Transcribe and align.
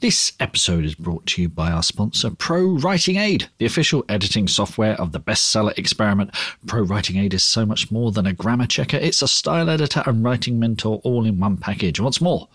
This 0.00 0.30
episode 0.38 0.84
is 0.84 0.94
brought 0.94 1.26
to 1.26 1.42
you 1.42 1.48
by 1.48 1.72
our 1.72 1.82
sponsor, 1.82 2.30
Pro 2.30 2.64
Writing 2.64 3.16
Aid, 3.16 3.50
the 3.58 3.66
official 3.66 4.04
editing 4.08 4.46
software 4.46 4.94
of 4.94 5.10
the 5.10 5.18
bestseller 5.18 5.76
experiment. 5.76 6.30
Pro 6.68 6.82
Writing 6.82 7.16
Aid 7.16 7.34
is 7.34 7.42
so 7.42 7.66
much 7.66 7.90
more 7.90 8.12
than 8.12 8.24
a 8.24 8.32
grammar 8.32 8.68
checker, 8.68 8.96
it's 8.96 9.22
a 9.22 9.26
style 9.26 9.68
editor 9.68 10.04
and 10.06 10.22
writing 10.22 10.60
mentor 10.60 11.00
all 11.02 11.26
in 11.26 11.40
one 11.40 11.56
package. 11.56 11.98
What's 11.98 12.20
more, 12.20 12.46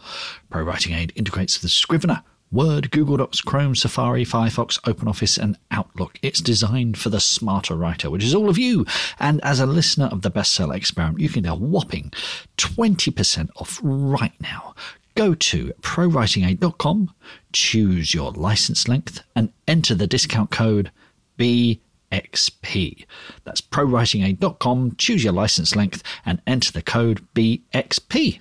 Pro 0.49 0.63
Writing 0.63 0.93
Aid 0.93 1.11
integrates 1.17 1.57
the 1.57 1.67
Scrivener. 1.67 2.23
Word, 2.49 2.91
Google 2.91 3.17
Docs, 3.17 3.41
Chrome, 3.41 3.75
Safari, 3.75 4.23
Firefox, 4.23 4.79
OpenOffice, 4.81 5.37
and 5.39 5.57
Outlook. 5.71 6.19
It's 6.21 6.39
designed 6.39 6.99
for 6.99 7.09
the 7.09 7.19
smarter 7.19 7.75
writer, 7.75 8.11
which 8.11 8.23
is 8.23 8.35
all 8.35 8.47
of 8.47 8.59
you. 8.59 8.85
And 9.19 9.43
as 9.43 9.59
a 9.59 9.65
listener 9.65 10.05
of 10.05 10.21
the 10.21 10.29
bestseller 10.29 10.75
experiment, 10.75 11.19
you 11.19 11.29
can 11.29 11.41
get 11.43 11.51
a 11.51 11.55
whopping 11.55 12.13
20% 12.57 13.49
off 13.55 13.79
right 13.83 14.39
now 14.39 14.75
go 15.15 15.33
to 15.35 15.73
prowritingaid.com, 15.81 17.13
choose 17.51 18.13
your 18.13 18.31
license 18.31 18.87
length, 18.87 19.21
and 19.35 19.51
enter 19.67 19.95
the 19.95 20.07
discount 20.07 20.51
code 20.51 20.91
BXP. 21.37 23.05
That's 23.43 23.61
prowritingaid.com, 23.61 24.95
choose 24.97 25.23
your 25.23 25.33
license 25.33 25.75
length, 25.75 26.03
and 26.25 26.41
enter 26.47 26.71
the 26.71 26.81
code 26.81 27.25
BXP. 27.35 28.39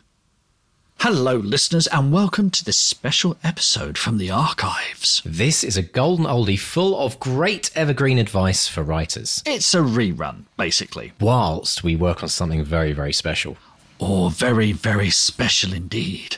Hello, 0.99 1.35
listeners, 1.35 1.89
and 1.89 2.13
welcome 2.13 2.49
to 2.51 2.65
this 2.65 2.77
special 2.77 3.37
episode 3.43 3.99
from 3.99 4.19
the 4.19 4.31
archives. 4.31 5.21
This 5.25 5.65
is 5.65 5.77
a 5.77 5.83
golden 5.83 6.27
oldie 6.27 6.59
full 6.59 6.97
of 6.97 7.19
great 7.19 7.73
evergreen 7.75 8.19
advice 8.19 8.69
for 8.69 8.85
writers. 8.85 9.43
It's 9.45 9.75
a 9.75 9.79
rerun, 9.79 10.45
basically. 10.57 11.11
Whilst 11.19 11.83
we 11.83 11.97
work 11.97 12.23
on 12.23 12.29
something 12.29 12.63
very, 12.63 12.93
very 12.93 13.13
special. 13.13 13.57
Or 13.99 14.31
very, 14.31 14.71
very 14.71 15.11
special 15.11 15.73
indeed. 15.73 16.37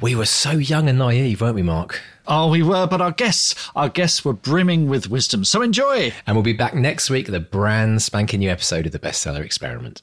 We 0.00 0.14
were 0.14 0.24
so 0.24 0.52
young 0.52 0.88
and 0.88 0.98
naive, 0.98 1.42
weren't 1.42 1.56
we, 1.56 1.62
Mark? 1.62 2.00
Oh, 2.26 2.48
we 2.48 2.62
were, 2.62 2.86
but 2.86 3.02
our 3.02 3.12
guests, 3.12 3.54
our 3.76 3.90
guests 3.90 4.24
were 4.24 4.32
brimming 4.32 4.88
with 4.88 5.10
wisdom. 5.10 5.44
So 5.44 5.60
enjoy. 5.60 6.14
And 6.26 6.34
we'll 6.34 6.42
be 6.42 6.54
back 6.54 6.74
next 6.74 7.10
week 7.10 7.26
with 7.26 7.34
a 7.34 7.40
brand 7.40 8.00
spanking 8.00 8.40
new 8.40 8.48
episode 8.48 8.86
of 8.86 8.92
the 8.92 8.98
Bestseller 8.98 9.44
Experiment. 9.44 10.00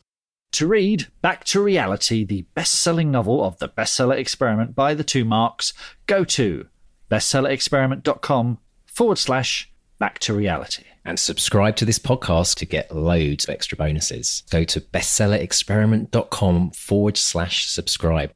To 0.52 0.68
read 0.68 1.08
Back 1.23 1.45
to 1.45 1.62
Reality, 1.62 2.23
the 2.23 2.45
best 2.53 2.75
selling 2.75 3.09
novel 3.09 3.44
of 3.44 3.58
the 3.58 3.70
Bestseller 3.70 4.18
Experiment 4.18 4.75
by 4.75 4.94
the 4.94 5.03
two 5.03 5.25
marks, 5.25 5.73
go 6.06 6.23
to 6.25 6.68
bestsellerexperiment.com 7.09 8.59
forward 8.86 9.18
slash 9.18 9.72
back 9.98 10.20
to 10.20 10.34
reality. 10.34 10.84
And 11.06 11.20
subscribe 11.20 11.75
to 11.78 11.86
this 11.86 12.00
podcast 12.00 12.56
to 12.58 12.66
get 12.66 12.95
loads 12.95 13.45
of 13.45 13.50
extra 13.50 13.78
bonuses. 13.78 14.44
Go 14.52 14.64
to 14.66 14.80
bestsellerexperiment.com 14.80 16.72
forward 16.72 17.18
slash 17.18 17.68
subscribe. 17.68 18.31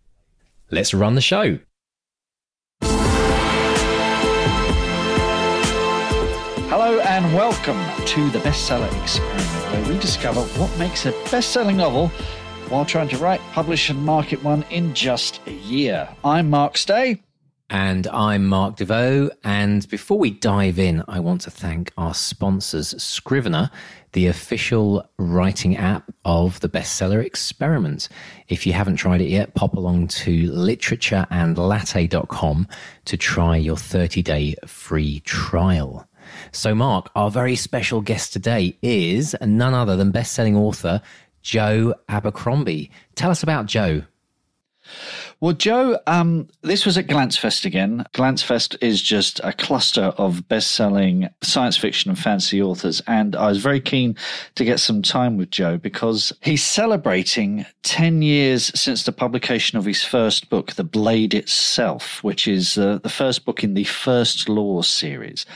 Let's 0.73 0.93
run 0.93 1.15
the 1.15 1.21
show. 1.21 1.59
Hello 6.69 7.01
and 7.01 7.35
welcome 7.35 7.77
to 8.05 8.29
the 8.29 8.39
Bestseller 8.39 8.87
Experiment, 9.03 9.47
where 9.73 9.93
we 9.93 9.99
discover 9.99 10.39
what 10.57 10.79
makes 10.79 11.05
a 11.05 11.11
best 11.29 11.51
selling 11.51 11.75
novel 11.75 12.07
while 12.69 12.85
trying 12.85 13.09
to 13.09 13.17
write, 13.17 13.41
publish, 13.51 13.89
and 13.89 14.01
market 14.05 14.41
one 14.45 14.63
in 14.69 14.93
just 14.93 15.41
a 15.45 15.51
year. 15.51 16.07
I'm 16.23 16.49
Mark 16.49 16.77
Stay. 16.77 17.21
And 17.73 18.05
I'm 18.07 18.47
Mark 18.47 18.75
Desvaux. 18.75 19.29
And 19.45 19.87
before 19.87 20.19
we 20.19 20.31
dive 20.31 20.77
in, 20.77 21.05
I 21.07 21.21
want 21.21 21.39
to 21.41 21.51
thank 21.51 21.93
our 21.97 22.13
sponsors, 22.13 23.01
Scrivener, 23.01 23.71
the 24.11 24.27
official 24.27 25.09
writing 25.17 25.77
app 25.77 26.13
of 26.25 26.59
the 26.59 26.67
bestseller 26.67 27.23
experiment. 27.23 28.09
If 28.49 28.67
you 28.67 28.73
haven't 28.73 28.97
tried 28.97 29.21
it 29.21 29.29
yet, 29.29 29.53
pop 29.53 29.75
along 29.75 30.09
to 30.09 30.51
literatureandlatte.com 30.51 32.67
to 33.05 33.17
try 33.17 33.55
your 33.55 33.77
30 33.77 34.21
day 34.21 34.55
free 34.67 35.21
trial. 35.21 36.05
So, 36.51 36.75
Mark, 36.75 37.09
our 37.15 37.31
very 37.31 37.55
special 37.55 38.01
guest 38.01 38.33
today 38.33 38.77
is 38.81 39.33
none 39.41 39.73
other 39.73 39.95
than 39.95 40.11
best-selling 40.11 40.57
author 40.57 41.01
Joe 41.41 41.93
Abercrombie. 42.09 42.91
Tell 43.15 43.31
us 43.31 43.43
about 43.43 43.67
Joe. 43.67 44.01
Well, 45.41 45.53
Joe, 45.53 45.97
um, 46.05 46.49
this 46.61 46.85
was 46.85 46.99
at 46.99 47.07
GollanczFest 47.07 47.65
again. 47.65 48.05
GollanczFest 48.13 48.77
is 48.79 49.01
just 49.01 49.41
a 49.43 49.51
cluster 49.51 50.13
of 50.19 50.47
best 50.47 50.73
selling 50.73 51.29
science 51.41 51.75
fiction 51.75 52.11
and 52.11 52.19
fantasy 52.19 52.61
authors. 52.61 53.01
And 53.07 53.35
I 53.35 53.47
was 53.47 53.57
very 53.57 53.81
keen 53.81 54.15
to 54.53 54.63
get 54.63 54.79
some 54.79 55.01
time 55.01 55.37
with 55.37 55.49
Joe 55.49 55.79
because 55.79 56.31
he's 56.41 56.63
celebrating 56.63 57.65
10 57.81 58.21
years 58.21 58.71
since 58.79 59.03
the 59.03 59.11
publication 59.11 59.79
of 59.79 59.85
his 59.85 60.03
first 60.03 60.47
book, 60.51 60.73
The 60.73 60.83
Blade 60.83 61.33
Itself, 61.33 62.23
which 62.23 62.47
is 62.47 62.77
uh, 62.77 62.99
the 63.01 63.09
first 63.09 63.43
book 63.43 63.63
in 63.63 63.73
the 63.73 63.85
First 63.85 64.47
Law 64.47 64.83
series. 64.83 65.47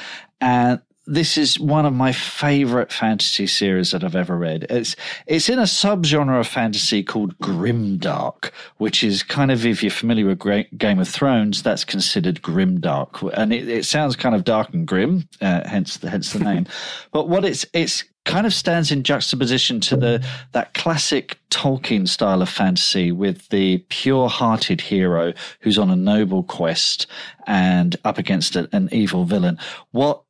And 0.41 0.81
this 1.07 1.37
is 1.37 1.59
one 1.59 1.85
of 1.85 1.93
my 1.93 2.11
favorite 2.11 2.91
fantasy 2.91 3.47
series 3.47 3.91
that 3.91 4.03
I've 4.03 4.15
ever 4.15 4.37
read. 4.37 4.65
It's 4.69 4.95
it's 5.27 5.49
in 5.49 5.59
a 5.59 5.63
subgenre 5.63 6.39
of 6.39 6.47
fantasy 6.47 7.03
called 7.03 7.37
grimdark, 7.39 8.51
which 8.77 9.03
is 9.03 9.23
kind 9.23 9.51
of 9.51 9.65
if 9.65 9.83
you're 9.83 9.91
familiar 9.91 10.25
with 10.25 10.39
Game 10.77 10.99
of 10.99 11.07
Thrones, 11.07 11.61
that's 11.63 11.85
considered 11.85 12.41
grimdark, 12.41 13.31
and 13.37 13.53
it, 13.53 13.67
it 13.69 13.85
sounds 13.85 14.15
kind 14.15 14.35
of 14.35 14.43
dark 14.43 14.73
and 14.73 14.87
grim, 14.87 15.27
uh, 15.41 15.67
hence 15.67 15.97
the 15.97 16.09
hence 16.09 16.33
the 16.33 16.39
name. 16.39 16.65
but 17.11 17.29
what 17.29 17.45
it's 17.45 17.65
it's 17.73 18.03
kind 18.25 18.47
of 18.47 18.53
stands 18.53 18.91
in 18.91 19.03
juxtaposition 19.03 19.79
to 19.79 19.95
the 19.95 20.25
that 20.51 20.73
classic 20.73 21.37
Tolkien 21.51 22.07
style 22.07 22.41
of 22.41 22.49
fantasy 22.49 23.11
with 23.11 23.47
the 23.49 23.77
pure-hearted 23.89 24.81
hero 24.81 25.33
who's 25.61 25.77
on 25.77 25.89
a 25.89 25.95
noble 25.95 26.43
quest 26.43 27.07
and 27.47 27.95
up 28.03 28.17
against 28.17 28.55
an 28.55 28.89
evil 28.91 29.23
villain. 29.23 29.57
What 29.91 30.24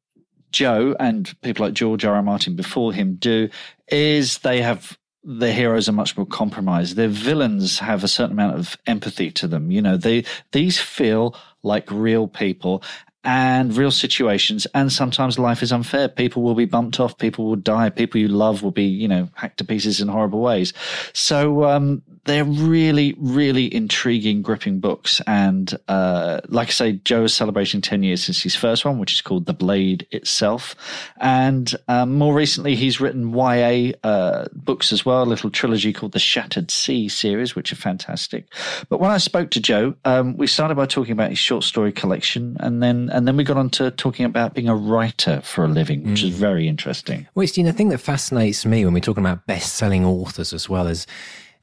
Joe 0.55 0.95
and 1.01 1.35
people 1.41 1.65
like 1.65 1.73
George 1.73 2.05
R. 2.05 2.15
R. 2.15 2.23
Martin 2.23 2.55
before 2.55 2.93
him 2.93 3.15
do 3.15 3.49
is 3.89 4.37
they 4.37 4.61
have 4.61 4.97
the 5.21 5.51
heroes 5.51 5.89
are 5.89 5.91
much 5.91 6.15
more 6.15 6.25
compromised. 6.25 6.95
Their 6.95 7.09
villains 7.09 7.79
have 7.79 8.03
a 8.03 8.07
certain 8.07 8.31
amount 8.31 8.57
of 8.57 8.77
empathy 8.87 9.31
to 9.31 9.47
them. 9.47 9.69
You 9.69 9.81
know, 9.81 9.97
they 9.97 10.23
these 10.53 10.79
feel 10.79 11.35
like 11.61 11.91
real 11.91 12.27
people 12.29 12.83
and 13.25 13.75
real 13.75 13.91
situations. 13.91 14.65
And 14.73 14.91
sometimes 14.91 15.37
life 15.37 15.63
is 15.63 15.71
unfair. 15.71 16.07
People 16.07 16.43
will 16.43 16.55
be 16.55 16.65
bumped 16.65 16.99
off. 16.99 17.17
People 17.17 17.45
will 17.45 17.55
die. 17.55 17.89
People 17.89 18.21
you 18.21 18.27
love 18.27 18.63
will 18.63 18.71
be, 18.71 18.85
you 18.85 19.07
know, 19.07 19.29
hacked 19.33 19.57
to 19.57 19.65
pieces 19.65 19.99
in 19.99 20.07
horrible 20.07 20.41
ways. 20.41 20.73
So, 21.13 21.65
um, 21.65 22.03
they're 22.25 22.43
really, 22.43 23.15
really 23.17 23.73
intriguing, 23.73 24.41
gripping 24.41 24.79
books. 24.79 25.21
And 25.27 25.73
uh, 25.87 26.41
like 26.49 26.67
I 26.67 26.71
say, 26.71 26.91
Joe 26.93 27.23
is 27.23 27.33
celebrating 27.33 27.81
10 27.81 28.01
years 28.03 28.23
since 28.23 28.41
his 28.41 28.55
first 28.55 28.83
one, 28.83 28.99
which 28.99 29.13
is 29.13 29.21
called 29.21 29.45
The 29.45 29.53
Blade 29.53 30.07
itself. 30.11 30.75
And 31.17 31.73
um, 31.87 32.15
more 32.15 32.33
recently, 32.33 32.75
he's 32.75 32.99
written 32.99 33.33
YA 33.33 33.91
uh, 34.03 34.47
books 34.53 34.91
as 34.91 35.05
well, 35.05 35.21
a 35.21 35.25
little 35.25 35.51
trilogy 35.51 35.93
called 35.93 36.13
the 36.13 36.19
Shattered 36.19 36.71
Sea 36.71 37.07
series, 37.07 37.55
which 37.55 37.71
are 37.71 37.77
fantastic. 37.77 38.51
But 38.89 38.99
when 38.99 39.11
I 39.11 39.17
spoke 39.17 39.51
to 39.51 39.61
Joe, 39.61 39.95
um, 40.03 40.35
we 40.35 40.47
started 40.47 40.75
by 40.75 40.87
talking 40.87 41.13
about 41.13 41.29
his 41.29 41.39
short 41.39 41.63
story 41.63 41.91
collection, 41.91 42.57
and 42.59 42.81
then 42.81 43.09
and 43.15 43.25
then 43.25 43.37
we 43.37 43.45
got 43.45 43.55
on 43.55 43.69
to 43.69 43.91
talking 43.91 44.25
about 44.25 44.53
being 44.53 44.67
a 44.67 44.75
writer 44.75 45.39
for 45.39 45.63
a 45.63 45.69
living, 45.69 46.03
which 46.03 46.21
mm. 46.21 46.27
is 46.27 46.35
very 46.35 46.67
interesting. 46.67 47.25
Well, 47.33 47.47
you 47.53 47.63
know, 47.63 47.71
the 47.71 47.77
thing 47.77 47.87
that 47.89 47.99
fascinates 47.99 48.65
me 48.65 48.83
when 48.83 48.93
we're 48.93 48.99
talking 48.99 49.23
about 49.23 49.47
best 49.47 49.75
selling 49.75 50.03
authors 50.03 50.51
as 50.51 50.67
well 50.67 50.85
as 50.85 51.07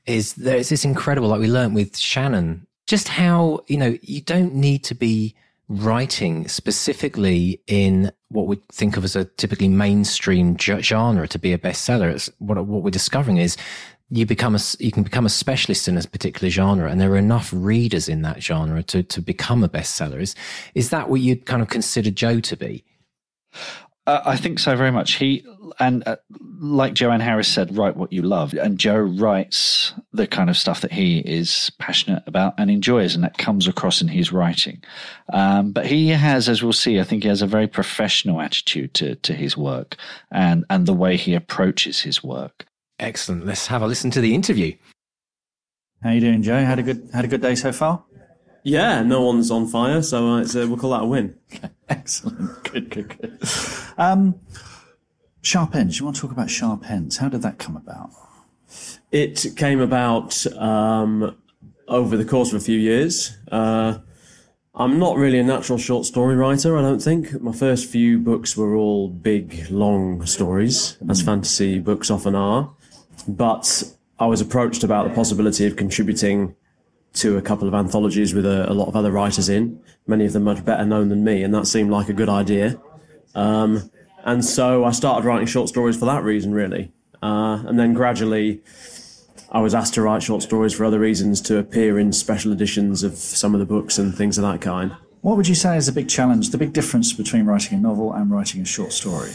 is 0.06 0.32
there's 0.34 0.70
this 0.70 0.82
incredible, 0.82 1.28
like 1.28 1.40
we 1.40 1.48
learned 1.48 1.74
with 1.74 1.98
Shannon, 1.98 2.66
just 2.86 3.06
how, 3.06 3.60
you 3.68 3.76
know, 3.76 3.98
you 4.00 4.22
don't 4.22 4.54
need 4.54 4.82
to 4.84 4.94
be 4.94 5.34
writing 5.68 6.48
specifically 6.48 7.60
in 7.66 8.10
what 8.30 8.46
we 8.46 8.56
think 8.72 8.96
of 8.96 9.04
as 9.04 9.14
a 9.14 9.26
typically 9.26 9.68
mainstream 9.68 10.56
genre 10.58 11.28
to 11.28 11.38
be 11.38 11.52
a 11.52 11.58
bestseller. 11.58 12.10
It's 12.10 12.30
what, 12.38 12.56
what 12.64 12.82
we're 12.82 12.90
discovering 12.90 13.36
is 13.36 13.58
you 14.12 14.26
become 14.26 14.54
a, 14.54 14.60
you 14.78 14.92
can 14.92 15.02
become 15.02 15.24
a 15.24 15.30
specialist 15.30 15.88
in 15.88 15.96
a 15.96 16.02
particular 16.02 16.50
genre 16.50 16.90
and 16.90 17.00
there 17.00 17.10
are 17.10 17.16
enough 17.16 17.50
readers 17.54 18.08
in 18.08 18.20
that 18.22 18.42
genre 18.42 18.82
to, 18.82 19.02
to 19.02 19.22
become 19.22 19.64
a 19.64 19.68
bestseller. 19.68 20.20
Is, 20.20 20.34
is 20.74 20.90
that 20.90 21.08
what 21.08 21.22
you'd 21.22 21.46
kind 21.46 21.62
of 21.62 21.68
consider 21.68 22.10
Joe 22.10 22.40
to 22.40 22.56
be? 22.56 22.84
Uh, 24.06 24.20
I 24.24 24.36
think 24.36 24.58
so 24.58 24.76
very 24.76 24.90
much. 24.90 25.14
He 25.14 25.46
and 25.78 26.02
uh, 26.06 26.16
like 26.60 26.92
Joanne 26.92 27.20
Harris 27.20 27.48
said, 27.48 27.76
write 27.76 27.96
what 27.96 28.12
you 28.12 28.22
love, 28.22 28.52
and 28.52 28.76
Joe 28.76 28.98
writes 28.98 29.94
the 30.12 30.26
kind 30.26 30.50
of 30.50 30.56
stuff 30.56 30.80
that 30.80 30.92
he 30.92 31.20
is 31.20 31.70
passionate 31.78 32.24
about 32.26 32.54
and 32.58 32.68
enjoys, 32.68 33.14
and 33.14 33.22
that 33.22 33.38
comes 33.38 33.68
across 33.68 34.02
in 34.02 34.08
his 34.08 34.32
writing. 34.32 34.82
Um, 35.32 35.70
but 35.70 35.86
he 35.86 36.08
has, 36.08 36.48
as 36.48 36.62
we'll 36.62 36.72
see, 36.72 36.98
I 36.98 37.04
think 37.04 37.22
he 37.22 37.28
has 37.28 37.42
a 37.42 37.46
very 37.46 37.68
professional 37.68 38.40
attitude 38.40 38.92
to 38.94 39.14
to 39.14 39.34
his 39.34 39.56
work 39.56 39.96
and 40.32 40.64
and 40.68 40.86
the 40.86 40.92
way 40.92 41.16
he 41.16 41.34
approaches 41.34 42.00
his 42.00 42.24
work. 42.24 42.66
Excellent. 43.02 43.44
Let's 43.44 43.66
have 43.66 43.82
a 43.82 43.86
listen 43.88 44.12
to 44.12 44.20
the 44.20 44.32
interview. 44.32 44.74
How 46.04 46.10
you 46.10 46.20
doing, 46.20 46.40
Joe? 46.40 46.58
Had 46.58 46.78
a 46.78 46.84
good 46.84 47.10
had 47.12 47.24
a 47.24 47.28
good 47.28 47.42
day 47.42 47.56
so 47.56 47.72
far. 47.72 48.04
Yeah, 48.62 49.02
no 49.02 49.22
one's 49.22 49.50
on 49.50 49.66
fire, 49.66 50.02
so 50.02 50.28
uh, 50.28 50.42
uh, 50.42 50.68
we'll 50.68 50.76
call 50.76 50.90
that 50.90 51.02
a 51.02 51.06
win. 51.06 51.36
Excellent. 51.88 52.62
Good, 52.62 52.90
good, 52.90 53.08
good. 53.08 53.38
Um, 53.98 54.36
sharp 55.40 55.74
ends. 55.74 55.98
You 55.98 56.04
want 56.04 56.14
to 56.14 56.22
talk 56.22 56.30
about 56.30 56.48
sharp 56.48 56.88
ends? 56.88 57.16
How 57.16 57.28
did 57.28 57.42
that 57.42 57.58
come 57.58 57.76
about? 57.76 58.10
It 59.10 59.46
came 59.56 59.80
about 59.80 60.46
um, 60.56 61.36
over 61.88 62.16
the 62.16 62.24
course 62.24 62.52
of 62.52 62.62
a 62.62 62.64
few 62.64 62.78
years. 62.78 63.36
Uh, 63.50 63.98
I'm 64.76 65.00
not 65.00 65.16
really 65.16 65.40
a 65.40 65.42
natural 65.42 65.76
short 65.76 66.06
story 66.06 66.36
writer, 66.36 66.78
I 66.78 66.82
don't 66.82 67.02
think. 67.02 67.42
My 67.42 67.52
first 67.52 67.86
few 67.90 68.20
books 68.20 68.56
were 68.56 68.76
all 68.76 69.08
big, 69.08 69.68
long 69.70 70.24
stories, 70.24 70.98
as 71.10 71.20
fantasy 71.20 71.80
books 71.80 72.08
often 72.08 72.36
are. 72.36 72.72
But 73.28 73.82
I 74.18 74.26
was 74.26 74.40
approached 74.40 74.84
about 74.84 75.08
the 75.08 75.14
possibility 75.14 75.66
of 75.66 75.76
contributing 75.76 76.54
to 77.14 77.36
a 77.36 77.42
couple 77.42 77.68
of 77.68 77.74
anthologies 77.74 78.34
with 78.34 78.46
a, 78.46 78.70
a 78.70 78.74
lot 78.74 78.88
of 78.88 78.96
other 78.96 79.10
writers 79.10 79.48
in, 79.48 79.80
many 80.06 80.24
of 80.24 80.32
them 80.32 80.44
much 80.44 80.64
better 80.64 80.84
known 80.84 81.08
than 81.08 81.24
me, 81.24 81.42
and 81.42 81.52
that 81.54 81.66
seemed 81.66 81.90
like 81.90 82.08
a 82.08 82.12
good 82.12 82.28
idea. 82.28 82.80
Um, 83.34 83.90
and 84.24 84.44
so 84.44 84.84
I 84.84 84.92
started 84.92 85.26
writing 85.26 85.46
short 85.46 85.68
stories 85.68 85.98
for 85.98 86.06
that 86.06 86.22
reason, 86.22 86.54
really. 86.54 86.92
Uh, 87.22 87.62
and 87.66 87.78
then 87.78 87.92
gradually, 87.92 88.62
I 89.50 89.60
was 89.60 89.74
asked 89.74 89.94
to 89.94 90.02
write 90.02 90.22
short 90.22 90.42
stories 90.42 90.72
for 90.72 90.84
other 90.84 90.98
reasons 90.98 91.40
to 91.42 91.58
appear 91.58 91.98
in 91.98 92.12
special 92.12 92.52
editions 92.52 93.02
of 93.02 93.16
some 93.16 93.54
of 93.54 93.60
the 93.60 93.66
books 93.66 93.98
and 93.98 94.14
things 94.14 94.38
of 94.38 94.42
that 94.42 94.60
kind. 94.60 94.96
What 95.20 95.36
would 95.36 95.46
you 95.46 95.54
say 95.54 95.76
is 95.76 95.86
the 95.86 95.92
big 95.92 96.08
challenge, 96.08 96.50
the 96.50 96.58
big 96.58 96.72
difference 96.72 97.12
between 97.12 97.44
writing 97.44 97.78
a 97.78 97.80
novel 97.80 98.12
and 98.12 98.30
writing 98.30 98.62
a 98.62 98.64
short 98.64 98.92
story? 98.92 99.30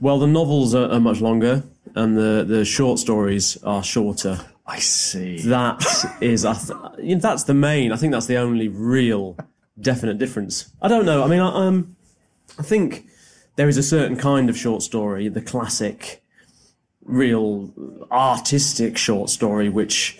Well, 0.00 0.18
the 0.18 0.26
novels 0.28 0.74
are, 0.74 0.90
are 0.90 1.00
much 1.00 1.20
longer, 1.20 1.64
and 1.94 2.16
the, 2.16 2.44
the 2.46 2.64
short 2.64 2.98
stories 3.00 3.56
are 3.64 3.82
shorter. 3.82 4.40
I 4.64 4.78
see. 4.78 5.40
That 5.42 5.84
is, 6.20 6.44
I 6.44 6.54
th- 6.54 7.20
that's 7.20 7.44
the 7.44 7.54
main. 7.54 7.90
I 7.90 7.96
think 7.96 8.12
that's 8.12 8.26
the 8.26 8.36
only 8.36 8.68
real 8.68 9.36
definite 9.80 10.18
difference. 10.18 10.72
I 10.80 10.88
don't 10.88 11.04
know. 11.04 11.24
I 11.24 11.26
mean, 11.26 11.40
I, 11.40 11.66
um, 11.66 11.96
I 12.58 12.62
think 12.62 13.06
there 13.56 13.68
is 13.68 13.76
a 13.76 13.82
certain 13.82 14.16
kind 14.16 14.48
of 14.48 14.56
short 14.56 14.82
story, 14.82 15.28
the 15.28 15.40
classic, 15.40 16.22
real 17.02 17.72
artistic 18.12 18.96
short 18.96 19.30
story, 19.30 19.68
which 19.68 20.18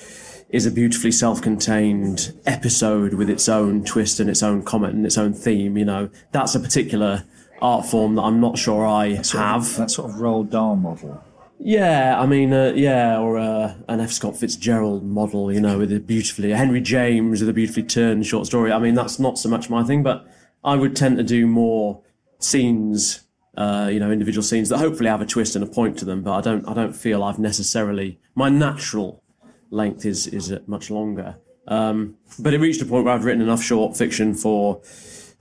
is 0.48 0.64
a 0.64 0.70
beautifully 0.70 1.12
self-contained 1.12 2.32
episode 2.46 3.14
with 3.14 3.28
its 3.28 3.48
own 3.48 3.84
twist 3.84 4.19
and 4.19 4.31
its 4.31 4.42
own 4.42 4.62
comment 4.62 4.94
and 4.94 5.06
its 5.06 5.19
own 5.19 5.34
theme. 5.34 5.76
You 5.76 5.84
know, 5.84 6.10
that's 6.32 6.54
a 6.54 6.60
particular 6.60 7.24
art 7.60 7.87
form 7.87 8.14
that 8.16 8.22
I'm 8.22 8.40
not 8.40 8.58
sure 8.58 8.87
I 8.87 9.14
have. 9.32 9.76
That 9.76 9.90
sort 9.90 10.10
of 10.10 10.16
Roald 10.16 10.50
Dahl 10.50 10.76
model. 10.76 11.22
Yeah, 11.60 12.20
I 12.20 12.26
mean, 12.26 12.52
uh, 12.52 12.72
yeah, 12.76 13.19
or 13.19 13.37
uh, 13.38 13.75
an 13.88 14.00
F. 14.00 14.12
Scott 14.12 14.37
Fitzgerald 14.37 15.05
model, 15.05 15.52
you 15.52 15.60
know, 15.60 15.78
with 15.78 15.93
a 15.93 15.99
beautifully 15.99 16.50
Henry 16.50 16.81
James 16.81 17.40
with 17.40 17.49
a 17.49 17.52
beautifully 17.52 17.82
turned 17.82 18.26
short 18.26 18.46
story. 18.46 18.70
I 18.70 18.78
mean, 18.78 18.94
that's 18.94 19.19
not 19.19 19.38
so 19.38 19.49
much 19.49 19.69
my 19.69 19.82
thing, 19.82 20.05
but 20.05 20.26
I 20.62 20.76
would 20.76 20.94
tend 20.94 21.16
to 21.16 21.25
do 21.25 21.46
more 21.49 22.00
scenes, 22.38 23.22
uh, 23.56 23.88
you 23.93 23.99
know, 23.99 24.12
individual 24.12 24.44
scenes 24.44 24.69
that 24.69 24.78
hopefully 24.78 25.10
have 25.10 25.20
a 25.20 25.26
twist 25.26 25.56
and 25.56 25.64
a 25.64 25.66
point 25.66 25.99
to 25.99 26.05
them. 26.05 26.22
But 26.22 26.34
I 26.34 26.40
don't, 26.40 26.69
I 26.69 26.75
don't 26.75 26.94
feel 26.94 27.25
I've 27.25 27.40
necessarily 27.40 28.20
my 28.37 28.49
natural 28.49 29.25
length 29.70 30.06
is 30.06 30.28
is 30.28 30.55
much 30.69 30.90
longer. 30.90 31.38
Um, 31.66 32.16
but 32.38 32.55
it 32.55 32.60
reached 32.60 32.81
a 32.81 32.87
point 32.87 33.05
where 33.05 33.14
I've 33.14 33.25
written 33.25 33.43
enough 33.43 33.62
short 33.62 33.96
fiction 33.96 34.34
for, 34.34 34.81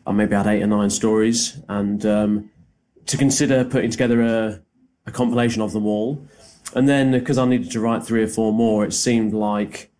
I 0.07 0.11
maybe 0.13 0.35
had 0.35 0.47
eight 0.47 0.63
or 0.63 0.67
nine 0.67 0.89
stories, 0.89 1.59
and 1.67 2.03
um, 2.05 2.49
to 3.05 3.17
consider 3.17 3.63
putting 3.65 3.91
together 3.91 4.21
a 4.21 4.61
a 5.05 5.11
compilation 5.11 5.61
of 5.61 5.71
them 5.71 5.85
all. 5.85 6.25
And 6.75 6.87
then 6.87 7.11
because 7.11 7.37
I 7.37 7.45
needed 7.45 7.71
to 7.71 7.79
write 7.79 8.03
three 8.03 8.23
or 8.23 8.27
four 8.27 8.51
more, 8.53 8.85
it 8.85 8.93
seemed 8.93 9.33
like 9.33 9.91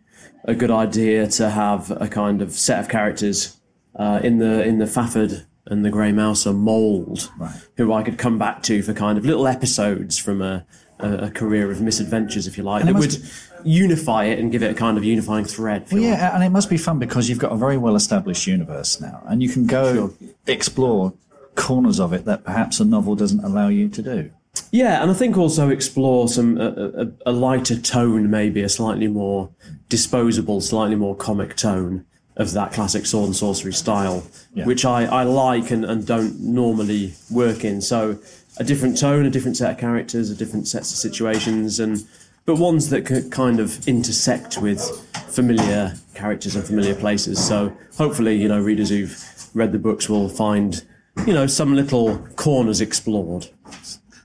a 0.43 0.53
good 0.53 0.71
idea 0.71 1.27
to 1.27 1.49
have 1.49 1.91
a 1.91 2.07
kind 2.07 2.41
of 2.41 2.51
set 2.51 2.79
of 2.79 2.89
characters 2.89 3.57
uh, 3.95 4.19
in 4.23 4.37
the 4.39 4.63
in 4.63 4.77
the 4.77 4.85
Fafhrd 4.85 5.45
and 5.65 5.83
the 5.83 5.89
Grey 5.89 6.11
Mouser 6.11 6.53
mould, 6.53 7.29
who 7.75 7.91
I 7.91 8.03
could 8.03 8.17
come 8.17 8.37
back 8.37 8.63
to 8.63 8.81
for 8.81 8.93
kind 8.93 9.17
of 9.17 9.25
little 9.25 9.47
episodes 9.47 10.17
from 10.17 10.41
a, 10.41 10.65
a, 10.99 11.25
a 11.25 11.31
career 11.31 11.71
of 11.71 11.81
misadventures, 11.81 12.47
if 12.47 12.57
you 12.57 12.63
like, 12.63 12.81
And 12.81 12.89
it 12.89 12.93
that 12.93 12.99
would 12.99 13.17
unify 13.63 14.25
it 14.25 14.39
and 14.39 14.51
give 14.51 14.63
it 14.63 14.71
a 14.71 14.73
kind 14.73 14.97
of 14.97 15.03
unifying 15.03 15.45
thread. 15.45 15.85
Well, 15.91 16.01
like. 16.01 16.09
yeah, 16.09 16.33
and 16.35 16.43
it 16.43 16.49
must 16.49 16.69
be 16.69 16.77
fun 16.77 16.99
because 16.99 17.29
you've 17.29 17.39
got 17.39 17.51
a 17.51 17.57
very 17.57 17.77
well 17.77 17.95
established 17.95 18.47
universe 18.47 18.99
now, 19.01 19.21
and 19.27 19.41
you 19.43 19.49
can 19.49 19.65
go 19.67 20.13
explore 20.47 21.13
corners 21.55 21.99
of 21.99 22.13
it 22.13 22.25
that 22.25 22.43
perhaps 22.43 22.79
a 22.79 22.85
novel 22.85 23.15
doesn't 23.15 23.43
allow 23.43 23.67
you 23.67 23.89
to 23.89 24.01
do. 24.01 24.31
Yeah, 24.71 25.01
and 25.01 25.11
I 25.11 25.13
think 25.13 25.37
also 25.37 25.69
explore 25.69 26.27
some 26.27 26.57
a, 26.59 26.67
a, 26.67 27.07
a 27.27 27.31
lighter 27.31 27.77
tone, 27.79 28.29
maybe 28.29 28.61
a 28.63 28.69
slightly 28.69 29.07
more 29.07 29.49
disposable, 29.89 30.61
slightly 30.61 30.95
more 30.95 31.15
comic 31.15 31.55
tone 31.55 32.05
of 32.35 32.51
that 32.53 32.71
classic 32.71 33.05
sword 33.05 33.27
and 33.27 33.35
sorcery 33.35 33.73
style, 33.73 34.23
Yeah. 34.53 34.65
which 34.65 34.85
I, 34.85 35.05
I 35.05 35.23
like 35.23 35.71
and, 35.71 35.83
and 35.85 36.05
don't 36.05 36.39
normally 36.39 37.13
work 37.31 37.63
in. 37.65 37.81
So 37.81 38.19
a 38.59 38.63
different 38.63 38.97
tone, 38.97 39.25
a 39.25 39.29
different 39.29 39.57
set 39.57 39.71
of 39.71 39.77
characters, 39.77 40.29
a 40.29 40.35
different 40.35 40.67
sets 40.67 40.91
of 40.91 40.97
situations, 40.97 41.79
and 41.79 42.05
but 42.45 42.55
ones 42.55 42.89
that 42.89 43.05
could 43.05 43.29
kind 43.29 43.59
of 43.59 43.85
intersect 43.87 44.57
with 44.57 44.81
familiar 45.27 45.95
characters 46.13 46.55
and 46.55 46.63
familiar 46.65 46.95
places. 46.95 47.45
So 47.45 47.75
hopefully, 47.97 48.35
you 48.35 48.47
know, 48.47 48.61
readers 48.61 48.89
who've 48.89 49.49
read 49.53 49.73
the 49.73 49.79
books 49.79 50.07
will 50.07 50.29
find, 50.29 50.83
you 51.25 51.33
know, 51.33 51.45
some 51.45 51.75
little 51.75 52.19
corners 52.37 52.79
explored. 52.79 53.49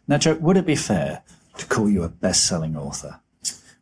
Now, 0.07 0.19
Joe, 0.19 0.35
would 0.35 0.57
it 0.57 0.67
be 0.67 0.77
fair 0.77 1.23
to 1.59 1.67
call 1.67 1.89
you 1.89 2.05
a 2.05 2.09
best-selling 2.09 2.77
author? 2.77 3.19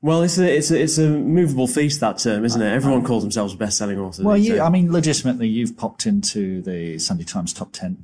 Well, 0.03 0.23
it's 0.23 0.39
a 0.39 0.57
it's 0.57 0.71
a 0.71 0.81
it's 0.81 0.97
a 0.97 1.09
movable 1.11 1.67
feast 1.67 2.01
that 2.01 2.17
term, 2.19 2.47
isn't 2.47 2.63
it? 2.63 2.73
Everyone 2.73 3.05
calls 3.05 3.23
themselves 3.23 3.53
a 3.53 3.57
best-selling 3.59 3.99
author. 3.99 4.23
Well, 4.23 4.39
you. 4.39 4.59
I 4.63 4.71
mean, 4.71 4.91
legitimately, 4.91 5.49
you've 5.49 5.77
popped 5.77 6.07
into 6.07 6.63
the 6.63 6.99
Sunday 6.99 7.25
Times 7.25 7.53
top 7.53 7.73
ten 7.73 7.99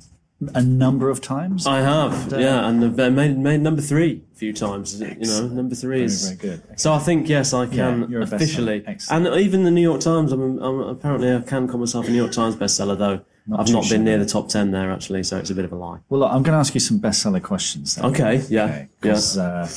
a 0.53 0.61
number 0.61 1.09
of 1.09 1.19
times. 1.19 1.65
I 1.65 1.79
have, 1.79 2.31
uh, 2.31 2.37
yeah, 2.37 2.67
and 2.67 2.83
I've 2.83 3.13
made 3.13 3.37
made 3.37 3.61
number 3.61 3.81
three 3.81 4.21
a 4.33 4.37
few 4.37 4.53
times. 4.53 4.99
You 5.01 5.15
know, 5.15 5.47
number 5.47 5.75
three 5.75 6.03
is 6.03 6.31
very 6.31 6.37
good. 6.37 6.79
So 6.79 6.93
I 6.93 6.99
think 6.99 7.27
yes, 7.27 7.53
I 7.53 7.65
can 7.65 8.09
you're 8.09 8.21
officially, 8.21 8.83
and 9.09 9.27
even 9.27 9.63
the 9.63 9.71
New 9.71 9.81
York 9.81 10.01
Times. 10.01 10.31
I'm, 10.31 10.59
I'm 10.59 10.79
apparently 10.81 11.33
I 11.33 11.41
can 11.41 11.67
call 11.67 11.79
myself 11.79 12.07
a 12.07 12.11
New 12.11 12.17
York 12.17 12.31
Times 12.31 12.55
bestseller, 12.55 12.97
though 12.97 13.21
I've 13.57 13.65
too 13.65 13.73
not 13.73 13.85
sure. 13.85 13.97
been 13.97 14.05
near 14.05 14.19
the 14.19 14.25
top 14.25 14.49
ten 14.49 14.71
there 14.71 14.91
actually, 14.91 15.23
so 15.23 15.37
it's 15.37 15.49
a 15.49 15.55
bit 15.55 15.65
of 15.65 15.71
a 15.71 15.75
lie. 15.75 15.99
Well, 16.09 16.21
look, 16.21 16.31
I'm 16.31 16.43
going 16.43 16.53
to 16.53 16.59
ask 16.59 16.73
you 16.73 16.79
some 16.79 16.99
bestseller 16.99 17.41
questions. 17.41 17.95
Then. 17.95 18.05
Okay, 18.05 18.43
yeah, 18.49 18.65
Okay, 18.65 18.87
yeah. 19.03 19.41
uh, 19.41 19.67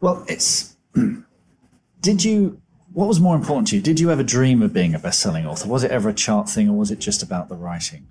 well, 0.00 0.24
it's. 0.28 0.76
did 2.00 2.24
you? 2.24 2.60
What 2.92 3.06
was 3.06 3.20
more 3.20 3.36
important 3.36 3.68
to 3.68 3.76
you? 3.76 3.82
Did 3.82 4.00
you 4.00 4.10
ever 4.10 4.24
dream 4.24 4.62
of 4.62 4.72
being 4.72 4.96
a 4.96 4.98
best-selling 4.98 5.46
author? 5.46 5.68
Was 5.68 5.84
it 5.84 5.92
ever 5.92 6.08
a 6.08 6.14
chart 6.14 6.48
thing, 6.48 6.68
or 6.68 6.76
was 6.76 6.90
it 6.90 6.98
just 6.98 7.22
about 7.22 7.48
the 7.48 7.54
writing? 7.54 8.08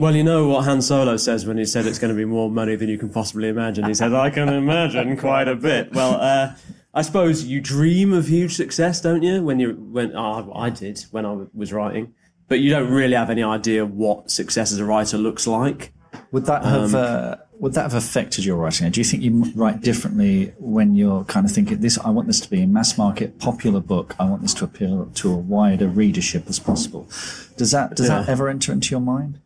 Well, 0.00 0.16
you 0.16 0.24
know 0.24 0.48
what 0.48 0.64
Han 0.64 0.80
Solo 0.80 1.18
says 1.18 1.44
when 1.44 1.58
he 1.58 1.66
said 1.66 1.84
it's 1.84 1.98
going 1.98 2.08
to 2.08 2.16
be 2.16 2.24
more 2.24 2.50
money 2.50 2.74
than 2.74 2.88
you 2.88 2.96
can 2.96 3.10
possibly 3.10 3.48
imagine. 3.48 3.84
He 3.84 3.92
said, 3.92 4.14
"I 4.14 4.30
can 4.30 4.48
imagine 4.48 5.14
quite 5.18 5.46
a 5.46 5.54
bit." 5.54 5.92
Well, 5.92 6.18
uh, 6.18 6.54
I 6.94 7.02
suppose 7.02 7.44
you 7.44 7.60
dream 7.60 8.14
of 8.14 8.26
huge 8.26 8.56
success, 8.56 9.02
don't 9.02 9.22
you? 9.22 9.42
When 9.42 9.60
you 9.60 9.74
when 9.74 10.16
oh, 10.16 10.52
I 10.54 10.70
did 10.70 11.04
when 11.10 11.26
I 11.26 11.44
was 11.52 11.70
writing, 11.74 12.14
but 12.48 12.60
you 12.60 12.70
don't 12.70 12.90
really 12.90 13.14
have 13.14 13.28
any 13.28 13.42
idea 13.42 13.84
what 13.84 14.30
success 14.30 14.72
as 14.72 14.78
a 14.78 14.86
writer 14.86 15.18
looks 15.18 15.46
like. 15.46 15.92
Would 16.32 16.46
that 16.46 16.64
Um, 16.64 16.70
have 16.80 16.94
uh, 16.94 17.36
would 17.58 17.74
that 17.74 17.82
have 17.82 17.94
affected 17.94 18.46
your 18.46 18.56
writing? 18.56 18.90
Do 18.90 19.00
you 19.00 19.04
think 19.04 19.22
you 19.22 19.52
write 19.54 19.82
differently 19.82 20.54
when 20.58 20.94
you're 20.94 21.24
kind 21.24 21.44
of 21.44 21.52
thinking 21.52 21.78
this? 21.82 21.98
I 21.98 22.08
want 22.08 22.26
this 22.26 22.40
to 22.40 22.48
be 22.48 22.62
a 22.62 22.66
mass 22.66 22.96
market, 22.96 23.38
popular 23.38 23.80
book. 23.80 24.16
I 24.18 24.24
want 24.24 24.40
this 24.40 24.54
to 24.54 24.64
appeal 24.64 25.10
to 25.16 25.30
a 25.30 25.36
wider 25.36 25.88
readership 25.88 26.48
as 26.48 26.58
possible. 26.58 27.06
Does 27.58 27.70
that 27.72 27.96
does 27.96 28.08
that 28.08 28.30
ever 28.30 28.48
enter 28.48 28.72
into 28.72 28.92
your 28.92 29.00
mind? 29.00 29.40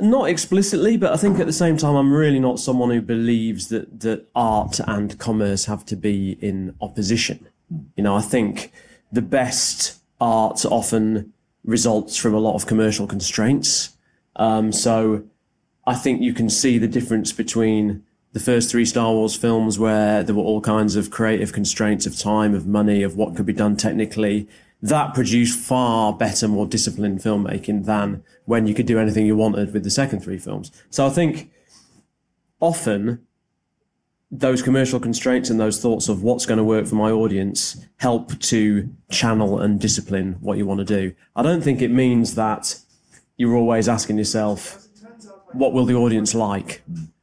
Not 0.00 0.28
explicitly, 0.28 0.96
but 0.96 1.12
I 1.12 1.16
think 1.16 1.38
at 1.38 1.46
the 1.46 1.52
same 1.52 1.76
time, 1.76 1.94
I'm 1.94 2.12
really 2.12 2.38
not 2.38 2.58
someone 2.58 2.90
who 2.90 3.00
believes 3.00 3.68
that, 3.68 4.00
that 4.00 4.26
art 4.34 4.80
and 4.86 5.18
commerce 5.18 5.66
have 5.66 5.84
to 5.86 5.96
be 5.96 6.38
in 6.40 6.74
opposition. 6.80 7.48
You 7.96 8.04
know, 8.04 8.16
I 8.16 8.22
think 8.22 8.72
the 9.12 9.22
best 9.22 9.98
art 10.20 10.64
often 10.64 11.32
results 11.64 12.16
from 12.16 12.34
a 12.34 12.38
lot 12.38 12.54
of 12.54 12.66
commercial 12.66 13.06
constraints. 13.06 13.96
Um, 14.36 14.72
so 14.72 15.24
I 15.86 15.94
think 15.94 16.22
you 16.22 16.32
can 16.32 16.48
see 16.48 16.78
the 16.78 16.88
difference 16.88 17.32
between 17.32 18.04
the 18.32 18.40
first 18.40 18.70
three 18.70 18.84
Star 18.84 19.12
Wars 19.12 19.34
films 19.34 19.78
where 19.78 20.22
there 20.22 20.34
were 20.34 20.42
all 20.42 20.60
kinds 20.60 20.96
of 20.96 21.10
creative 21.10 21.52
constraints 21.52 22.06
of 22.06 22.16
time, 22.16 22.54
of 22.54 22.66
money, 22.66 23.02
of 23.02 23.16
what 23.16 23.34
could 23.34 23.46
be 23.46 23.52
done 23.52 23.76
technically. 23.76 24.48
That 24.82 25.14
produced 25.14 25.58
far 25.58 26.12
better, 26.12 26.48
more 26.48 26.66
disciplined 26.66 27.20
filmmaking 27.20 27.84
than 27.84 28.22
when 28.46 28.66
you 28.66 28.74
could 28.74 28.86
do 28.86 28.98
anything 28.98 29.26
you 29.26 29.36
wanted 29.36 29.72
with 29.74 29.84
the 29.84 29.90
second 29.90 30.20
three 30.20 30.38
films. 30.38 30.72
So 30.88 31.06
I 31.06 31.10
think 31.10 31.50
often 32.60 33.26
those 34.30 34.62
commercial 34.62 35.00
constraints 35.00 35.50
and 35.50 35.58
those 35.58 35.80
thoughts 35.80 36.08
of 36.08 36.22
what's 36.22 36.46
going 36.46 36.58
to 36.58 36.64
work 36.64 36.86
for 36.86 36.94
my 36.94 37.10
audience 37.10 37.84
help 37.96 38.38
to 38.38 38.88
channel 39.10 39.60
and 39.60 39.80
discipline 39.80 40.36
what 40.40 40.56
you 40.56 40.64
want 40.64 40.78
to 40.78 40.84
do. 40.84 41.12
I 41.34 41.42
don't 41.42 41.62
think 41.62 41.82
it 41.82 41.90
means 41.90 42.36
that 42.36 42.76
you're 43.36 43.56
always 43.56 43.88
asking 43.88 44.18
yourself, 44.18 44.86
what 45.52 45.72
will 45.72 45.84
the 45.84 45.94
audience 45.94 46.34
like? 46.34 46.82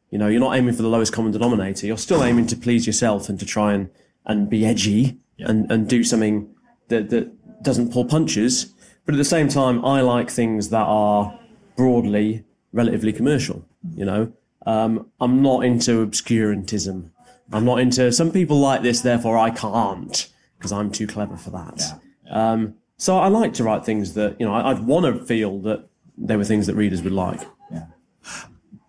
You 0.10 0.18
know, 0.18 0.28
you're 0.28 0.42
not 0.42 0.58
aiming 0.58 0.76
for 0.76 0.82
the 0.82 0.90
lowest 0.90 1.14
common 1.14 1.32
denominator. 1.32 1.88
You're 1.88 1.98
still 1.98 2.24
aiming 2.24 2.48
to 2.48 2.58
please 2.58 2.86
yourself 2.86 3.30
and 3.30 3.40
to 3.40 3.46
try 3.46 3.74
and, 3.74 3.90
and 4.26 4.50
be 4.50 4.66
edgy 4.66 5.18
and, 5.40 5.72
and 5.72 5.88
do 5.88 6.04
something 6.04 6.54
that, 6.90 7.10
that 7.10 7.32
doesn't 7.62 7.92
pull 7.92 8.06
punches. 8.06 8.74
But 9.06 9.16
at 9.16 9.18
the 9.18 9.26
same 9.26 9.48
time, 9.48 9.84
I 9.86 10.02
like 10.02 10.30
things 10.30 10.70
that 10.70 10.86
are 10.86 11.40
broadly 11.76 12.44
relatively 12.74 13.14
commercial. 13.14 13.66
You 13.96 14.06
know, 14.06 14.34
um, 14.66 15.08
I'm 15.20 15.42
not 15.42 15.64
into 15.66 16.06
obscurantism. 16.06 17.12
I'm 17.52 17.66
not 17.66 17.80
into 17.80 18.12
some 18.12 18.32
people 18.32 18.60
like 18.60 18.82
this, 18.82 19.02
therefore 19.02 19.38
I 19.38 19.50
can't 19.50 20.30
because 20.58 20.72
I'm 20.72 20.92
too 20.92 21.08
clever 21.08 21.38
for 21.38 21.52
that. 21.52 21.82
Um, 22.30 22.76
so 22.98 23.18
I 23.18 23.28
like 23.28 23.54
to 23.54 23.64
write 23.64 23.86
things 23.86 24.14
that 24.16 24.40
you 24.40 24.46
know 24.46 24.54
I, 24.54 24.72
I'd 24.72 24.86
want 24.86 25.06
to 25.06 25.24
feel 25.26 25.60
that 25.62 25.88
they 26.18 26.36
were 26.36 26.44
things 26.44 26.68
that 26.68 26.76
readers 26.76 27.02
would 27.04 27.14
like. 27.14 27.42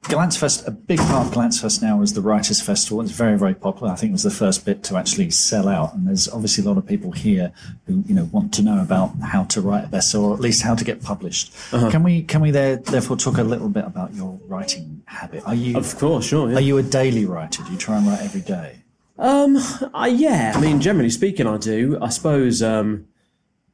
GollanczFest, 0.08 0.66
a 0.66 0.70
big 0.70 0.98
part 0.98 1.26
of 1.26 1.32
GollanczFest 1.34 1.82
now 1.82 2.00
is 2.00 2.14
the 2.14 2.22
Writers' 2.22 2.62
Festival. 2.62 3.02
It's 3.02 3.10
very, 3.10 3.36
very 3.38 3.54
popular. 3.54 3.92
I 3.92 3.94
think 3.94 4.10
it 4.10 4.12
was 4.12 4.22
the 4.22 4.30
first 4.30 4.64
bit 4.64 4.82
to 4.84 4.96
actually 4.96 5.30
sell 5.30 5.68
out. 5.68 5.94
And 5.94 6.08
there's 6.08 6.28
obviously 6.30 6.64
a 6.64 6.66
lot 6.66 6.78
of 6.78 6.86
people 6.86 7.12
here 7.12 7.52
who, 7.86 8.02
you 8.06 8.14
know, 8.14 8.24
want 8.32 8.54
to 8.54 8.62
know 8.62 8.80
about 8.80 9.12
how 9.22 9.44
to 9.44 9.60
write 9.60 9.84
a 9.84 9.88
bestseller 9.88 10.22
or 10.30 10.34
at 10.34 10.40
least 10.40 10.62
how 10.62 10.74
to 10.74 10.82
get 10.82 11.02
published. 11.02 11.52
Can 11.70 12.02
we, 12.02 12.22
can 12.22 12.40
we 12.40 12.50
there, 12.50 12.76
therefore 12.76 13.18
talk 13.18 13.36
a 13.36 13.42
little 13.42 13.68
bit 13.68 13.84
about 13.84 14.14
your 14.14 14.40
writing 14.46 15.02
habit? 15.04 15.42
Are 15.46 15.54
you, 15.54 15.76
Of 15.76 15.98
course, 15.98 16.24
sure. 16.26 16.48
Yeah. 16.48 16.56
are 16.56 16.62
you 16.62 16.78
a 16.78 16.82
daily 16.82 17.26
writer? 17.26 17.62
Do 17.62 17.70
you 17.70 17.78
try 17.78 17.98
and 17.98 18.06
write 18.06 18.22
every 18.22 18.40
day? 18.40 18.76
Um, 19.18 19.58
I, 19.92 20.08
yeah, 20.08 20.54
I 20.56 20.60
mean, 20.60 20.80
generally 20.80 21.10
speaking, 21.10 21.46
I 21.46 21.58
do. 21.58 21.98
I 22.00 22.08
suppose, 22.08 22.62
um, 22.62 23.08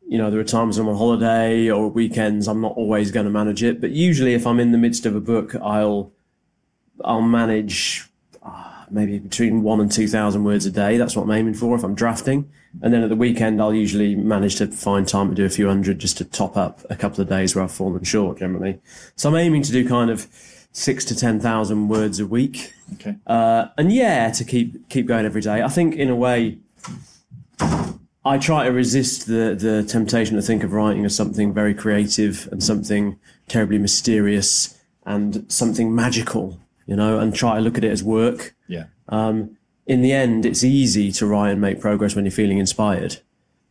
you 0.09 0.19
know, 0.19 0.31
there 0.31 0.41
are 0.41 0.45
times 0.45 0.79
when 0.79 0.89
I'm 0.89 0.95
on 0.95 0.99
holiday 0.99 1.71
or 1.71 1.91
weekends. 1.91 2.49
I'm 2.49 2.61
not 2.61 2.73
always 2.73 3.13
going 3.13 3.25
to 3.25 3.31
manage 3.31 3.63
it, 3.63 3.81
but 3.81 3.91
usually, 3.91 4.35
if 4.35 4.47
I'm 4.47 4.59
in 4.59 4.73
the 4.73 4.79
midst 4.79 5.07
of 5.07 5.15
a 5.15 5.21
book, 5.21 5.55
I'll 5.57 6.14
I'll 7.03 7.23
manage 7.23 8.09
uh, 8.43 8.85
maybe 8.91 9.19
between 9.19 9.63
one 9.63 9.81
and 9.81 9.91
two 9.91 10.07
thousand 10.07 10.45
words 10.45 10.67
a 10.67 10.71
day. 10.71 10.97
That's 10.97 11.17
what 11.17 11.23
I'm 11.25 11.31
aiming 11.31 11.55
for 11.55 11.75
if 11.75 11.83
I'm 11.83 11.95
drafting. 11.95 12.51
And 12.83 12.93
then 12.93 13.03
at 13.03 13.09
the 13.09 13.17
weekend, 13.17 13.61
I'll 13.61 13.73
usually 13.73 14.17
manage 14.17 14.57
to 14.57 14.67
find 14.67 15.07
time 15.07 15.29
to 15.29 15.35
do 15.35 15.45
a 15.45 15.49
few 15.49 15.69
hundred 15.69 16.01
just 16.01 16.19
to 16.19 16.25
top 16.25 16.57
up 16.57 16.85
a 16.91 16.97
couple 16.97 17.21
of 17.23 17.29
days 17.29 17.55
where 17.55 17.65
I've 17.65 17.73
fallen 17.73 18.03
short. 18.05 18.39
Generally, 18.39 18.81
so 19.17 19.29
I'm 19.29 19.37
aiming 19.37 19.63
to 19.63 19.73
do 19.73 19.89
kind 19.89 20.11
of 20.11 20.27
six 20.73 21.05
to 21.05 21.17
ten 21.17 21.41
thousand 21.41 21.89
words 21.89 22.19
a 22.21 22.27
week. 22.27 22.73
Okay. 22.95 23.17
Uh, 23.27 23.67
and 23.79 23.93
yeah, 23.93 24.31
to 24.31 24.45
keep 24.45 24.89
keep 24.89 25.07
going 25.07 25.25
every 25.25 25.41
day. 25.41 25.63
I 25.63 25.69
think 25.69 25.95
in 25.95 26.11
a 26.11 26.17
way, 26.17 26.59
I 28.25 28.39
try 28.39 28.65
to 28.65 28.73
resist 28.73 29.27
the 29.27 29.57
the 29.59 29.85
temptation 29.87 30.35
to 30.37 30.43
think 30.43 30.65
of 30.65 30.73
writing 30.73 31.05
as 31.05 31.15
something 31.15 31.55
very 31.55 31.75
creative 31.75 32.49
and 32.51 32.63
something 32.63 33.19
terribly 33.47 33.79
mysterious 33.79 34.81
and 35.07 35.45
something 35.53 35.95
magical, 35.95 36.59
you 36.87 36.97
know, 36.97 37.19
and 37.19 37.35
try 37.35 37.57
to 37.57 37.61
look 37.61 37.79
at 37.79 37.85
it 37.85 37.91
as 37.91 38.03
work. 38.03 38.55
Yeah. 38.69 38.87
Um, 39.09 39.57
in 39.87 40.03
the 40.03 40.13
end, 40.13 40.47
it's 40.47 40.65
easy 40.65 41.13
to 41.13 41.27
write 41.27 41.51
and 41.51 41.61
make 41.61 41.81
progress 41.81 42.15
when 42.15 42.25
you're 42.25 42.33
feeling 42.33 42.59
inspired, 42.59 43.19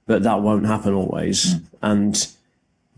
but 0.06 0.24
that 0.24 0.42
won't 0.42 0.66
happen 0.66 0.94
always. 0.94 1.56
And 1.82 2.28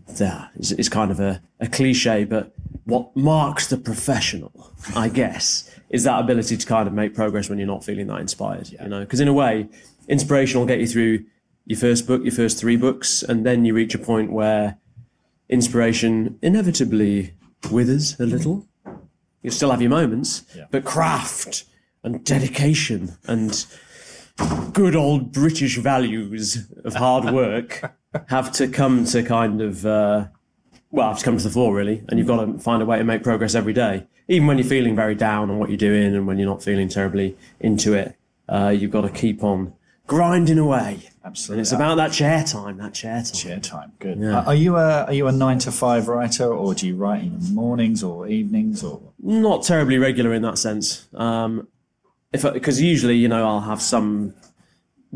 that 0.06 0.50
is, 0.56 0.72
is 0.72 0.88
kind 0.88 1.10
of 1.10 1.18
a, 1.20 1.42
a 1.60 1.66
cliche, 1.66 2.24
but 2.24 2.52
what 2.84 3.16
marks 3.16 3.68
the 3.68 3.76
professional, 3.76 4.72
I 4.94 5.08
guess, 5.20 5.70
is 5.90 6.04
that 6.04 6.20
ability 6.20 6.56
to 6.56 6.66
kind 6.66 6.86
of 6.86 6.94
make 6.94 7.14
progress 7.14 7.48
when 7.48 7.58
you're 7.58 7.66
not 7.66 7.84
feeling 7.84 8.06
that 8.08 8.20
inspired, 8.20 8.70
you 8.70 8.88
know? 8.88 9.00
Because 9.00 9.20
in 9.20 9.28
a 9.28 9.32
way, 9.32 9.68
inspiration 10.08 10.60
will 10.60 10.66
get 10.66 10.80
you 10.80 10.86
through 10.86 11.24
your 11.64 11.78
first 11.78 12.06
book, 12.06 12.22
your 12.22 12.32
first 12.32 12.58
three 12.58 12.76
books, 12.76 13.22
and 13.22 13.44
then 13.44 13.64
you 13.64 13.74
reach 13.74 13.94
a 13.94 13.98
point 13.98 14.30
where 14.30 14.78
inspiration 15.48 16.38
inevitably 16.42 17.34
withers 17.70 18.18
a 18.20 18.26
little. 18.26 18.66
You 19.46 19.52
still 19.52 19.70
have 19.70 19.80
your 19.80 19.90
moments, 19.90 20.42
but 20.72 20.84
craft 20.84 21.66
and 22.02 22.24
dedication 22.24 23.16
and 23.28 23.64
good 24.72 24.96
old 24.96 25.30
British 25.30 25.78
values 25.78 26.68
of 26.84 26.94
hard 26.94 27.32
work 27.32 27.94
have 28.26 28.50
to 28.54 28.66
come 28.66 29.04
to 29.04 29.22
kind 29.22 29.60
of 29.62 29.86
uh, 29.86 30.26
well, 30.90 31.10
have 31.10 31.18
to 31.20 31.24
come 31.24 31.38
to 31.38 31.44
the 31.44 31.50
fore 31.50 31.72
really, 31.72 32.02
and 32.08 32.18
you've 32.18 32.26
got 32.26 32.44
to 32.44 32.58
find 32.58 32.82
a 32.82 32.86
way 32.86 32.98
to 32.98 33.04
make 33.04 33.22
progress 33.22 33.54
every 33.54 33.72
day, 33.72 34.08
even 34.26 34.48
when 34.48 34.58
you're 34.58 34.66
feeling 34.66 34.96
very 34.96 35.14
down 35.14 35.48
on 35.48 35.60
what 35.60 35.70
you're 35.70 35.78
doing 35.78 36.12
and 36.12 36.26
when 36.26 36.38
you're 36.38 36.48
not 36.48 36.64
feeling 36.64 36.88
terribly 36.88 37.36
into 37.60 37.94
it. 37.94 38.16
Uh, 38.48 38.74
you've 38.76 38.90
got 38.90 39.02
to 39.02 39.10
keep 39.10 39.44
on 39.44 39.72
grinding 40.08 40.58
away. 40.58 41.08
Absolutely. 41.26 41.58
And 41.58 41.60
it's 41.62 41.72
about 41.72 41.96
that 41.96 42.12
chair 42.12 42.44
time, 42.44 42.76
that 42.78 42.94
chair 42.94 43.16
time. 43.16 43.32
Chair 43.34 43.58
time. 43.58 43.92
Good. 43.98 44.18
Yeah. 44.20 44.38
Uh, 44.38 44.44
Are 44.44 44.54
you 44.54 44.76
a 44.76 45.04
are 45.06 45.12
you 45.12 45.26
a 45.26 45.32
nine 45.32 45.58
to 45.60 45.72
five 45.72 46.06
writer, 46.06 46.46
or 46.46 46.72
do 46.72 46.86
you 46.86 46.94
write 46.94 47.24
in 47.24 47.40
the 47.40 47.50
mornings 47.50 48.04
or 48.04 48.28
evenings, 48.28 48.84
or 48.84 49.02
not 49.20 49.64
terribly 49.64 49.98
regular 49.98 50.32
in 50.32 50.42
that 50.42 50.56
sense. 50.56 51.08
Um, 51.14 51.66
if 52.32 52.42
because 52.52 52.80
usually 52.80 53.16
you 53.16 53.26
know 53.26 53.44
I'll 53.44 53.60
have 53.60 53.82
some 53.82 54.34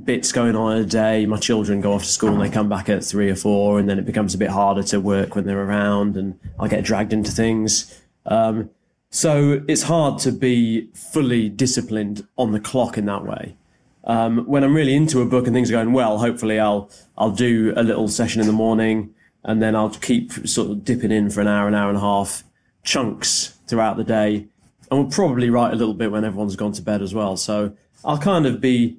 bits 0.02 0.32
going 0.32 0.56
on 0.56 0.78
a 0.78 0.84
day. 0.84 1.26
My 1.26 1.38
children 1.38 1.80
go 1.80 1.92
off 1.92 2.02
to 2.02 2.08
school 2.08 2.30
and 2.30 2.40
they 2.40 2.50
come 2.50 2.68
back 2.68 2.88
at 2.88 3.04
three 3.04 3.30
or 3.30 3.36
four, 3.36 3.78
and 3.78 3.88
then 3.88 4.00
it 4.00 4.04
becomes 4.04 4.34
a 4.34 4.38
bit 4.38 4.50
harder 4.50 4.82
to 4.82 5.00
work 5.00 5.36
when 5.36 5.46
they're 5.46 5.62
around, 5.62 6.16
and 6.16 6.40
I 6.58 6.66
get 6.66 6.82
dragged 6.82 7.12
into 7.12 7.30
things. 7.30 8.02
Um, 8.26 8.70
so 9.10 9.62
it's 9.68 9.82
hard 9.82 10.18
to 10.20 10.32
be 10.32 10.88
fully 10.94 11.48
disciplined 11.48 12.26
on 12.36 12.50
the 12.50 12.60
clock 12.60 12.98
in 12.98 13.06
that 13.06 13.24
way. 13.24 13.56
Um, 14.04 14.46
when 14.46 14.64
I'm 14.64 14.74
really 14.74 14.94
into 14.94 15.20
a 15.20 15.26
book 15.26 15.46
and 15.46 15.54
things 15.54 15.70
are 15.70 15.74
going 15.74 15.92
well, 15.92 16.18
hopefully 16.18 16.58
I'll 16.58 16.90
I'll 17.18 17.30
do 17.30 17.72
a 17.76 17.82
little 17.82 18.08
session 18.08 18.40
in 18.40 18.46
the 18.46 18.52
morning, 18.52 19.14
and 19.44 19.60
then 19.60 19.76
I'll 19.76 19.90
keep 19.90 20.32
sort 20.48 20.70
of 20.70 20.84
dipping 20.84 21.12
in 21.12 21.30
for 21.30 21.40
an 21.40 21.48
hour, 21.48 21.68
an 21.68 21.74
hour 21.74 21.88
and 21.88 21.98
a 21.98 22.00
half, 22.00 22.42
chunks 22.82 23.58
throughout 23.66 23.96
the 23.96 24.04
day, 24.04 24.46
and 24.90 25.00
we'll 25.00 25.10
probably 25.10 25.50
write 25.50 25.72
a 25.72 25.76
little 25.76 25.94
bit 25.94 26.10
when 26.10 26.24
everyone's 26.24 26.56
gone 26.56 26.72
to 26.72 26.82
bed 26.82 27.02
as 27.02 27.14
well. 27.14 27.36
So 27.36 27.72
I'll 28.04 28.18
kind 28.18 28.46
of 28.46 28.60
be 28.60 28.96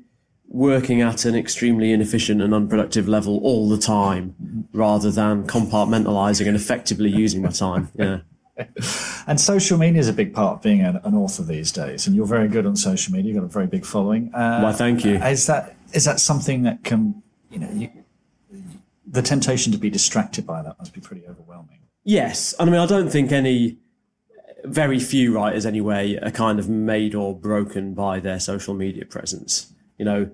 working 0.47 1.01
at 1.01 1.25
an 1.25 1.33
extremely 1.33 1.93
inefficient 1.93 2.41
and 2.41 2.53
unproductive 2.53 3.07
level 3.07 3.39
all 3.39 3.69
the 3.69 3.77
time, 3.77 4.67
rather 4.73 5.09
than 5.09 5.47
compartmentalizing 5.47 6.45
and 6.45 6.55
effectively 6.55 7.09
using 7.09 7.41
my 7.41 7.49
time. 7.49 7.89
Yeah. 7.95 8.19
And 9.27 9.39
social 9.39 9.77
media 9.77 9.99
is 9.99 10.07
a 10.07 10.13
big 10.13 10.33
part 10.33 10.57
of 10.57 10.61
being 10.61 10.81
an, 10.81 10.99
an 11.03 11.15
author 11.15 11.43
these 11.43 11.71
days, 11.71 12.07
and 12.07 12.15
you're 12.15 12.25
very 12.25 12.47
good 12.47 12.65
on 12.65 12.75
social 12.75 13.13
media. 13.13 13.33
You've 13.33 13.41
got 13.41 13.45
a 13.45 13.53
very 13.53 13.67
big 13.67 13.85
following. 13.85 14.33
Uh, 14.33 14.61
Why, 14.61 14.71
thank 14.71 15.05
you. 15.05 15.15
Is 15.15 15.45
that 15.47 15.75
is 15.93 16.05
that 16.05 16.19
something 16.19 16.63
that 16.63 16.83
can, 16.83 17.21
you 17.49 17.59
know, 17.59 17.69
you, 17.71 17.89
the 19.05 19.21
temptation 19.21 19.71
to 19.73 19.77
be 19.77 19.89
distracted 19.89 20.45
by 20.45 20.61
that 20.63 20.77
must 20.79 20.93
be 20.93 21.01
pretty 21.01 21.23
overwhelming. 21.27 21.79
Yes, 22.03 22.53
and 22.59 22.69
I 22.69 22.71
mean 22.71 22.81
I 22.81 22.85
don't 22.85 23.09
think 23.09 23.31
any, 23.31 23.77
very 24.63 24.99
few 24.99 25.33
writers 25.33 25.65
anyway, 25.65 26.17
are 26.17 26.31
kind 26.31 26.59
of 26.59 26.69
made 26.69 27.15
or 27.15 27.35
broken 27.35 27.93
by 27.93 28.19
their 28.19 28.39
social 28.39 28.73
media 28.73 29.05
presence. 29.05 29.73
You 29.97 30.05
know, 30.05 30.31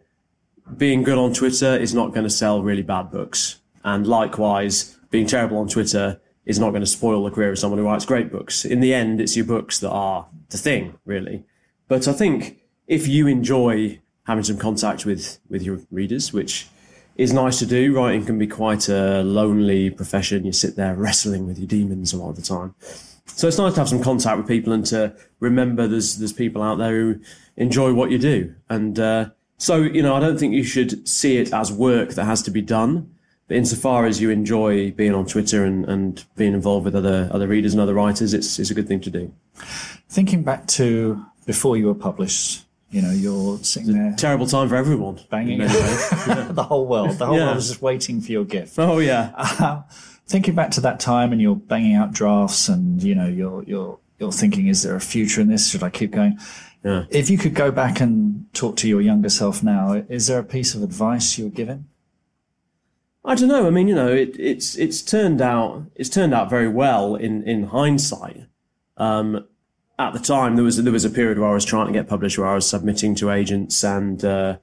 being 0.76 1.04
good 1.04 1.18
on 1.18 1.34
Twitter 1.34 1.76
is 1.76 1.94
not 1.94 2.14
going 2.14 2.24
to 2.24 2.30
sell 2.30 2.62
really 2.62 2.82
bad 2.82 3.12
books, 3.12 3.60
and 3.84 4.06
likewise, 4.06 4.98
being 5.10 5.28
terrible 5.28 5.58
on 5.58 5.68
Twitter 5.68 6.20
is 6.48 6.58
not 6.58 6.72
going 6.72 6.82
to 6.82 6.88
spoil 6.88 7.24
the 7.24 7.30
career 7.30 7.52
of 7.52 7.60
someone 7.60 7.78
who 7.78 7.86
writes 7.86 8.06
great 8.06 8.32
books. 8.32 8.66
In 8.66 8.80
the 8.80 8.94
end, 8.94 9.22
it's 9.22 9.36
your 9.36 9.46
books 9.46 9.80
that 9.80 9.92
are 9.92 10.26
the 10.50 10.58
thing, 10.58 10.98
really. 11.06 11.46
But 11.88 12.08
I 12.08 12.14
think 12.14 12.58
if 12.88 13.08
you 13.08 13.28
enjoy 13.28 14.00
having 14.28 14.44
some 14.44 14.58
contact 14.58 15.06
with 15.06 15.40
with 15.50 15.62
your 15.62 15.80
readers, 15.92 16.34
which 16.34 16.68
is 17.18 17.34
nice 17.34 17.60
to 17.60 17.66
do. 17.66 17.96
Writing 17.96 18.26
can 18.26 18.38
be 18.38 18.48
quite 18.48 18.88
a 18.88 19.24
lonely 19.24 19.90
profession. 19.90 20.46
You 20.46 20.52
sit 20.52 20.76
there 20.76 20.94
wrestling 20.94 21.48
with 21.48 21.58
your 21.58 21.68
demons 21.68 22.14
a 22.14 22.18
lot 22.18 22.30
of 22.30 22.36
the 22.36 22.42
time. 22.44 22.76
So 23.26 23.48
it's 23.48 23.58
nice 23.58 23.74
to 23.74 23.82
have 23.82 23.90
some 23.90 24.02
contact 24.02 24.38
with 24.38 24.48
people 24.48 24.72
and 24.72 24.86
to 24.88 25.16
remember 25.40 25.88
there's 25.88 26.18
there's 26.18 26.34
people 26.34 26.62
out 26.62 26.78
there 26.78 26.92
who 26.92 27.20
enjoy 27.58 27.94
what 27.94 28.12
you 28.12 28.18
do. 28.20 28.54
And 28.70 29.00
uh, 29.00 29.30
so 29.58 29.82
you 29.82 30.02
know, 30.02 30.16
I 30.16 30.20
don't 30.20 30.40
think 30.40 30.54
you 30.54 30.64
should 30.64 31.08
see 31.08 31.38
it 31.38 31.52
as 31.54 31.72
work 31.72 32.12
that 32.12 32.26
has 32.26 32.42
to 32.44 32.52
be 32.52 32.62
done. 32.62 33.14
But 33.48 33.58
insofar 33.58 34.06
as 34.06 34.20
you 34.22 34.30
enjoy 34.30 34.92
being 34.92 35.14
on 35.16 35.26
Twitter 35.26 35.64
and, 35.64 35.86
and 35.86 36.24
being 36.36 36.54
involved 36.54 36.86
with 36.86 36.96
other 36.96 37.30
other 37.32 37.48
readers 37.48 37.74
and 37.74 37.82
other 37.82 37.94
writers, 37.94 38.34
it's 38.34 38.60
it's 38.60 38.70
a 38.72 38.74
good 38.74 38.88
thing 38.88 39.00
to 39.02 39.10
do. 39.10 39.32
Thinking 40.10 40.44
back 40.44 40.68
to 40.68 41.24
before 41.46 41.78
you 41.78 41.86
were 41.88 41.96
published, 41.96 42.66
you 42.92 43.02
know, 43.02 43.12
you're 43.12 43.58
sitting 43.60 43.94
there 43.94 44.14
Terrible 44.18 44.48
time 44.48 44.68
for 44.70 44.76
everyone. 44.76 45.20
banging 45.30 45.62
in 45.62 45.68
many 45.68 45.74
ways. 45.80 46.10
the 46.56 46.64
whole 46.64 46.88
world. 46.88 47.18
The 47.18 47.26
whole 47.26 47.38
Yeah. 47.38 47.46
world 47.46 47.56
was 47.56 47.68
just 47.70 47.82
waiting 47.82 48.20
for 48.22 48.32
your 48.32 48.44
gift. 48.46 48.78
Oh 48.78 49.00
yeah. 49.00 49.32
Uh, 49.38 49.82
thinking 50.28 50.54
back 50.56 50.72
to 50.72 50.82
that 50.82 51.00
time 51.00 51.32
and 51.32 51.42
you're 51.42 51.56
banging 51.56 51.96
out 51.96 52.12
drafts 52.12 52.68
and 52.68 53.02
you 53.02 53.16
know 53.16 53.28
you're 53.28 53.64
you're 53.64 53.98
you're 54.20 54.32
thinking 54.34 54.68
is 54.68 54.84
there 54.84 54.96
a 54.96 55.00
future 55.00 55.40
in 55.40 55.48
this 55.48 55.70
should 55.70 55.82
i 55.84 55.90
keep 55.90 56.12
going 56.12 56.38
Yeah. 56.84 57.06
if 57.10 57.30
you 57.30 57.38
could 57.38 57.54
go 57.54 57.72
back 57.72 58.02
and 58.02 58.46
talk 58.54 58.76
to 58.78 58.90
your 58.90 59.00
younger 59.00 59.30
self 59.30 59.64
now 59.64 59.94
is 60.10 60.28
there 60.28 60.40
a 60.40 60.44
piece 60.44 60.76
of 60.76 60.84
advice 60.84 61.38
you 61.38 61.46
were 61.46 61.52
given 61.62 61.86
I 63.28 63.36
don't 63.36 63.50
know. 63.50 63.68
I 63.68 63.72
mean, 63.72 63.90
you 63.90 63.94
know, 63.94 64.08
it, 64.08 64.40
it's 64.40 64.78
it's 64.78 65.02
turned 65.02 65.42
out 65.42 65.84
it's 65.96 66.08
turned 66.08 66.34
out 66.34 66.50
very 66.50 66.70
well 66.70 67.16
in 67.16 67.44
in 67.44 67.64
hindsight. 67.64 68.46
Um, 68.96 69.46
at 70.00 70.14
the 70.14 70.20
time, 70.20 70.56
there 70.56 70.64
was 70.64 70.82
there 70.82 70.94
was 70.94 71.04
a 71.04 71.10
period 71.10 71.38
where 71.38 71.50
I 71.50 71.54
was 71.54 71.66
trying 71.66 71.88
to 71.88 71.94
get 71.94 72.08
published, 72.08 72.38
where 72.38 72.48
I 72.48 72.56
was 72.56 72.70
submitting 72.70 73.16
to 73.16 73.30
agents 73.30 73.84
and 73.84 74.24
uh, 74.24 74.60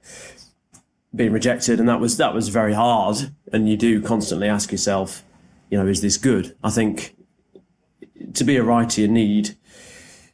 being 1.13 1.31
rejected, 1.31 1.79
and 1.79 1.87
that 1.87 1.99
was 1.99 2.17
that 2.17 2.33
was 2.33 2.49
very 2.49 2.73
hard. 2.73 3.31
And 3.53 3.69
you 3.69 3.77
do 3.77 4.01
constantly 4.01 4.49
ask 4.49 4.71
yourself, 4.71 5.23
you 5.69 5.77
know, 5.77 5.85
is 5.85 6.01
this 6.01 6.17
good? 6.17 6.55
I 6.63 6.71
think 6.71 7.15
to 8.33 8.43
be 8.43 8.57
a 8.57 8.63
writer, 8.63 9.01
you 9.01 9.07
need, 9.07 9.55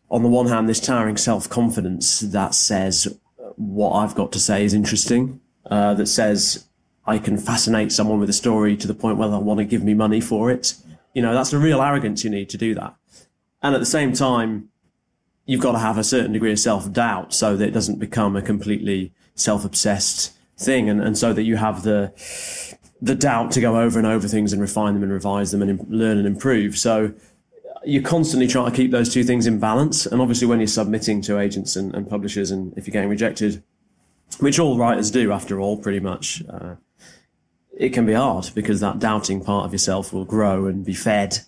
on 0.09 0.23
the 0.23 0.29
one 0.29 0.47
hand, 0.47 0.69
this 0.69 0.79
towering 0.79 1.17
self 1.17 1.49
confidence 1.49 2.21
that 2.21 2.55
says 2.55 3.13
what 3.57 3.91
I've 3.91 4.15
got 4.15 4.31
to 4.31 4.39
say 4.39 4.63
is 4.63 4.73
interesting, 4.73 5.41
uh, 5.65 5.95
that 5.95 6.07
says 6.07 6.69
I 7.11 7.19
can 7.19 7.37
fascinate 7.37 7.91
someone 7.91 8.21
with 8.21 8.29
a 8.29 8.33
story 8.33 8.77
to 8.77 8.87
the 8.87 8.93
point 8.93 9.17
where 9.17 9.27
they'll 9.27 9.43
want 9.43 9.57
to 9.57 9.65
give 9.65 9.83
me 9.83 9.93
money 9.93 10.21
for 10.21 10.49
it. 10.49 10.75
You 11.13 11.21
know, 11.21 11.33
that's 11.33 11.51
a 11.51 11.57
real 11.57 11.81
arrogance 11.81 12.23
you 12.23 12.29
need 12.29 12.49
to 12.51 12.57
do 12.57 12.73
that. 12.75 12.95
And 13.61 13.75
at 13.75 13.79
the 13.79 13.85
same 13.85 14.13
time, 14.13 14.69
you've 15.45 15.59
got 15.59 15.73
to 15.73 15.79
have 15.79 15.97
a 15.97 16.05
certain 16.05 16.31
degree 16.31 16.53
of 16.53 16.59
self 16.59 16.89
doubt 16.89 17.33
so 17.33 17.57
that 17.57 17.67
it 17.67 17.71
doesn't 17.71 17.99
become 17.99 18.37
a 18.37 18.41
completely 18.41 19.11
self 19.35 19.65
obsessed 19.65 20.31
thing. 20.57 20.89
And, 20.89 21.01
and 21.01 21.17
so 21.17 21.33
that 21.33 21.43
you 21.43 21.57
have 21.57 21.83
the, 21.83 22.13
the 23.01 23.13
doubt 23.13 23.51
to 23.51 23.61
go 23.61 23.81
over 23.81 23.99
and 23.99 24.07
over 24.07 24.29
things 24.29 24.53
and 24.53 24.61
refine 24.61 24.93
them 24.93 25.03
and 25.03 25.11
revise 25.11 25.51
them 25.51 25.61
and 25.61 25.71
im- 25.71 25.85
learn 25.89 26.17
and 26.17 26.25
improve. 26.25 26.77
So 26.77 27.13
you're 27.83 28.03
constantly 28.03 28.47
trying 28.47 28.71
to 28.71 28.77
keep 28.77 28.91
those 28.91 29.13
two 29.13 29.25
things 29.25 29.45
in 29.47 29.59
balance. 29.59 30.05
And 30.05 30.21
obviously, 30.21 30.47
when 30.47 30.59
you're 30.59 30.67
submitting 30.67 31.21
to 31.23 31.39
agents 31.39 31.75
and, 31.75 31.93
and 31.93 32.09
publishers, 32.09 32.51
and 32.51 32.73
if 32.77 32.87
you're 32.87 32.93
getting 32.93 33.09
rejected, 33.09 33.63
which 34.39 34.59
all 34.59 34.77
writers 34.77 35.11
do 35.11 35.33
after 35.33 35.59
all, 35.59 35.77
pretty 35.77 35.99
much, 35.99 36.41
uh, 36.49 36.75
it 37.81 37.93
can 37.93 38.05
be 38.05 38.13
hard 38.13 38.47
because 38.53 38.79
that 38.79 38.99
doubting 38.99 39.43
part 39.43 39.65
of 39.65 39.73
yourself 39.73 40.13
will 40.13 40.23
grow 40.23 40.67
and 40.67 40.85
be 40.85 40.93
fed. 40.93 41.39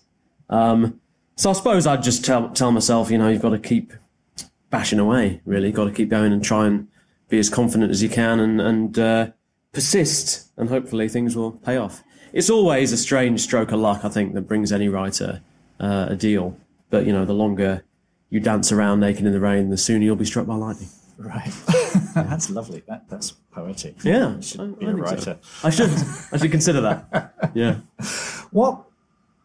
Um, 0.50 1.00
so 1.36 1.48
I 1.48 1.52
suppose 1.52 1.86
I'd 1.86 2.02
just 2.02 2.24
tell 2.24 2.50
tell 2.50 2.72
myself, 2.72 3.08
you 3.08 3.18
know, 3.18 3.28
you've 3.28 3.40
got 3.40 3.50
to 3.50 3.58
keep 3.58 3.92
bashing 4.68 4.98
away. 4.98 5.40
Really, 5.44 5.68
You've 5.68 5.76
got 5.76 5.84
to 5.84 5.92
keep 5.92 6.08
going 6.08 6.32
and 6.32 6.44
try 6.44 6.66
and 6.66 6.88
be 7.28 7.38
as 7.38 7.48
confident 7.48 7.92
as 7.92 8.02
you 8.02 8.08
can 8.08 8.40
and 8.40 8.60
and 8.60 8.98
uh, 8.98 9.30
persist, 9.72 10.50
and 10.56 10.68
hopefully 10.68 11.08
things 11.08 11.36
will 11.36 11.52
pay 11.52 11.76
off. 11.76 12.02
It's 12.32 12.50
always 12.50 12.90
a 12.90 12.96
strange 12.96 13.40
stroke 13.40 13.70
of 13.70 13.78
luck, 13.78 14.04
I 14.04 14.08
think, 14.08 14.34
that 14.34 14.42
brings 14.42 14.72
any 14.72 14.88
writer 14.88 15.40
uh, 15.78 16.06
a 16.10 16.16
deal. 16.16 16.58
But 16.90 17.06
you 17.06 17.12
know, 17.12 17.24
the 17.24 17.32
longer 17.32 17.84
you 18.28 18.40
dance 18.40 18.72
around 18.72 18.98
naked 18.98 19.24
in 19.24 19.32
the 19.32 19.38
rain, 19.38 19.70
the 19.70 19.76
sooner 19.76 20.04
you'll 20.04 20.16
be 20.16 20.24
struck 20.24 20.46
by 20.46 20.56
lightning. 20.56 20.88
Right. 21.16 21.52
that's 22.30 22.50
lovely. 22.50 22.82
That, 22.88 23.08
that's 23.08 23.32
poetic. 23.52 24.02
Yeah, 24.04 24.36
You 24.36 24.42
should 24.42 24.60
I- 24.60 24.66
be 24.66 24.86
I 24.86 24.90
a 24.90 24.94
think 24.94 25.06
so. 25.06 25.14
writer. 25.14 25.38
I 25.62 25.70
should 25.70 25.90
I 26.32 26.36
should 26.38 26.50
consider 26.50 26.80
that. 26.82 27.34
Yeah. 27.54 27.76
What? 28.50 28.84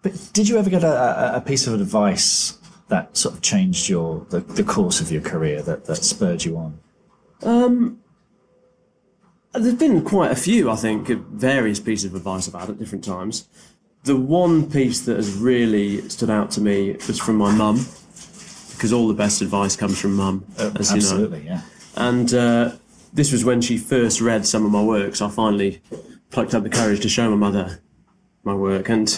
But 0.02 0.30
did 0.34 0.48
you 0.48 0.58
ever 0.58 0.70
get 0.70 0.84
a, 0.84 1.36
a- 1.36 1.42
piece 1.42 1.68
of 1.68 1.74
advice 1.80 2.58
that 2.88 3.16
sort 3.16 3.36
of 3.36 3.42
changed 3.42 3.88
your 3.90 4.26
the, 4.30 4.40
the 4.40 4.64
course 4.64 5.00
of 5.02 5.12
your 5.12 5.22
career 5.22 5.62
that, 5.64 5.86
that 5.86 5.98
spurred 5.98 6.44
you 6.46 6.58
on? 6.58 6.80
Um, 7.44 8.00
there's 9.54 9.76
been 9.76 10.04
quite 10.04 10.32
a 10.32 10.36
few, 10.36 10.70
I 10.70 10.76
think, 10.76 11.08
various 11.10 11.80
pieces 11.80 12.06
of 12.06 12.16
advice 12.16 12.48
about 12.48 12.70
at 12.70 12.78
different 12.80 13.04
times. 13.04 13.48
The 14.04 14.16
one 14.16 14.70
piece 14.72 15.02
that 15.02 15.18
has 15.18 15.34
really 15.34 16.08
stood 16.10 16.30
out 16.30 16.52
to 16.52 16.62
me 16.62 16.94
was 17.08 17.20
from 17.20 17.36
my 17.38 17.52
mum, 17.52 17.86
because 18.72 18.94
all 18.94 19.08
the 19.08 19.14
best 19.14 19.42
advice 19.42 19.76
comes 19.76 20.00
from 20.00 20.16
mum, 20.16 20.46
oh, 20.58 20.72
as 20.80 20.90
you 20.92 20.96
know. 21.02 21.06
Absolutely, 21.08 21.46
yeah. 21.46 21.62
And 21.96 22.34
uh, 22.34 22.72
this 23.14 23.32
was 23.32 23.44
when 23.44 23.62
she 23.62 23.78
first 23.78 24.22
read 24.22 24.46
some 24.46 24.66
of 24.66 24.72
my 24.72 24.84
works. 24.84 25.22
I 25.22 25.30
finally 25.30 25.82
plucked 26.30 26.54
up 26.54 26.64
the 26.64 26.70
courage 26.70 27.02
to 27.02 27.10
show 27.10 27.30
my 27.30 27.36
mother 27.36 27.82
my 28.44 28.54
work. 28.54 28.90
And, 28.90 29.18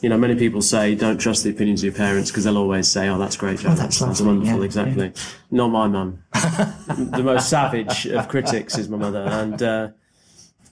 you 0.00 0.08
know, 0.08 0.16
many 0.16 0.34
people 0.34 0.62
say 0.62 0.94
don't 0.94 1.18
trust 1.18 1.44
the 1.44 1.50
opinions 1.50 1.80
of 1.80 1.86
your 1.86 1.94
parents 1.94 2.30
because 2.30 2.44
they'll 2.44 2.58
always 2.58 2.90
say, 2.90 3.08
oh, 3.08 3.18
that's 3.18 3.36
great, 3.36 3.60
Joe. 3.60 3.74
that's 3.74 3.98
that's 3.98 4.20
wonderful, 4.20 4.58
yeah, 4.58 4.64
exactly. 4.64 5.12
Not 5.50 5.68
my 5.68 5.86
mum. 5.88 6.22
the 6.32 7.22
most 7.24 7.48
savage 7.48 8.06
of 8.06 8.28
critics 8.28 8.78
is 8.78 8.88
my 8.88 8.96
mother. 8.96 9.22
And 9.22 9.62
uh, 9.62 9.88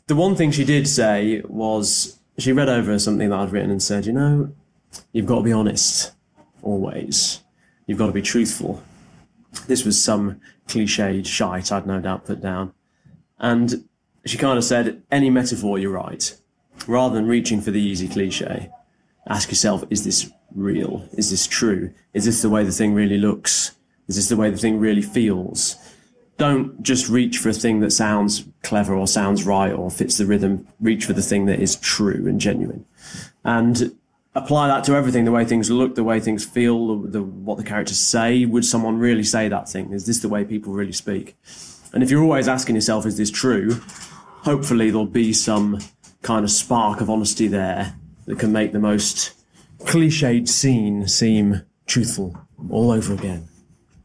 the 0.07 0.17
one 0.17 0.35
thing 0.35 0.51
she 0.51 0.65
did 0.65 0.89
say 0.89 1.43
was 1.47 2.19
she 2.39 2.53
read 2.53 2.69
over 2.69 2.99
something 2.99 3.31
that 3.31 3.39
I'd 3.39 3.53
written 3.53 3.71
and 3.71 3.83
said, 3.83 4.07
you 4.07 4.13
know, 4.13 4.53
you've 5.13 5.27
got 5.27 5.39
to 5.39 5.43
be 5.43 5.53
honest, 5.53 6.13
always. 6.63 7.43
You've 7.87 7.99
got 7.99 8.07
to 8.07 8.13
be 8.13 8.23
truthful. 8.23 8.83
This 9.67 9.85
was 9.85 10.03
some 10.03 10.41
cliched 10.69 11.27
shite 11.27 11.73
I'd 11.73 11.87
no 11.87 12.01
doubt 12.01 12.27
put 12.27 12.41
down. 12.41 12.73
And 13.39 13.89
she 14.25 14.39
kind 14.39 14.59
of 14.59 14.65
said, 14.65 15.03
any 15.11 15.31
metaphor 15.31 15.79
you 15.79 15.91
write, 15.91 16.37
rather 16.87 17.15
than 17.15 17.27
reaching 17.27 17.61
for 17.61 17.71
the 17.71 17.81
easy 17.81 18.09
cliche, 18.09 18.71
ask 19.29 19.49
yourself, 19.49 19.85
is 19.91 20.05
this 20.05 20.31
real? 20.55 21.09
Is 21.13 21.31
this 21.31 21.47
true? 21.47 21.93
Is 22.15 22.25
this 22.25 22.43
the 22.43 22.51
way 22.51 22.65
the 22.65 22.73
thing 22.73 22.95
really 22.95 23.19
looks? 23.19 23.73
Is 24.09 24.17
this 24.17 24.29
the 24.29 24.37
way 24.37 24.51
the 24.51 24.59
thing 24.59 24.79
really 24.79 25.03
feels? 25.03 25.77
Don't 26.37 26.83
just 26.83 27.09
reach 27.09 27.39
for 27.39 27.51
a 27.51 27.55
thing 27.55 27.81
that 27.81 27.91
sounds 27.91 28.47
clever 28.63 28.95
or 28.95 29.07
sounds 29.07 29.45
right 29.45 29.73
or 29.73 29.91
fits 29.91 30.17
the 30.17 30.27
rhythm. 30.27 30.67
Reach 30.81 31.05
for 31.05 31.13
the 31.13 31.23
thing 31.23 31.47
that 31.47 31.61
is 31.61 31.77
true 31.77 32.27
and 32.27 32.41
genuine. 32.41 32.85
And 33.45 33.95
apply 34.35 34.69
that 34.69 34.85
to 34.85 34.95
everything 34.95 35.25
the 35.25 35.33
way 35.33 35.45
things 35.45 35.71
look, 35.71 35.95
the 35.95 36.05
way 36.05 36.21
things 36.21 36.45
feel, 36.45 37.01
the, 37.03 37.09
the, 37.09 37.23
what 37.23 37.59
the 37.59 37.65
characters 37.65 37.99
say. 37.99 38.45
Would 38.45 38.65
someone 38.65 38.99
really 38.99 39.25
say 39.25 39.49
that 39.49 39.69
thing? 39.69 39.93
Is 39.93 40.07
this 40.07 40.21
the 40.21 40.29
way 40.29 40.45
people 40.45 40.73
really 40.73 40.93
speak? 40.93 41.37
And 41.93 42.03
if 42.03 42.11
you're 42.11 42.23
always 42.23 42.49
asking 42.49 42.77
yourself, 42.77 43.07
is 43.07 43.17
this 43.17 43.31
true? 43.31 43.81
Hopefully, 44.43 44.91
there'll 44.91 45.07
be 45.07 45.33
some 45.33 45.81
kind 46.23 46.45
of 46.45 46.51
spark 46.51 47.01
of 47.01 47.11
honesty 47.11 47.49
there 47.49 47.97
that 48.27 48.39
can 48.39 48.53
make 48.53 48.73
the 48.73 48.79
most 48.79 49.33
cliched 49.81 50.49
scene 50.49 51.09
seem 51.09 51.63
truthful 51.87 52.37
all 52.71 52.91
over 52.91 53.13
again. 53.13 53.49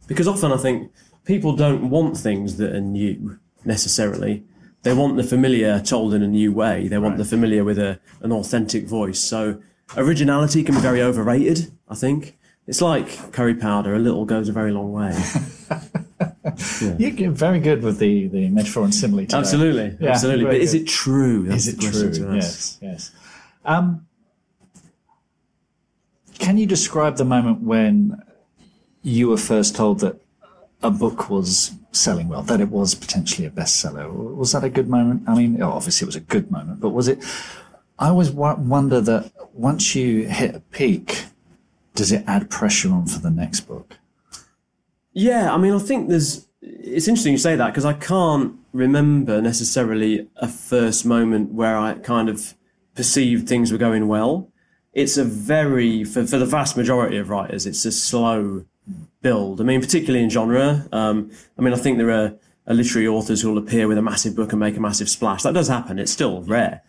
Because 0.08 0.28
often 0.28 0.52
I 0.52 0.58
think 0.58 0.92
people 1.26 1.56
don't 1.56 1.90
want 1.90 2.18
things 2.18 2.58
that 2.58 2.74
are 2.74 2.82
new 2.82 3.38
necessarily. 3.64 4.44
They 4.84 4.94
want 4.94 5.18
the 5.18 5.24
familiar 5.24 5.80
told 5.80 6.14
in 6.14 6.24
a 6.24 6.28
new 6.28 6.52
way. 6.52 6.88
They 6.88 6.98
want 6.98 7.18
the 7.18 7.26
familiar 7.26 7.64
with 7.64 7.80
a, 7.80 8.00
an 8.22 8.32
authentic 8.32 8.86
voice. 8.88 9.20
So 9.20 9.62
originality 9.98 10.64
can 10.64 10.76
be 10.76 10.82
very 10.82 11.02
overrated, 11.02 11.72
I 11.90 11.96
think. 11.96 12.38
It's 12.68 12.82
like 12.82 13.32
curry 13.32 13.54
powder, 13.56 13.94
a 13.94 14.00
little 14.00 14.26
goes 14.26 14.50
a 14.50 14.52
very 14.52 14.72
long 14.72 14.92
way. 14.92 15.18
You 16.98 17.12
get 17.12 17.32
very 17.32 17.60
good 17.60 17.82
with 17.82 17.98
the, 17.98 18.28
the 18.28 18.48
metaphor 18.50 18.84
and 18.84 18.94
simile. 18.94 19.26
today. 19.26 19.38
Absolutely, 19.38 19.98
Yeah, 20.00 20.12
absolutely. 20.12 20.46
But 20.46 20.56
is 20.56 20.74
it 20.74 20.88
true? 20.88 21.44
That's 21.44 21.68
Is 21.68 21.74
it 21.74 21.80
true? 21.82 22.36
Yes, 22.36 22.78
yes. 22.82 23.12
Um, 23.66 24.06
can 26.38 26.58
you 26.58 26.66
describe 26.66 27.18
the 27.18 27.26
moment 27.26 27.62
when 27.62 28.22
you 29.02 29.28
were 29.30 29.38
first 29.38 29.76
told 29.76 30.00
that 30.02 30.22
a 30.84 30.92
book 30.92 31.30
was 31.30 31.72
selling 31.92 32.28
well, 32.28 32.44
that 32.44 32.62
it 32.62 32.70
was 32.70 32.94
potentially 32.94 33.48
a 33.48 33.52
bestseller? 33.52 34.36
Was 34.36 34.52
that 34.52 34.64
a 34.64 34.70
good 34.70 34.88
moment? 34.90 35.24
I 35.28 35.36
mean, 35.36 35.62
obviously 35.62 36.06
it 36.06 36.08
was 36.08 36.16
a 36.16 36.22
good 36.22 36.52
moment, 36.52 36.80
but 36.80 36.90
was 36.90 37.08
it? 37.08 37.24
I 37.98 38.10
always 38.10 38.30
wonder 38.32 39.02
that 39.02 39.32
once 39.56 39.96
you 39.96 40.28
hit 40.28 40.54
a 40.54 40.60
peak, 40.60 41.26
does 41.96 42.12
it 42.12 42.24
add 42.28 42.50
pressure 42.50 42.92
on 42.92 43.08
for 43.08 43.20
the 43.20 43.32
next 43.32 43.62
book? 43.62 43.98
Yeah, 45.14 45.54
I 45.54 45.58
mean, 45.58 45.74
I 45.74 45.80
think 45.80 46.10
there's. 46.10 46.48
It's 46.62 47.08
interesting 47.08 47.32
you 47.32 47.38
say 47.38 47.56
that 47.56 47.68
because 47.68 47.86
I 47.86 47.94
can't 47.94 48.56
remember 48.74 49.42
necessarily 49.42 50.28
a 50.38 50.48
first 50.48 51.06
moment 51.06 51.54
where 51.54 51.78
I 51.78 51.94
kind 51.94 52.28
of 52.28 52.56
perceived 52.96 53.48
things 53.48 53.72
were 53.72 53.78
going 53.78 54.08
well. 54.08 54.50
It's 54.94 55.18
a 55.18 55.24
very, 55.24 56.04
for, 56.04 56.26
for 56.26 56.38
the 56.38 56.46
vast 56.46 56.76
majority 56.76 57.18
of 57.18 57.30
writers, 57.30 57.66
it's 57.66 57.86
a 57.86 57.92
slow 57.92 58.66
build. 59.22 59.62
I 59.62 59.64
mean, 59.64 59.82
particularly 59.82 60.24
in 60.24 60.30
genre. 60.30 60.88
Um, 60.92 61.32
I 61.58 61.62
mean, 61.62 61.74
I 61.74 61.78
think 61.78 61.98
there 61.98 62.12
are, 62.12 62.34
are 62.68 62.74
literary 62.74 63.08
authors 63.08 63.42
who 63.42 63.52
will 63.52 63.58
appear 63.58 63.88
with 63.88 63.98
a 63.98 64.02
massive 64.02 64.36
book 64.36 64.52
and 64.52 64.60
make 64.60 64.76
a 64.76 64.80
massive 64.80 65.10
splash. 65.10 65.44
That 65.44 65.54
does 65.54 65.68
happen. 65.68 66.00
It's 66.00 66.12
still 66.12 66.42
rare. 66.44 66.82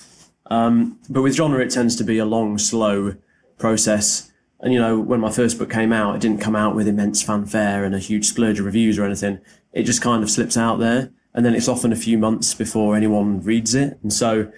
Um, 0.50 0.98
but 1.08 1.22
with 1.22 1.34
genre, 1.34 1.60
it 1.60 1.70
tends 1.70 1.96
to 1.96 2.04
be 2.04 2.18
a 2.18 2.24
long, 2.24 2.58
slow 2.58 3.16
process. 3.58 4.30
And 4.60 4.72
you 4.72 4.80
know, 4.80 4.98
when 4.98 5.20
my 5.20 5.30
first 5.30 5.58
book 5.58 5.70
came 5.70 5.92
out, 5.92 6.16
it 6.16 6.20
didn't 6.20 6.40
come 6.40 6.56
out 6.56 6.74
with 6.74 6.88
immense 6.88 7.22
fanfare 7.22 7.84
and 7.84 7.94
a 7.94 7.98
huge 7.98 8.26
splurge 8.26 8.58
of 8.58 8.66
reviews 8.66 8.98
or 8.98 9.04
anything. 9.04 9.40
It 9.72 9.82
just 9.82 10.00
kind 10.00 10.22
of 10.22 10.30
slips 10.30 10.56
out 10.56 10.78
there, 10.78 11.10
and 11.34 11.44
then 11.44 11.54
it's 11.54 11.68
often 11.68 11.92
a 11.92 11.96
few 11.96 12.16
months 12.16 12.54
before 12.54 12.96
anyone 12.96 13.42
reads 13.42 13.74
it. 13.74 13.98
And 14.02 14.12
so, 14.12 14.50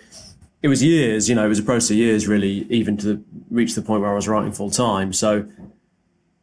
it 0.62 0.68
was 0.68 0.83
years. 0.83 1.29
You 1.29 1.35
know, 1.35 1.44
it 1.44 1.48
was 1.48 1.59
a 1.59 1.64
process 1.64 1.90
of 1.90 1.96
years, 1.96 2.29
really, 2.29 2.66
even 2.70 2.96
to 2.98 3.24
reach 3.51 3.74
the 3.74 3.83
point 3.83 4.03
where 4.03 4.11
I 4.11 4.14
was 4.14 4.29
writing 4.29 4.53
full 4.53 4.70
time. 4.70 5.12
So, 5.12 5.48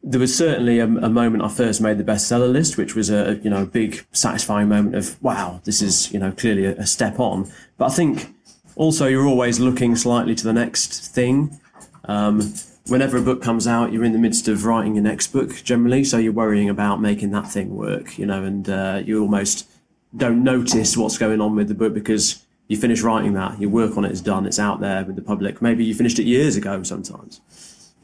there 0.02 0.20
was 0.20 0.36
certainly 0.36 0.78
a, 0.78 0.84
a 0.84 1.08
moment 1.08 1.42
I 1.42 1.48
first 1.48 1.80
made 1.80 1.98
the 1.98 2.04
bestseller 2.04 2.52
list, 2.52 2.76
which 2.76 2.94
was 2.94 3.10
a 3.10 3.40
you 3.42 3.50
know 3.50 3.64
big 3.64 4.06
satisfying 4.12 4.68
moment 4.68 4.94
of 4.94 5.20
wow, 5.22 5.60
this 5.64 5.80
is 5.80 6.12
you 6.12 6.18
know 6.18 6.30
clearly 6.32 6.66
a, 6.66 6.72
a 6.76 6.86
step 6.86 7.18
on. 7.18 7.50
But 7.78 7.86
I 7.86 7.94
think 7.94 8.35
also 8.76 9.06
you're 9.06 9.26
always 9.26 9.58
looking 9.58 9.96
slightly 9.96 10.34
to 10.36 10.44
the 10.44 10.52
next 10.52 11.12
thing. 11.12 11.58
Um, 12.04 12.54
whenever 12.86 13.16
a 13.16 13.22
book 13.22 13.42
comes 13.42 13.66
out, 13.66 13.92
you're 13.92 14.04
in 14.04 14.12
the 14.12 14.18
midst 14.18 14.46
of 14.46 14.64
writing 14.64 14.94
your 14.94 15.02
next 15.02 15.28
book 15.28 15.62
generally, 15.64 16.04
so 16.04 16.18
you're 16.18 16.32
worrying 16.32 16.68
about 16.68 17.00
making 17.00 17.32
that 17.32 17.50
thing 17.50 17.74
work, 17.74 18.18
you 18.18 18.26
know, 18.26 18.44
and 18.44 18.68
uh, 18.68 19.02
you 19.04 19.20
almost 19.20 19.68
don't 20.16 20.44
notice 20.44 20.96
what's 20.96 21.18
going 21.18 21.40
on 21.40 21.56
with 21.56 21.68
the 21.68 21.74
book 21.74 21.92
because 21.92 22.46
you 22.68 22.76
finish 22.76 23.02
writing 23.02 23.32
that, 23.34 23.60
your 23.60 23.70
work 23.70 23.96
on 23.96 24.04
it 24.04 24.12
is 24.12 24.20
done, 24.20 24.46
it's 24.46 24.58
out 24.58 24.80
there 24.80 25.04
with 25.04 25.16
the 25.16 25.22
public. 25.22 25.60
Maybe 25.60 25.84
you 25.84 25.94
finished 25.94 26.18
it 26.18 26.24
years 26.24 26.56
ago 26.56 26.82
sometimes. 26.82 27.40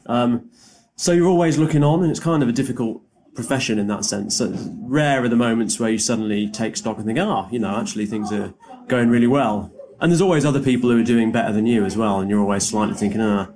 Um, 0.05 0.49
so 0.95 1.11
you're 1.11 1.27
always 1.27 1.57
looking 1.57 1.83
on, 1.83 2.01
and 2.01 2.11
it's 2.11 2.19
kind 2.19 2.43
of 2.43 2.49
a 2.49 2.51
difficult 2.51 3.01
profession 3.35 3.79
in 3.79 3.87
that 3.87 4.05
sense. 4.05 4.37
So 4.37 4.53
rare 4.81 5.23
are 5.23 5.29
the 5.29 5.35
moments 5.35 5.79
where 5.79 5.89
you 5.89 5.97
suddenly 5.97 6.49
take 6.49 6.77
stock 6.77 6.97
and 6.97 7.05
think, 7.05 7.19
ah, 7.19 7.47
you 7.51 7.59
know, 7.59 7.75
actually 7.75 8.05
things 8.05 8.31
are 8.31 8.53
going 8.87 9.09
really 9.09 9.27
well. 9.27 9.71
And 10.03 10.11
there's 10.11 10.19
always 10.19 10.43
other 10.43 10.59
people 10.61 10.89
who 10.89 10.99
are 10.99 11.03
doing 11.03 11.31
better 11.31 11.53
than 11.53 11.65
you 11.65 11.85
as 11.85 11.95
well, 11.95 12.19
and 12.19 12.29
you're 12.29 12.41
always 12.41 12.67
slightly 12.67 12.93
thinking, 12.93 13.21
ah, 13.21 13.47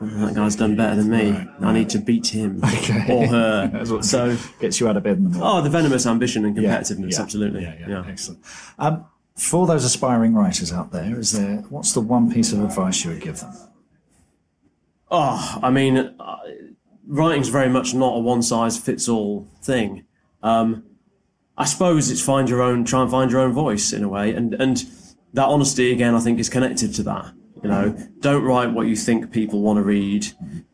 that 0.00 0.32
guy's 0.34 0.56
done 0.56 0.74
better 0.74 0.96
than 0.96 1.10
me. 1.10 1.46
I 1.60 1.74
need 1.74 1.90
to 1.90 1.98
beat 1.98 2.28
him 2.28 2.58
or 3.06 3.26
her. 3.26 3.84
So, 4.02 4.34
gets 4.60 4.80
you 4.80 4.88
out 4.88 4.96
of 4.96 5.02
bed 5.02 5.18
in 5.18 5.24
the 5.24 5.28
morning. 5.28 5.42
oh, 5.46 5.60
the 5.60 5.68
venomous 5.68 6.06
ambition 6.06 6.46
and 6.46 6.56
Yeah, 6.56 6.78
competitiveness, 6.78 7.12
yeah, 7.12 7.20
absolutely. 7.20 7.62
Yeah, 7.64 7.86
yeah, 7.86 8.04
excellent. 8.08 8.42
Um, 8.78 9.04
for 9.36 9.66
those 9.66 9.84
aspiring 9.84 10.32
writers 10.32 10.72
out 10.72 10.90
there, 10.90 11.18
is 11.18 11.32
there 11.32 11.56
what's 11.68 11.92
the 11.92 12.00
one 12.00 12.32
piece 12.32 12.54
of 12.54 12.64
advice 12.64 13.04
you 13.04 13.10
would 13.10 13.20
give 13.20 13.40
them? 13.40 13.52
Oh, 15.10 15.58
I 15.62 15.68
mean, 15.68 15.98
uh, 15.98 16.36
writing's 17.06 17.48
very 17.48 17.68
much 17.68 17.92
not 17.92 18.16
a 18.16 18.20
one 18.20 18.40
size 18.40 18.78
fits 18.78 19.06
all 19.06 19.48
thing. 19.60 20.06
Um, 20.42 20.84
I 21.58 21.66
suppose 21.66 22.10
it's 22.10 22.22
find 22.22 22.48
your 22.48 22.62
own, 22.62 22.86
try 22.86 23.02
and 23.02 23.10
find 23.10 23.30
your 23.30 23.42
own 23.42 23.52
voice 23.52 23.92
in 23.92 24.02
a 24.02 24.08
way, 24.08 24.32
and 24.32 24.54
and 24.54 24.82
that 25.34 25.46
honesty 25.46 25.92
again, 25.92 26.14
I 26.14 26.20
think, 26.20 26.38
is 26.38 26.48
connected 26.48 26.94
to 26.94 27.02
that. 27.04 27.32
You 27.62 27.68
know, 27.68 27.96
don't 28.20 28.42
write 28.42 28.72
what 28.72 28.86
you 28.86 28.96
think 28.96 29.32
people 29.32 29.60
want 29.60 29.76
to 29.76 29.82
read. 29.82 30.28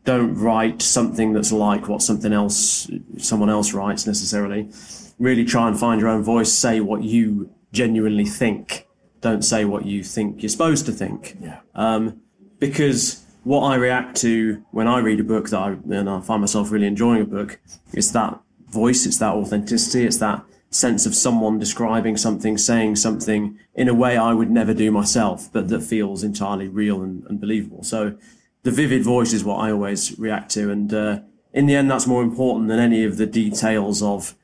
Don't 0.04 0.34
write 0.34 0.82
something 0.82 1.32
that's 1.32 1.50
like 1.50 1.88
what 1.88 2.00
something 2.00 2.32
else, 2.32 2.88
someone 3.18 3.50
else 3.50 3.72
writes 3.72 4.06
necessarily. 4.06 4.70
Really 5.18 5.44
try 5.44 5.66
and 5.66 5.78
find 5.78 6.00
your 6.00 6.10
own 6.10 6.22
voice. 6.22 6.52
Say 6.52 6.80
what 6.80 7.02
you 7.02 7.50
genuinely 7.72 8.24
think. 8.24 8.86
Don't 9.20 9.42
say 9.42 9.64
what 9.64 9.84
you 9.84 10.04
think 10.04 10.42
you're 10.42 10.48
supposed 10.48 10.86
to 10.86 10.92
think. 10.92 11.36
Yeah. 11.40 11.60
Um, 11.74 12.20
because 12.60 13.24
what 13.42 13.62
I 13.62 13.74
react 13.76 14.16
to 14.18 14.64
when 14.70 14.86
I 14.86 15.00
read 15.00 15.18
a 15.18 15.24
book 15.24 15.50
that 15.50 15.58
I, 15.58 15.68
and 15.70 16.08
I 16.08 16.20
find 16.20 16.40
myself 16.40 16.70
really 16.70 16.86
enjoying 16.86 17.22
a 17.22 17.26
book, 17.26 17.58
it's 17.92 18.12
that 18.12 18.38
voice, 18.68 19.06
it's 19.06 19.18
that 19.18 19.34
authenticity, 19.34 20.04
it's 20.04 20.18
that 20.18 20.44
sense 20.70 21.06
of 21.06 21.14
someone 21.14 21.58
describing 21.58 22.16
something, 22.16 22.58
saying 22.58 22.96
something 22.96 23.58
in 23.74 23.88
a 23.88 23.94
way 23.94 24.16
I 24.16 24.34
would 24.34 24.50
never 24.50 24.74
do 24.74 24.90
myself, 24.90 25.50
but 25.52 25.68
that 25.68 25.82
feels 25.82 26.22
entirely 26.22 26.68
real 26.68 27.02
and, 27.02 27.24
and 27.28 27.40
believable. 27.40 27.82
So 27.82 28.16
the 28.62 28.70
vivid 28.70 29.02
voice 29.02 29.32
is 29.32 29.44
what 29.44 29.56
I 29.56 29.70
always 29.70 30.18
react 30.18 30.50
to. 30.52 30.70
And 30.70 30.92
uh, 30.92 31.20
in 31.52 31.66
the 31.66 31.76
end, 31.76 31.90
that's 31.90 32.06
more 32.06 32.22
important 32.22 32.68
than 32.68 32.78
any 32.78 33.04
of 33.04 33.16
the 33.16 33.26
details 33.26 34.02
of 34.02 34.34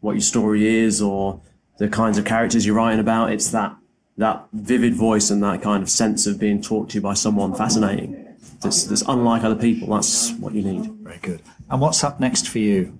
what 0.00 0.12
your 0.12 0.20
story 0.20 0.66
is 0.66 1.00
or 1.00 1.40
the 1.78 1.88
kinds 1.88 2.18
of 2.18 2.24
characters 2.24 2.66
you're 2.66 2.76
writing 2.76 3.00
about. 3.00 3.32
It's 3.32 3.50
that 3.50 3.76
that 4.16 4.46
vivid 4.52 4.94
voice 4.94 5.30
and 5.30 5.42
that 5.42 5.62
kind 5.62 5.82
of 5.82 5.88
sense 5.88 6.26
of 6.26 6.38
being 6.38 6.60
talked 6.60 6.90
to 6.90 7.00
by 7.00 7.14
someone 7.14 7.54
fascinating. 7.54 8.36
That's, 8.60 8.84
that's 8.84 9.02
unlike 9.08 9.44
other 9.44 9.54
people. 9.54 9.94
That's 9.94 10.32
what 10.34 10.52
you 10.52 10.62
need. 10.62 10.92
Very 11.00 11.18
good. 11.22 11.40
And 11.70 11.80
what's 11.80 12.04
up 12.04 12.20
next 12.20 12.46
for 12.46 12.58
you? 12.58 12.98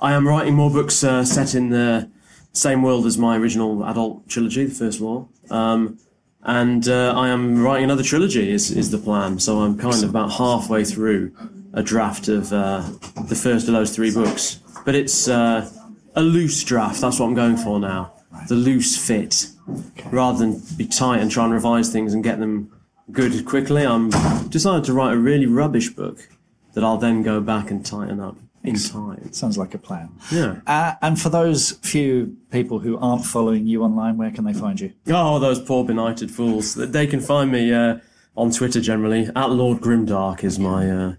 I 0.00 0.12
am 0.12 0.28
writing 0.28 0.54
more 0.54 0.70
books 0.70 1.02
uh, 1.02 1.24
set 1.24 1.54
in 1.54 1.70
the 1.70 2.10
same 2.52 2.82
world 2.82 3.06
as 3.06 3.16
my 3.16 3.36
original 3.36 3.84
adult 3.84 4.28
trilogy, 4.28 4.66
The 4.66 4.74
First 4.74 5.00
Law. 5.00 5.28
Um, 5.50 5.98
and 6.42 6.86
uh, 6.88 7.14
I 7.16 7.28
am 7.28 7.62
writing 7.62 7.84
another 7.84 8.02
trilogy, 8.02 8.52
is, 8.52 8.70
is 8.70 8.90
the 8.90 8.98
plan. 8.98 9.38
So 9.38 9.60
I'm 9.60 9.78
kind 9.78 10.02
of 10.02 10.10
about 10.10 10.32
halfway 10.32 10.84
through 10.84 11.32
a 11.72 11.82
draft 11.82 12.28
of 12.28 12.52
uh, 12.52 12.82
the 13.28 13.34
first 13.34 13.68
of 13.68 13.74
those 13.74 13.94
three 13.94 14.12
books. 14.12 14.60
But 14.84 14.94
it's 14.94 15.28
uh, 15.28 15.70
a 16.14 16.22
loose 16.22 16.62
draft, 16.62 17.00
that's 17.00 17.18
what 17.18 17.26
I'm 17.26 17.34
going 17.34 17.56
for 17.56 17.80
now. 17.80 18.12
The 18.48 18.54
loose 18.54 18.96
fit. 18.96 19.48
Rather 20.10 20.38
than 20.38 20.62
be 20.76 20.86
tight 20.86 21.20
and 21.20 21.30
try 21.30 21.44
and 21.44 21.52
revise 21.52 21.90
things 21.90 22.12
and 22.12 22.22
get 22.22 22.38
them 22.38 22.70
good 23.10 23.44
quickly, 23.46 23.84
I'm 23.84 24.10
decided 24.50 24.84
to 24.84 24.92
write 24.92 25.14
a 25.14 25.18
really 25.18 25.46
rubbish 25.46 25.90
book 25.90 26.28
that 26.74 26.84
I'll 26.84 26.98
then 26.98 27.22
go 27.22 27.40
back 27.40 27.70
and 27.70 27.84
tighten 27.84 28.20
up 28.20 28.36
in 28.66 28.76
time. 28.76 29.32
Sounds 29.32 29.56
like 29.56 29.74
a 29.74 29.78
plan. 29.78 30.10
Yeah. 30.30 30.60
Uh, 30.66 30.94
and 31.02 31.20
for 31.20 31.28
those 31.28 31.72
few 31.82 32.36
people 32.50 32.78
who 32.80 32.98
aren't 32.98 33.24
following 33.24 33.66
you 33.66 33.82
online, 33.82 34.16
where 34.16 34.30
can 34.30 34.44
they 34.44 34.52
find 34.52 34.80
you? 34.80 34.92
Oh, 35.08 35.38
those 35.38 35.60
poor 35.60 35.84
benighted 35.84 36.30
fools. 36.30 36.74
They 36.74 37.06
can 37.06 37.20
find 37.20 37.50
me 37.52 37.72
uh, 37.72 37.98
on 38.36 38.50
Twitter 38.50 38.80
generally. 38.80 39.28
At 39.36 39.50
Lord 39.50 39.78
Grimdark 39.80 40.44
is 40.44 40.58
my 40.58 40.90
uh, 40.90 41.14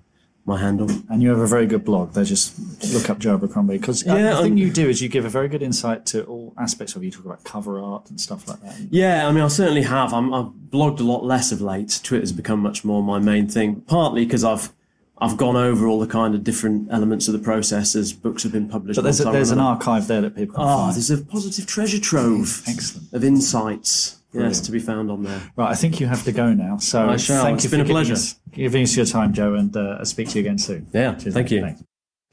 my 0.45 0.57
handle. 0.57 0.89
And 1.09 1.21
you 1.21 1.29
have 1.29 1.39
a 1.39 1.45
very 1.47 1.65
good 1.67 1.83
blog. 1.83 2.13
They 2.13 2.23
just 2.23 2.57
look 2.93 3.09
up 3.09 3.19
Joe 3.19 3.33
Abercrombie 3.35 3.77
because 3.79 4.05
Yeah, 4.05 4.13
the 4.31 4.35
thing 4.43 4.53
I'm- 4.53 4.57
you 4.57 4.71
do 4.71 4.87
is 4.87 5.01
you 5.01 5.09
give 5.09 5.25
a 5.25 5.29
very 5.29 5.49
good 5.49 5.61
insight 5.61 6.05
to 6.07 6.23
all 6.23 6.53
aspects 6.57 6.95
of. 6.95 7.01
it. 7.01 7.07
You 7.07 7.11
talk 7.11 7.25
about 7.25 7.43
cover 7.43 7.81
art 7.81 8.09
and 8.09 8.19
stuff 8.21 8.47
like 8.47 8.61
that. 8.61 8.75
Yeah, 8.89 9.27
I 9.27 9.31
mean, 9.33 9.43
I 9.43 9.49
certainly 9.49 9.81
have. 9.81 10.13
I'm, 10.13 10.33
I've 10.33 10.51
blogged 10.69 11.01
a 11.01 11.03
lot 11.03 11.25
less 11.25 11.51
of 11.51 11.59
late. 11.59 11.99
Twitter's 12.01 12.31
become 12.31 12.61
much 12.61 12.85
more 12.85 13.03
my 13.03 13.19
main 13.19 13.49
thing, 13.49 13.81
partly 13.87 14.23
because 14.23 14.45
I've 14.45 14.71
I've 15.19 15.37
gone 15.37 15.55
over 15.55 15.87
all 15.87 15.99
the 15.99 16.07
kind 16.07 16.35
of 16.35 16.43
different 16.43 16.89
elements 16.91 17.27
of 17.27 17.33
the 17.33 17.39
process 17.39 17.95
as 17.95 18.13
books 18.13 18.43
have 18.43 18.51
been 18.51 18.69
published. 18.69 18.97
But 18.97 19.03
there's, 19.03 19.19
a, 19.19 19.23
one 19.25 19.33
time 19.33 19.35
or 19.35 19.37
there's 19.39 19.51
an 19.51 19.59
archive 19.59 20.07
there 20.07 20.21
that 20.21 20.35
people 20.35 20.55
can 20.55 20.63
Oh, 20.63 20.77
find. 20.77 20.95
there's 20.95 21.09
a 21.09 21.17
positive 21.23 21.65
treasure 21.65 21.99
trove 21.99 22.63
Excellent. 22.67 23.11
of 23.13 23.23
insights. 23.23 24.13
Yes, 24.33 24.59
to 24.61 24.71
be 24.71 24.77
found 24.79 25.09
on 25.09 25.23
there. 25.23 25.41
Right, 25.55 25.71
I 25.71 25.73
think 25.75 25.99
you 25.99 26.05
have 26.05 26.23
to 26.25 26.31
go 26.31 26.53
now. 26.53 26.77
So 26.77 27.09
I 27.09 27.17
shall. 27.17 27.43
thank 27.43 27.55
It's 27.55 27.63
you 27.63 27.69
been 27.71 27.79
for 27.79 27.83
a 27.85 27.87
giving 27.87 27.95
pleasure. 27.95 28.13
us, 28.13 28.35
giving 28.51 28.83
us 28.83 28.95
your 28.95 29.05
time, 29.07 29.33
Joe, 29.33 29.55
and 29.55 29.75
uh, 29.75 29.95
I'll 29.99 30.05
speak 30.05 30.29
to 30.29 30.35
you 30.35 30.41
again 30.41 30.59
soon. 30.59 30.85
Yeah, 30.93 31.15
Cheers, 31.15 31.33
thank 31.33 31.49
you. 31.49 31.61
Thanks. 31.61 31.83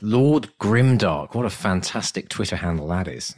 Lord 0.03 0.51
Grimdark. 0.61 1.35
What 1.35 1.47
a 1.47 1.51
fantastic 1.51 2.29
Twitter 2.29 2.57
handle 2.57 2.89
that 2.89 3.09
is. 3.09 3.35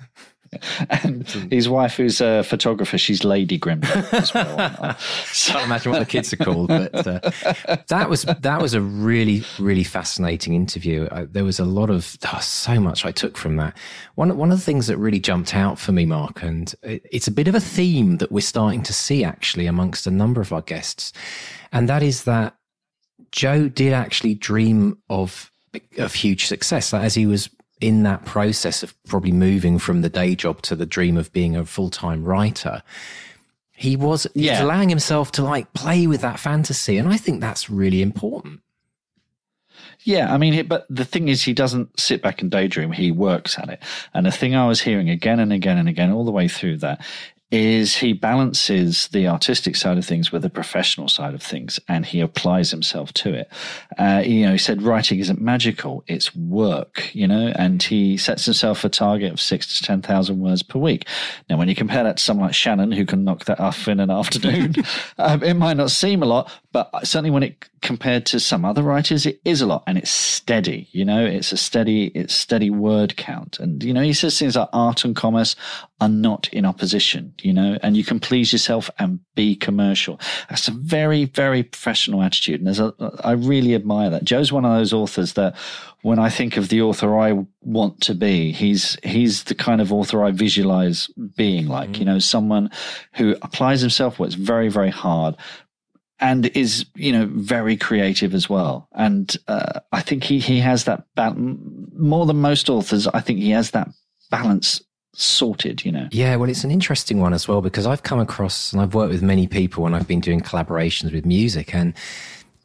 And 0.91 1.27
his 1.51 1.69
wife, 1.69 1.97
who's 1.97 2.21
a 2.21 2.43
photographer, 2.43 2.99
she's 2.99 3.25
Lady 3.25 3.59
Grimdark 3.59 4.13
as 4.13 4.35
well. 4.35 4.97
so, 5.33 5.53
can't 5.57 5.67
imagine 5.67 5.93
what 5.93 5.99
the 5.99 6.07
kids 6.07 6.33
are 6.33 6.37
called, 6.37 6.69
but 6.69 7.07
uh, 7.07 7.21
that 7.89 8.09
was 8.09 8.23
that 8.23 8.61
was 8.61 8.75
a 8.75 8.81
really 8.81 9.43
really 9.59 9.85
fascinating 9.85 10.55
interview. 10.55 11.05
Uh, 11.05 11.27
there 11.31 11.45
was 11.45 11.59
a 11.59 11.65
lot 11.65 11.91
of 11.91 12.17
oh, 12.33 12.39
so 12.41 12.81
much 12.81 13.05
I 13.05 13.13
took 13.13 13.37
from 13.37 13.57
that. 13.57 13.77
One 14.15 14.37
one 14.37 14.53
of 14.53 14.59
the 14.59 14.65
things 14.65 14.87
that 14.87 14.99
really 14.99 15.21
jumped 15.21 15.55
out 15.55 15.79
for 15.79 15.93
me, 15.93 16.07
Mark, 16.07 16.43
and 16.43 16.75
it, 16.83 17.07
it's 17.11 17.29
a 17.29 17.33
bit 17.33 17.49
of 17.49 17.55
a 17.55 17.61
theme 17.61 18.19
that 18.19 18.33
we're 18.33 18.41
starting 18.41 18.83
to 18.85 18.93
see 18.93 19.25
actually 19.25 19.67
amongst 19.67 20.07
a 20.07 20.11
number 20.11 20.41
of 20.41 20.53
our 20.53 20.63
guests, 20.63 21.13
and 21.73 21.89
that 21.89 22.03
is 22.03 22.25
that 22.25 22.57
Joe 23.33 23.69
did 23.69 23.93
actually 23.93 24.35
dream 24.35 24.99
of 25.09 25.51
of 25.99 26.15
huge 26.15 26.47
success 26.47 26.95
as 26.95 27.15
he 27.15 27.27
was 27.27 27.51
in 27.81 28.03
that 28.05 28.25
process 28.25 28.83
of 28.83 28.95
probably 29.05 29.33
moving 29.33 29.79
from 29.79 30.01
the 30.03 30.09
day 30.09 30.35
job 30.35 30.63
to 30.63 30.75
the 30.75 30.87
dream 30.87 31.17
of 31.17 31.33
being 31.33 31.55
a 31.57 31.65
full 31.65 31.91
time 31.91 32.25
writer 32.25 32.83
he 33.79 33.95
was, 33.95 34.23
he 34.33 34.41
was 34.41 34.47
Yeah. 34.47 34.63
allowing 34.65 34.89
himself 34.89 35.31
to 35.33 35.43
like 35.45 35.71
play 35.75 36.07
with 36.07 36.23
that 36.23 36.41
fantasy. 36.41 36.97
And 36.97 37.09
I 37.11 37.19
think 37.19 37.43
that's 37.43 37.69
really 37.69 38.01
important. 38.01 38.61
Yeah, 40.05 40.33
I 40.33 40.39
mean, 40.39 40.67
but 40.67 40.87
the 40.89 41.05
thing 41.05 41.29
is, 41.29 41.43
he 41.43 41.53
doesn't 41.53 42.01
sit 42.01 42.23
back 42.23 42.41
and 42.41 42.51
daydream. 42.51 42.93
He 42.93 43.11
works 43.11 43.59
at 43.59 43.69
it. 43.69 43.83
And 44.15 44.25
the 44.25 44.31
thing 44.31 44.55
I 44.55 44.67
was 44.67 44.81
hearing 44.81 45.11
again 45.11 45.41
and 45.41 45.53
again 45.53 45.77
and 45.79 45.89
again, 45.89 46.11
all 46.11 46.25
the 46.25 46.31
way 46.33 46.49
through 46.49 46.79
that, 46.79 47.05
is 47.51 47.97
he 47.97 48.13
balances 48.13 49.09
the 49.09 49.29
artistic 49.29 49.77
side 49.77 49.99
of 49.99 50.05
things 50.05 50.33
with 50.33 50.43
the 50.43 50.51
professional 50.51 51.09
side 51.09 51.33
of 51.33 51.43
things, 51.43 51.79
and 51.89 52.05
he 52.05 52.21
applies 52.21 52.71
himself 52.71 53.13
to 53.15 53.33
it. 53.33 53.49
Uh, 53.99 54.23
you 54.25 54.45
know, 54.45 54.53
he 54.53 54.59
said 54.59 54.83
writing 54.83 55.21
isn't 55.21 55.41
magical; 55.41 56.03
it's 56.09 56.35
work. 56.35 57.15
You 57.15 57.29
know, 57.29 57.53
and 57.57 57.83
he 57.83 58.17
sets 58.17 58.45
himself 58.45 58.85
a 58.85 58.89
target 58.89 59.33
of 59.33 59.41
six 59.41 59.79
to 59.79 59.85
ten 59.85 60.03
thousand 60.03 60.41
words 60.41 60.63
per 60.63 60.79
week. 60.79 61.07
Now, 61.49 61.57
when 61.57 61.69
you 61.69 61.75
compare 61.75 62.03
that 62.03 62.17
to 62.17 62.23
someone 62.23 62.47
like 62.47 62.55
Shannon, 62.55 62.91
who 62.91 63.07
can 63.07 63.25
knock 63.25 63.45
that 63.45 63.61
off 63.61 63.87
in 63.87 64.01
an 64.01 64.11
afternoon, 64.17 64.75
um, 65.19 65.43
it 65.43 65.55
might 65.55 65.77
not 65.77 65.91
seem 65.91 66.23
a 66.23 66.27
lot, 66.27 66.51
but 66.77 67.07
certainly 67.07 67.31
when 67.31 67.43
it 67.43 67.71
compared 67.81 68.27
to 68.27 68.39
some 68.39 68.63
other 68.63 68.83
writers, 68.83 69.25
it 69.25 69.41
is 69.47 69.63
a 69.63 69.67
lot, 69.67 69.83
and 69.87 69.97
it's 69.97 70.11
steady. 70.11 70.89
You 70.93 71.07
know, 71.07 71.25
it's 71.25 71.51
a 71.51 71.57
steady, 71.57 72.09
it's 72.09 72.35
steady 72.35 72.69
word 72.69 73.17
count, 73.17 73.59
and 73.59 73.83
you 73.83 73.95
know, 73.95 74.03
he 74.03 74.13
says 74.13 74.39
things 74.39 74.57
like 74.57 74.69
art 74.75 75.03
and 75.03 75.17
commerce 75.17 75.57
are 76.03 76.11
not 76.11 76.49
in 76.49 76.67
opposition. 76.67 77.33
You 77.41 77.55
know, 77.55 77.79
and 77.83 77.97
you 77.97 78.05
can 78.05 78.21
please 78.21 78.53
yourself 78.53 78.91
and 78.99 79.21
be 79.35 79.57
commercial. 79.57 80.21
That's 80.51 80.69
a 80.69 80.73
very, 80.73 81.25
very 81.25 81.63
professional 81.63 82.23
attitude, 82.23 82.61
and 82.61 82.67
there's 82.67 82.81
a, 82.81 82.93
I 83.25 83.33
really 83.33 83.75
admire 83.75 84.11
that. 84.11 84.25
Joe's 84.25 84.53
one 84.53 84.67
of 84.67 84.77
those 84.77 84.93
authors 84.93 85.33
that, 85.33 85.57
when 86.03 86.19
I 86.19 86.29
think 86.29 86.59
of 86.59 86.69
the 86.69 86.83
author 86.83 87.19
I 87.19 87.47
want 87.63 88.03
to 88.03 88.15
be, 88.15 88.53
he's 88.53 88.99
he's 89.03 89.45
the 89.45 89.55
kind 89.55 89.81
of 89.81 89.95
author 89.95 90.23
I 90.23 90.31
visualize 90.31 91.09
being 91.37 91.69
like. 91.69 91.99
You 91.99 92.05
mm-hmm. 92.05 92.05
know, 92.05 92.19
someone 92.19 92.71
who 93.15 93.35
applies 93.41 93.81
himself, 93.81 94.19
works 94.19 94.35
very, 94.35 94.69
very 94.69 94.91
hard, 94.91 95.37
and 96.19 96.47
is 96.57 96.87
you 96.95 97.13
know 97.13 97.27
very 97.33 97.77
creative 97.77 98.35
as 98.35 98.49
well. 98.49 98.89
And 98.93 99.37
uh, 99.49 99.81
I 99.93 100.01
think 100.01 100.25
he 100.25 100.39
he 100.39 100.61
has 100.61 100.85
that 100.85 101.05
ba- 101.15 101.35
more 101.35 102.27
than 102.27 102.41
most 102.41 102.69
authors. 102.71 103.07
I 103.09 103.21
think 103.21 103.39
he 103.39 103.51
has 103.51 103.73
that 103.73 103.89
balance 104.31 104.83
sorted. 105.15 105.85
You 105.85 105.93
know. 105.93 106.09
Yeah, 106.13 106.37
well, 106.37 106.49
it's 106.49 106.65
an 106.65 106.71
interesting 106.71 107.21
one 107.21 107.35
as 107.35 107.47
well 107.47 107.61
because 107.61 107.87
I've 107.87 108.03
come 108.03 108.21
across 108.21 108.73
and 108.73 108.81
I've 108.81 108.95
worked 108.95 109.13
with 109.13 109.23
many 109.23 109.47
people 109.47 109.87
and 109.87 109.95
I've 109.95 110.09
been 110.09 110.21
doing 110.21 110.41
collaborations 110.41 111.13
with 111.13 111.27
music 111.27 111.75
and 111.75 111.95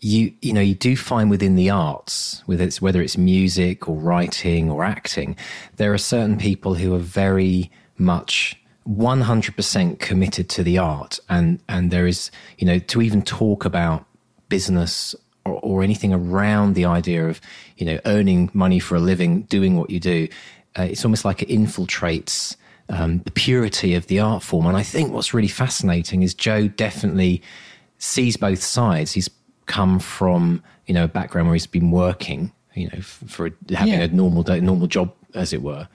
you 0.01 0.33
you 0.41 0.51
know 0.51 0.61
you 0.61 0.73
do 0.73 0.97
find 0.97 1.29
within 1.29 1.55
the 1.55 1.69
arts 1.69 2.41
whether 2.47 2.63
it's 2.63 2.81
whether 2.81 3.01
it's 3.03 3.17
music 3.19 3.87
or 3.87 3.95
writing 3.95 4.67
or 4.69 4.83
acting 4.83 5.35
there 5.75 5.93
are 5.93 5.97
certain 5.99 6.39
people 6.39 6.73
who 6.73 6.95
are 6.95 6.99
very 6.99 7.69
much 7.99 8.60
100% 8.87 9.99
committed 9.99 10.49
to 10.49 10.63
the 10.63 10.77
art. 10.77 11.19
And 11.29 11.59
and 11.69 11.91
there 11.91 12.07
is 12.07 12.31
you 12.57 12.65
know 12.67 12.79
to 12.79 13.01
even 13.01 13.21
talk 13.21 13.65
about 13.65 14.05
business 14.49 15.15
or, 15.45 15.53
or 15.61 15.83
anything 15.83 16.13
around 16.13 16.73
the 16.75 16.85
idea 16.85 17.27
of 17.27 17.39
you 17.77 17.85
know 17.85 17.99
earning 18.05 18.49
money 18.53 18.79
for 18.79 18.95
a 18.95 18.99
living 18.99 19.43
doing 19.43 19.77
what 19.77 19.89
you 19.89 19.99
do 19.99 20.27
uh, 20.77 20.83
it's 20.83 21.03
almost 21.05 21.25
like 21.25 21.41
it 21.41 21.49
infiltrates 21.49 22.55
um, 22.89 23.19
the 23.19 23.31
purity 23.31 23.93
of 23.95 24.07
the 24.07 24.19
art 24.19 24.43
form. 24.43 24.65
And 24.65 24.75
i 24.77 24.83
think 24.83 25.11
what's 25.13 25.33
really 25.33 25.47
fascinating 25.47 26.21
is 26.21 26.33
joe 26.33 26.67
definitely 26.67 27.41
sees 27.97 28.35
both 28.35 28.61
sides. 28.63 29.11
He's 29.13 29.29
come 29.67 29.99
from 29.99 30.63
you 30.87 30.93
know 30.93 31.03
a 31.05 31.07
background 31.07 31.47
where 31.47 31.55
he's 31.55 31.67
been 31.67 31.91
working 31.91 32.51
you 32.73 32.87
know 32.87 32.97
f- 32.97 33.23
for 33.27 33.49
having 33.69 33.93
Yeah. 33.93 34.01
a 34.01 34.07
normal 34.09 34.43
day, 34.43 34.59
normal 34.59 34.87
job 34.87 35.13
as 35.35 35.53
it 35.53 35.61
were 35.61 35.87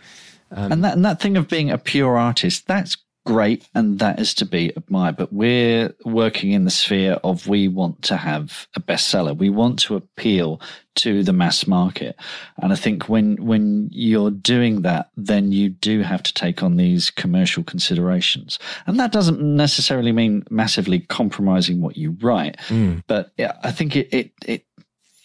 and 0.51 0.85
that 0.85 0.95
and 0.95 1.05
that 1.05 1.21
thing 1.21 1.37
of 1.37 1.49
being 1.49 1.71
a 1.71 1.79
pure 1.79 2.17
artist, 2.17 2.67
that's 2.67 2.97
great 3.27 3.69
and 3.75 3.99
that 3.99 4.19
is 4.21 4.33
to 4.33 4.47
be 4.47 4.73
admired. 4.77 5.17
But 5.17 5.33
we're 5.33 5.93
working 6.05 6.53
in 6.53 6.65
the 6.65 6.71
sphere 6.71 7.15
of 7.25 7.47
we 7.49 7.69
want 7.69 8.03
to 8.03 8.17
have 8.17 8.69
a 8.75 8.81
bestseller. 8.81 9.37
We 9.37 9.51
want 9.51 9.81
to 9.81 9.97
appeal 9.97 10.61
to 10.95 11.23
the 11.23 11.33
mass 11.33 11.67
market. 11.67 12.17
And 12.57 12.73
I 12.73 12.77
think 12.77 13.09
when 13.09 13.37
when 13.45 13.91
you're 13.93 14.31
doing 14.31 14.83
that, 14.83 15.11
then 15.17 15.53
you 15.53 15.69
do 15.69 16.03
have 16.03 16.23
to 16.23 16.33
take 16.33 16.63
on 16.63 16.77
these 16.77 17.11
commercial 17.11 17.63
considerations. 17.65 18.59
And 18.87 18.99
that 18.99 19.13
doesn't 19.13 19.43
necessarily 19.43 20.13
mean 20.13 20.45
massively 20.49 21.01
compromising 21.01 21.83
what 21.83 21.99
you 21.99 22.17
write. 22.23 22.57
Mm. 22.69 23.03
But 23.07 23.33
I 23.39 23.73
think 23.73 23.97
it 23.97 24.09
it 24.13 24.33
it 24.47 24.65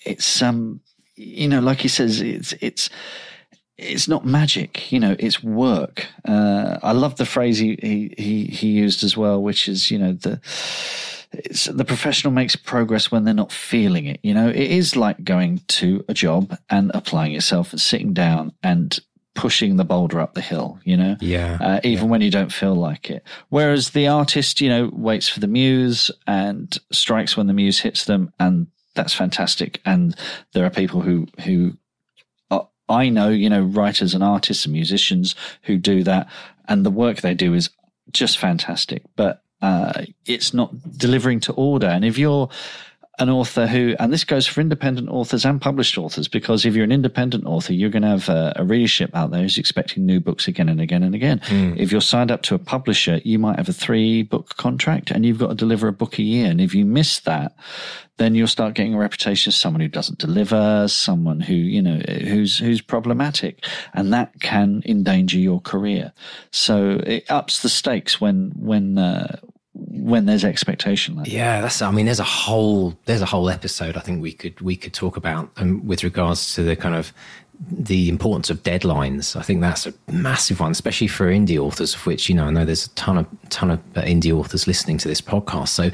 it's 0.04 0.42
um 0.42 0.82
you 1.16 1.48
know, 1.48 1.60
like 1.60 1.80
he 1.80 1.88
says, 1.88 2.20
it's 2.20 2.54
it's 2.62 2.90
it's 3.82 4.08
not 4.08 4.26
magic, 4.26 4.92
you 4.92 5.00
know, 5.00 5.16
it's 5.18 5.44
work. 5.44 6.06
Uh, 6.24 6.78
I 6.84 6.92
love 6.92 7.18
the 7.18 7.26
phrase 7.26 7.58
he, 7.58 7.78
he, 8.18 8.46
he, 8.46 8.68
used 8.68 9.04
as 9.04 9.18
well, 9.18 9.42
which 9.42 9.68
is, 9.68 9.90
you 9.90 9.98
know, 9.98 10.14
the, 10.14 10.40
the 11.72 11.86
professional 11.86 12.32
makes 12.32 12.56
progress 12.56 13.12
when 13.12 13.24
they're 13.24 13.34
not 13.34 13.52
feeling 13.52 14.06
it. 14.06 14.20
You 14.22 14.34
know, 14.34 14.50
it 14.50 14.56
is 14.56 14.96
like 14.96 15.24
going 15.24 15.62
to 15.70 16.06
a 16.08 16.14
job 16.14 16.58
and 16.70 16.92
applying 16.94 17.32
yourself 17.32 17.72
and 17.72 17.82
sitting 17.82 18.14
down 18.14 18.54
and 18.62 19.00
pushing 19.34 19.78
the 19.78 19.86
boulder 19.86 20.20
up 20.20 20.34
the 20.36 20.42
hill, 20.42 20.80
you 20.84 20.96
know? 20.96 21.16
Yeah. 21.20 21.58
Uh, 21.60 21.80
even 21.84 22.06
yeah. 22.06 22.12
when 22.12 22.22
you 22.22 22.30
don't 22.30 22.52
feel 22.54 22.76
like 22.76 23.10
it. 23.10 23.24
Whereas 23.50 23.92
the 23.92 24.08
artist, 24.08 24.62
you 24.62 24.70
know, 24.70 24.90
waits 24.94 25.28
for 25.28 25.40
the 25.40 25.48
muse 25.48 26.12
and 26.28 26.78
strikes 26.92 27.36
when 27.36 27.48
the 27.48 27.54
muse 27.54 27.80
hits 27.80 28.06
them 28.06 28.32
and 28.40 28.68
that's 28.94 29.14
fantastic. 29.14 29.80
And 29.86 30.16
there 30.54 30.66
are 30.66 30.70
people 30.70 31.02
who, 31.02 31.28
who 31.46 31.78
I 32.92 33.10
know, 33.10 33.30
you 33.30 33.50
know, 33.50 33.62
writers 33.62 34.14
and 34.14 34.24
artists 34.24 34.66
and 34.66 34.74
musicians 34.74 35.36
who 35.64 35.78
do 35.78 36.04
that, 36.04 36.28
and 36.68 36.86
the 36.86 36.92
work 36.92 37.22
they 37.22 37.34
do 37.34 37.54
is 37.54 37.70
just 38.12 38.38
fantastic. 38.38 39.04
But 39.16 39.42
uh, 39.62 40.06
it's 40.26 40.54
not 40.54 40.98
delivering 40.98 41.40
to 41.42 41.54
order. 41.54 41.88
And 41.88 42.04
if 42.04 42.18
you're 42.18 42.50
an 43.22 43.30
author 43.30 43.68
who, 43.68 43.96
and 44.00 44.12
this 44.12 44.24
goes 44.24 44.48
for 44.48 44.62
independent 44.62 45.08
authors 45.08 45.46
and 45.46 45.62
published 45.62 45.98
authors, 45.98 46.28
because 46.28 46.66
if 46.66 46.74
you're 46.74 46.84
an 46.84 46.92
independent 46.92 47.46
author, 47.46 47.72
you're 47.72 47.92
going 47.92 48.02
to 48.02 48.10
have 48.10 48.30
a, 48.30 48.54
a 48.56 48.66
readership 48.66 49.16
out 49.16 49.30
there 49.30 49.42
who's 49.42 49.60
expecting 49.60 50.06
new 50.06 50.20
books 50.20 50.48
again 50.48 50.68
and 50.68 50.82
again 50.82 51.04
and 51.04 51.14
again. 51.14 51.40
Mm. 51.42 51.78
If 51.78 51.92
you're 51.92 52.02
signed 52.02 52.32
up 52.32 52.42
to 52.44 52.56
a 52.56 52.60
publisher, 52.60 53.22
you 53.24 53.38
might 53.38 53.58
have 53.58 53.70
a 53.70 53.74
three 53.74 54.24
book 54.24 54.58
contract 54.58 55.12
and 55.12 55.24
you've 55.24 55.38
got 55.38 55.50
to 55.50 55.56
deliver 55.56 55.88
a 55.88 55.94
book 55.94 56.18
a 56.18 56.24
year. 56.24 56.50
And 56.50 56.60
if 56.60 56.74
you 56.74 56.84
miss 56.84 57.20
that, 57.22 57.56
then 58.18 58.34
you'll 58.34 58.48
start 58.48 58.74
getting 58.74 58.96
a 58.96 58.98
reputation 58.98 59.52
as 59.52 59.56
someone 59.56 59.82
who 59.82 59.88
doesn't 59.88 60.18
deliver, 60.18 60.88
someone 60.88 61.40
who, 61.40 61.54
you 61.54 61.82
know, 61.82 62.02
who's, 62.08 62.58
who's 62.58 62.82
problematic. 62.82 63.66
And 63.94 64.12
that 64.14 64.40
can 64.40 64.82
endanger 64.86 65.38
your 65.38 65.62
career. 65.62 66.12
So 66.52 67.02
it 67.06 67.30
ups 67.30 67.62
the 67.62 67.70
stakes 67.70 68.20
when, 68.20 68.52
when, 68.56 68.98
uh, 68.98 69.40
when 69.74 70.26
there's 70.26 70.44
expectation. 70.44 71.16
Like 71.16 71.32
yeah, 71.32 71.62
that's. 71.62 71.82
I 71.82 71.92
mean, 71.92 72.06
there's 72.06 72.20
a 72.20 72.24
whole 72.24 72.98
there's 73.06 73.22
a 73.22 73.26
whole 73.26 73.50
episode 73.50 73.96
I 73.98 74.02
think 74.02 74.22
we 74.22 74.34
could 74.34 74.60
we 74.62 74.76
could 74.76 74.94
talk 74.94 75.18
about 75.18 75.50
um, 75.58 75.86
with 75.86 76.04
regards 76.04 76.54
to 76.56 76.64
the 76.64 76.76
kind 76.76 76.96
of 76.96 77.14
the 77.70 78.10
importance 78.10 78.50
of 78.50 78.64
deadlines. 78.64 79.36
I 79.36 79.44
think 79.44 79.62
that's 79.62 79.86
a 79.86 79.94
massive 80.12 80.60
one, 80.60 80.72
especially 80.72 81.08
for 81.08 81.28
indie 81.28 81.60
authors, 81.60 81.94
of 81.94 82.06
which 82.06 82.28
you 82.28 82.36
know 82.36 82.46
I 82.46 82.52
know 82.52 82.66
there's 82.66 82.88
a 82.88 82.90
ton 82.92 83.18
of 83.18 83.28
ton 83.50 83.72
of 83.72 83.80
uh, 83.96 84.02
indie 84.02 84.32
authors 84.38 84.68
listening 84.68 84.98
to 85.00 85.08
this 85.08 85.22
podcast. 85.22 85.70
So 85.70 85.92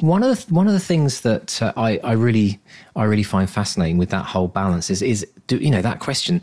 one 0.00 0.22
of 0.22 0.46
the 0.46 0.54
one 0.54 0.66
of 0.66 0.72
the 0.74 0.80
things 0.80 1.22
that 1.22 1.62
uh, 1.62 1.72
I 1.76 1.98
I 1.98 2.12
really 2.12 2.60
I 2.94 3.04
really 3.04 3.22
find 3.22 3.48
fascinating 3.48 3.96
with 3.96 4.10
that 4.10 4.26
whole 4.26 4.48
balance 4.48 4.90
is 4.90 5.00
is 5.02 5.26
do, 5.46 5.56
you 5.56 5.70
know 5.70 5.82
that 5.82 6.00
question 6.00 6.42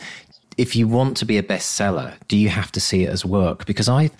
if 0.58 0.76
you 0.76 0.88
want 0.88 1.18
to 1.18 1.26
be 1.26 1.38
a 1.38 1.44
bestseller, 1.44 2.16
do 2.28 2.38
you 2.38 2.50
have 2.50 2.72
to 2.74 2.80
see 2.80 3.04
it 3.04 3.10
as 3.10 3.26
work? 3.26 3.66
Because 3.66 3.88
I, 3.88 4.12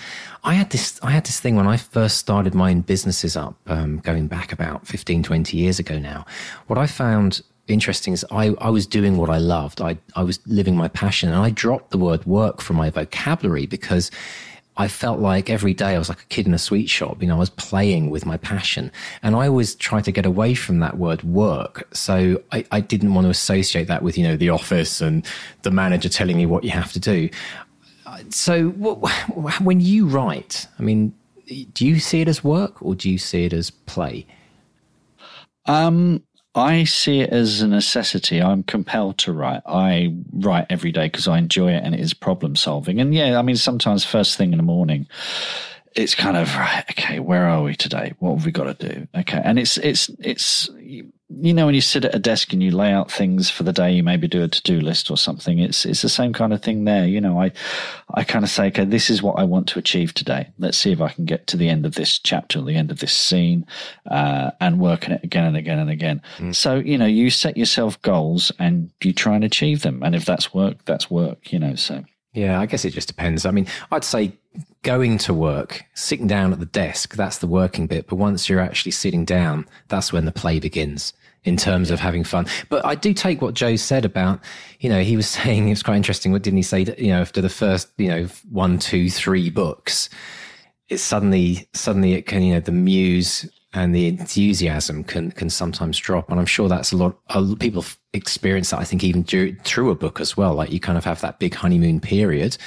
I 0.44 0.54
had 0.54 0.70
this, 0.70 1.00
I 1.04 1.12
had 1.12 1.26
this 1.26 1.40
thing 1.40 1.56
when 1.56 1.68
I 1.68 1.78
first 1.78 2.18
started 2.18 2.56
my 2.56 2.72
own 2.72 2.82
businesses 2.82 3.36
up, 3.36 3.56
um, 3.68 4.00
going 4.00 4.28
back 4.28 4.52
about 4.52 4.88
15, 4.88 5.24
20 5.24 5.58
years 5.58 5.80
ago 5.80 6.00
now. 6.00 6.26
What 6.68 6.80
I 6.80 6.88
found 6.88 7.42
interesting 7.68 8.14
is 8.14 8.26
I, 8.32 8.56
I 8.60 8.70
was 8.70 8.86
doing 8.88 9.18
what 9.18 9.30
I 9.30 9.38
loved. 9.38 9.82
I, 9.82 9.98
I 10.16 10.24
was 10.24 10.40
living 10.48 10.76
my 10.76 10.88
passion 10.88 11.30
and 11.30 11.38
I 11.38 11.50
dropped 11.50 11.92
the 11.92 11.98
word 11.98 12.26
work 12.26 12.62
from 12.62 12.76
my 12.78 12.90
vocabulary 12.90 13.66
because 13.66 14.12
I 14.78 14.88
felt 14.88 15.20
like 15.20 15.50
every 15.50 15.74
day 15.74 15.96
I 15.96 15.98
was 16.00 16.10
like 16.10 16.22
a 16.22 16.26
kid 16.26 16.48
in 16.48 16.54
a 16.54 16.58
sweet 16.58 16.90
shop. 16.90 17.22
You 17.22 17.28
know, 17.28 17.36
I 17.36 17.40
was 17.40 17.50
playing 17.50 18.10
with 18.10 18.26
my 18.26 18.38
passion. 18.38 18.92
And 19.22 19.36
I 19.36 19.48
always 19.48 19.76
tried 19.76 20.06
to 20.06 20.12
get 20.12 20.26
away 20.26 20.54
from 20.54 20.80
that 20.80 20.98
word 20.98 21.24
work. 21.24 21.88
So 21.94 22.42
I, 22.52 22.66
I 22.72 22.80
didn't 22.80 23.14
want 23.14 23.26
to 23.26 23.30
associate 23.30 23.88
that 23.88 24.02
with, 24.02 24.18
you 24.18 24.24
know, 24.24 24.38
the 24.38 24.50
office 24.50 25.02
and 25.02 25.26
the 25.64 25.72
manager 25.72 26.10
telling 26.10 26.38
me 26.38 26.46
what 26.46 26.64
you 26.64 26.72
have 26.72 26.92
to 26.94 27.00
do. 27.00 27.30
So 28.30 28.70
when 28.70 29.82
you 29.82 30.08
write, 30.08 30.68
I 30.80 30.84
mean, 30.84 31.14
do 31.74 31.86
you 31.86 32.00
see 32.00 32.22
it 32.22 32.28
as 32.28 32.44
work 32.44 32.82
or 32.82 32.96
do 32.96 33.10
you 33.10 33.18
see 33.18 33.46
it 33.46 33.54
as 33.54 33.72
play? 33.72 34.26
Um, 35.66 36.24
I 36.54 36.84
see 36.84 37.22
it 37.22 37.30
as 37.30 37.62
a 37.62 37.68
necessity. 37.68 38.42
I'm 38.42 38.64
compelled 38.64 39.18
to 39.20 39.32
write. 39.32 39.62
I 39.66 40.16
write 40.34 40.68
every 40.70 40.92
day 40.92 41.06
because 41.06 41.28
I 41.28 41.38
enjoy 41.38 41.72
it 41.72 41.84
and 41.84 41.96
it 41.96 42.02
is 42.02 42.14
problem 42.14 42.56
solving. 42.56 43.00
And 43.00 43.14
yeah, 43.16 43.40
I 43.40 43.42
mean, 43.42 43.56
sometimes 43.56 44.04
first 44.04 44.38
thing 44.38 44.52
in 44.52 44.58
the 44.58 44.64
morning, 44.64 45.08
it's 45.96 46.16
kind 46.16 46.36
of 46.36 46.54
right. 46.56 46.84
Okay, 46.92 47.20
where 47.20 47.48
are 47.48 47.64
we 47.64 47.76
today? 47.76 48.14
What 48.20 48.36
have 48.36 48.46
we 48.46 48.52
got 48.52 48.78
to 48.78 48.90
do? 48.90 49.08
Okay, 49.16 49.42
and 49.44 49.58
it's 49.60 49.78
it's 49.78 50.10
it's 50.20 50.70
you 51.40 51.54
know 51.54 51.66
when 51.66 51.76
you 51.76 51.82
sit 51.82 52.06
at 52.06 52.16
a 52.16 52.20
desk 52.20 52.52
and 52.52 52.62
you 52.62 52.72
lay 52.72 52.92
out 52.92 53.12
things 53.12 53.50
for 53.50 53.64
the 53.64 53.72
day, 53.74 53.92
you 53.92 54.04
maybe 54.04 54.28
do 54.28 54.44
a 54.44 54.48
to 54.48 54.62
do 54.64 54.82
list 54.82 55.10
or 55.10 55.18
something. 55.18 55.60
It's 55.60 55.86
it's 55.86 56.02
the 56.02 56.10
same 56.10 56.34
kind 56.34 56.54
of 56.54 56.62
thing 56.62 56.84
there. 56.84 57.06
You 57.06 57.22
know, 57.22 57.42
I 57.42 57.52
I 58.14 58.24
kind 58.24 58.44
of 58.44 58.52
say, 58.52 58.68
okay, 58.68 58.86
this 58.86 59.10
is 59.10 59.24
what 59.24 59.40
I 59.40 59.44
want 59.44 59.68
to 59.70 59.80
achieve 59.80 60.14
today. 60.14 60.50
Let's 60.60 60.78
see 60.78 60.92
if 60.92 61.00
I 61.00 61.10
can 61.10 61.26
get 61.26 61.48
to 61.48 61.58
the 61.58 61.70
end 61.70 61.86
of 61.86 61.96
this 61.96 62.20
chapter, 62.20 62.62
the 62.62 62.76
end 62.76 62.92
of 62.92 63.00
this 63.00 63.14
scene, 63.14 63.66
uh, 64.10 64.52
and 64.60 64.80
work 64.80 65.06
on 65.06 65.14
it 65.14 65.24
again 65.24 65.46
and 65.46 65.56
again 65.56 65.80
and 65.80 65.90
again. 65.90 66.22
Mm. 66.38 66.56
So 66.56 66.76
you 66.76 66.98
know, 66.98 67.06
you 67.06 67.30
set 67.30 67.58
yourself 67.58 68.02
goals 68.02 68.52
and 68.60 68.92
you 69.02 69.14
try 69.14 69.36
and 69.36 69.44
achieve 69.44 69.84
them. 69.84 70.04
And 70.04 70.16
if 70.16 70.26
that's 70.26 70.54
work, 70.54 70.84
that's 70.86 71.10
work. 71.10 71.52
You 71.52 71.60
know, 71.60 71.76
so. 71.76 72.04
Yeah, 72.34 72.62
I 72.62 72.66
guess 72.66 72.86
it 72.86 72.92
just 72.92 73.10
depends. 73.10 73.46
I 73.46 73.52
mean, 73.52 73.68
I'd 73.92 74.06
say 74.06 74.32
going 74.84 75.18
to 75.18 75.34
work, 75.34 75.84
sitting 75.94 76.28
down 76.28 76.54
at 76.54 76.62
the 76.62 76.66
desk, 76.66 77.16
that's 77.16 77.40
the 77.40 77.48
working 77.48 77.88
bit. 77.88 78.08
But 78.08 78.16
once 78.16 78.48
you're 78.48 78.62
actually 78.62 78.94
sitting 78.94 79.26
down, 79.26 79.68
that's 79.90 80.14
when 80.14 80.24
the 80.24 80.32
play 80.32 80.60
begins 80.60 81.14
in 81.44 81.58
terms 81.58 81.90
yeah. 81.90 81.96
of 81.96 82.00
having 82.00 82.24
fun. 82.24 82.46
But 82.70 82.86
I 82.86 82.96
do 82.96 83.14
take 83.14 83.42
what 83.42 83.54
Joe 83.54 83.76
said 83.76 84.06
about, 84.06 84.40
you 84.80 84.90
know, 84.90 85.02
he 85.02 85.16
was 85.16 85.28
saying 85.38 85.68
it 85.68 85.72
was 85.72 85.84
quite 85.84 85.98
interesting. 85.98 86.32
What 86.32 86.44
didn't 86.44 86.58
he 86.58 86.64
say? 86.64 86.84
That, 86.84 87.00
you 87.00 87.10
know, 87.10 87.22
after 87.22 87.42
the 87.42 87.50
first, 87.50 87.90
you 87.98 88.08
know, 88.08 88.28
one, 88.50 88.80
two, 88.80 89.10
three 89.10 89.50
books, 89.50 90.10
it's 90.90 91.04
suddenly, 91.04 91.68
suddenly 91.74 92.14
it 92.14 92.26
can, 92.26 92.44
you 92.44 92.54
know, 92.54 92.60
the 92.60 92.72
muse 92.72 93.50
and 93.74 93.96
the 93.96 94.08
enthusiasm 94.08 95.04
can 95.04 95.32
can 95.32 95.50
sometimes 95.50 95.98
drop. 95.98 96.30
And 96.30 96.40
I'm 96.40 96.46
sure 96.46 96.68
that's 96.68 96.92
a 96.92 96.98
lot. 96.98 97.18
of 97.30 97.58
people 97.60 97.86
experience 98.14 98.72
that. 98.72 98.80
I 98.80 98.84
think 98.84 99.04
even 99.04 99.24
through 99.24 99.90
a 99.90 99.96
book 99.96 100.20
as 100.20 100.36
well. 100.36 100.56
Like 100.56 100.72
you 100.72 100.80
kind 100.80 100.98
of 100.98 101.06
have 101.06 101.22
that 101.22 101.40
big 101.40 101.54
honeymoon 101.54 102.02
period, 102.02 102.58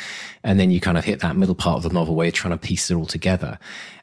and 0.43 0.59
then 0.59 0.71
you 0.71 0.81
kind 0.81 0.97
of 0.97 1.05
hit 1.05 1.21
that 1.21 1.37
middle 1.37 1.55
part 1.55 1.77
of 1.77 1.83
the 1.83 1.91
novel 1.91 2.15
where 2.15 2.27
you're 2.27 2.33
trying 2.33 2.59
to 2.59 2.67
piece 2.67 2.91
it 2.91 2.95
all 2.95 3.07
together. 3.07 3.59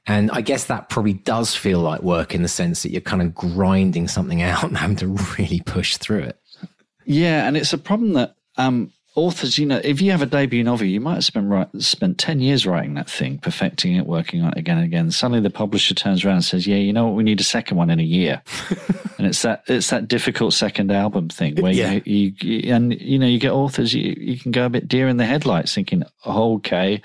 And 0.07 0.31
I 0.31 0.41
guess 0.41 0.65
that 0.65 0.89
probably 0.89 1.13
does 1.13 1.55
feel 1.55 1.79
like 1.79 2.01
work 2.01 2.33
in 2.33 2.41
the 2.41 2.47
sense 2.47 2.83
that 2.83 2.91
you're 2.91 3.01
kind 3.01 3.21
of 3.21 3.35
grinding 3.35 4.07
something 4.07 4.41
out 4.41 4.63
and 4.63 4.77
having 4.77 4.97
to 4.97 5.07
really 5.37 5.61
push 5.65 5.97
through 5.97 6.23
it. 6.23 6.39
Yeah, 7.05 7.47
and 7.47 7.57
it's 7.57 7.73
a 7.73 7.77
problem 7.77 8.13
that 8.13 8.35
um, 8.57 8.91
authors, 9.15 9.57
you 9.57 9.65
know, 9.65 9.81
if 9.83 10.01
you 10.01 10.11
have 10.11 10.21
a 10.21 10.25
debut 10.25 10.63
novel, 10.63 10.87
you 10.87 11.01
might 11.01 11.15
have 11.15 11.23
spent 11.23 11.49
right, 11.49 11.67
spent 11.79 12.17
ten 12.17 12.39
years 12.39 12.65
writing 12.65 12.93
that 12.93 13.09
thing, 13.09 13.37
perfecting 13.39 13.95
it, 13.95 14.05
working 14.05 14.41
on 14.41 14.51
it 14.51 14.57
again 14.57 14.77
and 14.77 14.85
again. 14.85 15.11
Suddenly, 15.11 15.41
the 15.41 15.49
publisher 15.49 15.93
turns 15.93 16.23
around 16.23 16.35
and 16.35 16.45
says, 16.45 16.65
"Yeah, 16.65 16.77
you 16.77 16.93
know 16.93 17.07
what? 17.07 17.15
We 17.15 17.23
need 17.23 17.39
a 17.39 17.43
second 17.43 17.77
one 17.77 17.89
in 17.89 17.99
a 17.99 18.03
year." 18.03 18.41
and 19.17 19.27
it's 19.27 19.41
that 19.41 19.63
it's 19.67 19.89
that 19.89 20.07
difficult 20.07 20.53
second 20.53 20.91
album 20.91 21.29
thing 21.29 21.55
where 21.61 21.73
yeah. 21.73 21.99
you, 22.05 22.33
you, 22.41 22.73
and 22.73 22.99
you 22.99 23.19
know 23.19 23.27
you 23.27 23.39
get 23.39 23.51
authors 23.51 23.93
you 23.93 24.15
you 24.17 24.37
can 24.39 24.51
go 24.51 24.65
a 24.65 24.69
bit 24.69 24.87
deer 24.87 25.07
in 25.07 25.17
the 25.17 25.25
headlights, 25.25 25.75
thinking, 25.75 26.03
oh, 26.25 26.55
"Okay," 26.55 27.01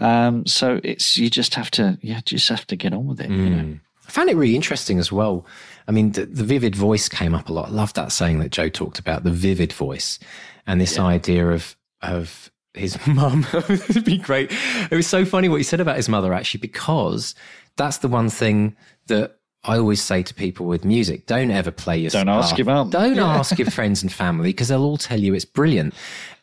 um, 0.00 0.46
so 0.46 0.80
it's 0.84 1.16
you 1.16 1.30
just 1.30 1.54
have 1.54 1.70
to 1.72 1.98
yeah 2.02 2.20
just 2.24 2.48
have 2.48 2.66
to 2.66 2.76
get 2.76 2.92
on 2.92 3.06
with 3.06 3.20
it. 3.20 3.30
Mm. 3.30 3.38
You 3.38 3.50
know? 3.50 3.78
I 4.08 4.10
found 4.10 4.30
it 4.30 4.36
really 4.36 4.56
interesting 4.56 4.98
as 4.98 5.12
well. 5.12 5.44
I 5.86 5.92
mean, 5.92 6.12
the, 6.12 6.24
the, 6.26 6.44
vivid 6.44 6.74
voice 6.74 7.08
came 7.08 7.34
up 7.34 7.48
a 7.48 7.52
lot. 7.52 7.68
I 7.68 7.72
love 7.72 7.92
that 7.94 8.10
saying 8.10 8.40
that 8.40 8.50
Joe 8.50 8.68
talked 8.68 8.98
about, 8.98 9.24
the 9.24 9.30
vivid 9.30 9.72
voice 9.72 10.18
and 10.66 10.80
this 10.80 10.96
yeah. 10.96 11.06
idea 11.06 11.48
of 11.48 11.76
of 12.02 12.50
his 12.74 12.98
mum. 13.06 13.46
It'd 13.52 14.04
be 14.04 14.18
great. 14.18 14.52
It 14.90 14.94
was 14.94 15.06
so 15.06 15.24
funny 15.24 15.48
what 15.48 15.56
he 15.56 15.62
said 15.62 15.80
about 15.80 15.96
his 15.96 16.08
mother, 16.08 16.32
actually, 16.32 16.60
because 16.60 17.34
that's 17.76 17.98
the 17.98 18.08
one 18.08 18.30
thing 18.30 18.76
that 19.06 19.36
I 19.64 19.76
always 19.78 20.02
say 20.02 20.22
to 20.22 20.34
people 20.34 20.66
with 20.66 20.84
music: 20.84 21.26
don't 21.26 21.50
ever 21.50 21.70
play 21.70 21.98
your. 21.98 22.10
Don't 22.10 22.28
ask 22.28 22.56
your 22.56 22.66
mum. 22.66 22.90
Don't 22.90 23.16
yeah. 23.16 23.26
ask 23.26 23.58
your 23.58 23.70
friends 23.70 24.02
and 24.02 24.12
family 24.12 24.50
because 24.50 24.68
they'll 24.68 24.84
all 24.84 24.98
tell 24.98 25.18
you 25.18 25.34
it's 25.34 25.44
brilliant. 25.44 25.94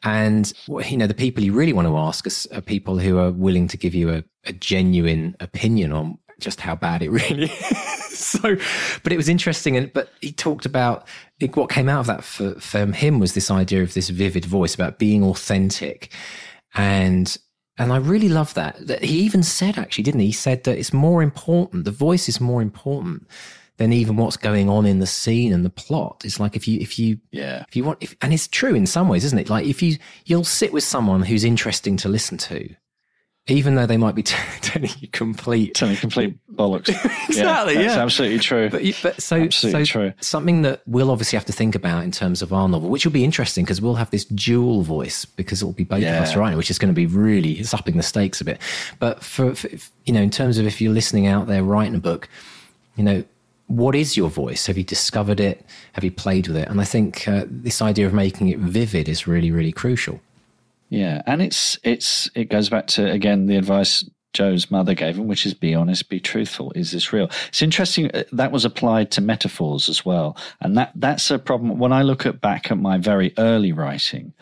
And 0.04 0.51
you 0.67 0.97
know 0.97 1.08
the 1.08 1.13
people 1.13 1.43
you 1.43 1.54
really 1.54 1.73
want 1.73 1.88
to 1.88 1.97
ask 1.97 2.28
are, 2.51 2.62
people 2.62 2.99
who 2.99 3.17
are 3.17 3.32
willing 3.32 3.67
to 3.69 3.78
give 3.78 3.95
you 3.95 4.12
a, 4.12 4.23
a 4.43 4.54
genuine 4.54 5.36
opinion 5.39 5.91
on 5.93 6.17
just 6.39 6.62
how 6.62 6.76
bad 6.76 7.02
it 7.02 7.10
really 7.19 7.45
is. 7.45 8.17
so, 8.17 8.56
but 9.04 9.12
it 9.13 9.17
was 9.17 9.30
interesting. 9.30 9.78
And 9.78 9.91
but 9.93 10.10
he 10.21 10.32
talked 10.32 10.65
about 10.65 11.08
what 11.54 11.69
came 11.69 11.89
out 11.89 12.00
of 12.02 12.08
that 12.08 12.24
for, 12.24 12.56
for 12.60 12.86
him 12.86 13.19
was 13.19 13.34
this 13.34 13.52
idea 13.52 13.84
of 13.84 13.93
this 13.93 14.10
vivid 14.10 14.45
voice 14.45 14.74
about 14.76 15.00
being 15.00 15.24
authentic, 15.24 16.12
and 16.76 17.38
And 17.78 17.91
I 17.91 17.98
really 17.98 18.30
love 18.30 18.54
that. 18.54 18.76
that. 18.88 19.04
He 19.04 19.19
even 19.19 19.43
said, 19.43 19.78
actually, 19.78 20.04
didn't 20.06 20.21
he? 20.21 20.28
He 20.28 20.32
said 20.32 20.63
that 20.63 20.78
it's 20.78 20.93
more 20.93 21.21
important, 21.21 21.84
the 21.86 21.91
voice 21.91 22.30
is 22.30 22.39
more 22.39 22.62
important 22.62 23.28
than 23.78 23.91
even 23.91 24.15
what's 24.15 24.38
going 24.38 24.69
on 24.69 24.86
in 24.86 25.00
the 25.00 25.06
scene 25.08 25.52
and 25.52 25.65
the 25.65 25.69
plot. 25.69 26.21
It's 26.24 26.39
like 26.39 26.56
if 26.56 26.65
you, 26.65 26.80
if 26.80 26.98
you, 26.98 27.17
Yeah. 27.32 27.65
if 27.67 27.76
you 27.76 27.84
want, 27.84 27.98
if, 28.02 28.15
and 28.21 28.34
it's 28.34 28.48
true 28.48 28.74
in 28.74 28.86
some 28.86 29.10
ways, 29.10 29.26
isn't 29.26 29.38
it? 29.38 29.50
Like 29.50 29.65
if 29.65 29.82
you, 29.84 29.98
you'll 30.24 30.45
sit 30.45 30.71
with 30.71 30.86
someone 30.86 31.21
who's 31.24 31.43
interesting 31.43 31.98
to 31.98 32.08
listen 32.08 32.38
to, 32.38 32.69
even 33.47 33.75
though 33.75 33.86
they 33.86 33.97
might 33.97 34.15
be 34.15 34.23
t- 34.31 34.36
telling 34.62 34.89
you 34.99 35.08
complete 35.10 35.73
Telling 35.75 35.95
complete 35.97 36.36
bollocks. 36.55 36.89
Exactly, 37.29 37.75
That's 37.75 37.95
yeah. 37.95 38.01
absolutely 38.03 38.39
true. 38.39 38.69
But, 38.69 38.84
but 39.03 39.21
so, 39.21 39.36
Absolutely 39.38 39.86
so 39.86 39.91
true. 39.91 40.13
something 40.21 40.62
that 40.62 40.81
we'll 40.88 41.12
obviously 41.12 41.38
have 41.38 41.45
to 41.45 41.51
think 41.53 41.75
about 41.75 42.03
in 42.03 42.12
terms 42.12 42.41
of 42.41 42.53
our 42.53 42.69
novel, 42.69 42.89
which 42.89 43.03
will 43.05 43.12
be 43.12 43.25
interesting 43.25 43.65
because 43.65 43.81
we'll 43.81 43.95
have 43.95 44.10
this 44.12 44.23
dual 44.25 44.81
voice 44.81 45.25
because 45.25 45.62
it 45.62 45.65
will 45.65 45.73
be 45.73 45.84
both 45.84 45.99
of 46.03 46.08
us 46.10 46.34
Yeah. 46.34 46.39
writing, 46.39 46.58
which 46.58 46.71
is 46.71 46.79
going 46.79 46.93
to 46.93 46.95
be 46.95 47.05
really 47.08 47.53
it's 47.60 47.73
upping 47.73 47.97
the 47.97 48.03
stakes 48.03 48.39
a 48.41 48.45
bit. 48.45 48.60
But 48.99 49.21
for, 49.23 49.53
for 49.53 49.67
you 50.05 50.13
know, 50.13 50.21
in 50.21 50.29
terms 50.29 50.58
of 50.58 50.65
if 50.65 50.79
you're 50.79 50.93
listening 50.93 51.27
out 51.27 51.47
there 51.47 51.62
writing 51.63 51.95
a 51.95 51.99
book, 51.99 52.29
you 52.95 53.03
know, 53.03 53.23
what 53.67 53.95
is 53.95 54.15
your 54.15 54.29
voice? 54.29 54.67
Have 54.67 54.77
you 54.77 54.84
discovered 54.84 55.39
it? 55.39 55.65
Have 55.93 56.03
you 56.03 56.12
played 56.12 56.47
with 56.47 56.55
it? 56.58 56.69
And 56.69 56.79
I 56.79 56.86
think 56.86 57.27
uh, 57.27 57.43
this 57.49 57.81
idea 57.81 58.05
of 58.08 58.13
making 58.13 58.47
it 58.49 58.60
vivid 58.60 59.10
is 59.10 59.27
really, 59.27 59.51
really 59.51 59.71
crucial. 59.73 60.21
Yeah, 60.95 61.21
and 61.25 61.41
it's 61.41 61.77
it's 61.84 62.29
it 62.36 62.45
goes 62.45 62.69
back 62.69 62.88
to 62.88 63.12
again 63.12 63.47
the 63.47 63.58
advice 63.58 64.10
Joe's 64.31 64.71
mother 64.71 64.93
gave 64.93 65.17
him, 65.17 65.27
which 65.27 65.45
is 65.45 65.53
be 65.53 65.75
honest, 65.75 66.08
be 66.08 66.21
truthful. 66.21 66.71
Is 66.73 66.93
this 66.93 67.12
real? 67.12 67.29
It's 67.49 67.62
interesting 67.62 68.10
uh, 68.12 68.23
that 68.31 68.53
was 68.53 68.63
applied 68.63 69.12
to 69.12 69.21
metaphors 69.21 69.89
as 69.89 70.05
well, 70.05 70.38
and 70.62 70.77
that 70.77 70.93
that's 70.95 71.29
a 71.31 71.38
problem. 71.38 71.79
When 71.79 71.91
I 71.91 72.03
look 72.03 72.25
at 72.25 72.39
back 72.39 72.71
at 72.71 72.77
my 72.77 72.97
very 72.97 73.34
early 73.38 73.73
writing, 73.73 74.34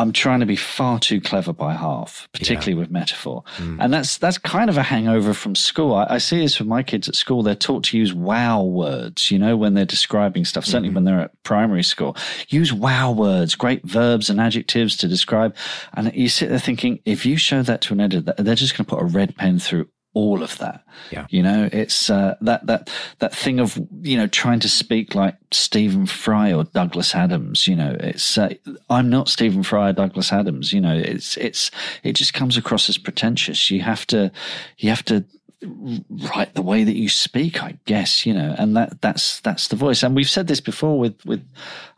I'm 0.00 0.12
trying 0.12 0.40
to 0.40 0.46
be 0.46 0.56
far 0.56 0.98
too 0.98 1.20
clever 1.20 1.52
by 1.52 1.74
half, 1.74 2.28
particularly 2.32 2.74
with 2.74 2.90
metaphor, 2.90 3.44
mm. 3.58 3.76
and 3.80 3.92
that's 3.92 4.16
that's 4.16 4.38
kind 4.38 4.70
of 4.70 4.78
a 4.78 4.82
hangover 4.82 5.34
from 5.34 5.54
school. 5.54 5.94
I, 5.94 6.06
I 6.10 6.18
see 6.18 6.40
this 6.40 6.58
with 6.58 6.68
my 6.68 6.82
kids 6.82 7.08
at 7.08 7.14
school; 7.14 7.42
they're 7.42 7.54
taught 7.54 7.84
to 7.84 7.98
use 7.98 8.14
wow 8.14 8.62
words, 8.62 9.30
you 9.30 9.38
know, 9.38 9.56
when 9.56 9.74
they're 9.74 9.84
describing 9.84 10.46
stuff. 10.46 10.64
Certainly 10.64 10.88
mm-hmm. 10.88 10.94
when 10.94 11.04
they're 11.04 11.20
at 11.20 11.42
primary 11.42 11.82
school, 11.82 12.16
use 12.48 12.72
wow 12.72 13.12
words, 13.12 13.54
great 13.54 13.84
verbs 13.84 14.30
and 14.30 14.40
adjectives 14.40 14.96
to 14.98 15.08
describe. 15.08 15.54
And 15.92 16.14
you 16.14 16.30
sit 16.30 16.48
there 16.48 16.58
thinking, 16.58 17.00
if 17.04 17.26
you 17.26 17.36
show 17.36 17.62
that 17.62 17.82
to 17.82 17.92
an 17.92 18.00
editor, 18.00 18.34
they're 18.38 18.54
just 18.54 18.76
going 18.76 18.86
to 18.86 18.90
put 18.90 19.02
a 19.02 19.06
red 19.06 19.36
pen 19.36 19.58
through 19.58 19.88
all 20.12 20.42
of 20.42 20.58
that. 20.58 20.84
Yeah. 21.12 21.26
You 21.30 21.42
know, 21.42 21.68
it's 21.72 22.10
uh, 22.10 22.36
that 22.40 22.66
that 22.66 22.90
that 23.20 23.34
thing 23.34 23.60
of 23.60 23.80
you 24.02 24.16
know 24.16 24.26
trying 24.26 24.60
to 24.60 24.68
speak 24.68 25.14
like 25.14 25.36
Stephen 25.52 26.06
Fry 26.06 26.52
or 26.52 26.64
Douglas 26.64 27.14
Adams. 27.14 27.68
You 27.68 27.76
know, 27.76 27.96
it's 28.00 28.36
uh, 28.36 28.54
I'm 28.88 29.08
not 29.08 29.28
Stephen 29.28 29.62
Fry 29.62 29.90
or 29.90 29.92
Douglas 29.92 30.32
Adams. 30.32 30.72
You 30.72 30.80
know, 30.80 30.96
it's 30.96 31.36
it's 31.36 31.70
it 32.02 32.14
just 32.14 32.34
comes 32.34 32.56
across 32.56 32.88
as 32.88 32.98
pretentious. 32.98 33.70
You 33.70 33.82
have 33.82 34.06
to 34.08 34.32
you 34.78 34.88
have 34.88 35.04
to 35.04 35.24
write 35.62 36.54
the 36.54 36.62
way 36.62 36.84
that 36.84 36.96
you 36.96 37.08
speak, 37.08 37.62
I 37.62 37.78
guess. 37.84 38.24
You 38.26 38.34
know, 38.34 38.54
and 38.58 38.76
that 38.76 39.00
that's 39.00 39.40
that's 39.40 39.68
the 39.68 39.76
voice. 39.76 40.02
And 40.02 40.14
we've 40.16 40.28
said 40.30 40.46
this 40.46 40.60
before 40.60 40.98
with 40.98 41.24
with 41.26 41.42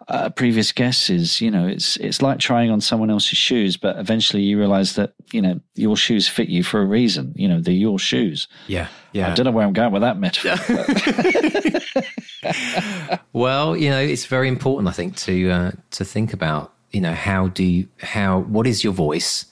uh, 0.09 0.31
previous 0.31 0.72
guests. 0.72 1.09
Is 1.11 1.40
you 1.40 1.51
know, 1.51 1.66
it's 1.66 1.96
it's 1.98 2.20
like 2.22 2.38
trying 2.38 2.70
on 2.70 2.81
someone 2.81 3.11
else's 3.11 3.38
shoes, 3.38 3.77
but 3.77 3.98
eventually 3.98 4.42
you 4.42 4.59
realize 4.59 4.94
that 4.96 5.14
you 5.33 5.40
know 5.42 5.61
your 5.75 5.96
shoes 5.96 6.29
fit 6.29 6.48
you 6.48 6.62
for 6.62 6.81
a 6.83 6.87
reason. 6.87 7.33
You 7.37 7.48
know, 7.48 7.61
they're 7.61 7.72
your 7.75 7.98
shoes. 7.98 8.48
Yeah. 8.66 8.88
Yeah. 9.12 9.31
I 9.31 9.35
don't 9.35 9.44
know 9.44 9.53
where 9.53 9.66
I'm 9.66 9.72
going 9.75 9.92
with 9.92 10.03
that 10.03 10.18
metaphor. 10.18 10.57
but- 12.42 13.22
Well, 13.33 13.77
you 13.77 13.88
know, 13.90 14.01
it's 14.01 14.27
very 14.27 14.48
important, 14.48 14.88
I 14.88 14.92
think, 14.92 15.16
to 15.18 15.51
uh, 15.51 15.70
to 15.92 16.05
think 16.05 16.33
about, 16.33 16.72
you 16.90 17.01
know, 17.01 17.12
how 17.14 17.48
do 17.48 17.62
you, 17.64 17.88
how 18.01 18.40
what 18.40 18.66
is 18.66 18.85
your 18.85 18.92
voice, 18.92 19.46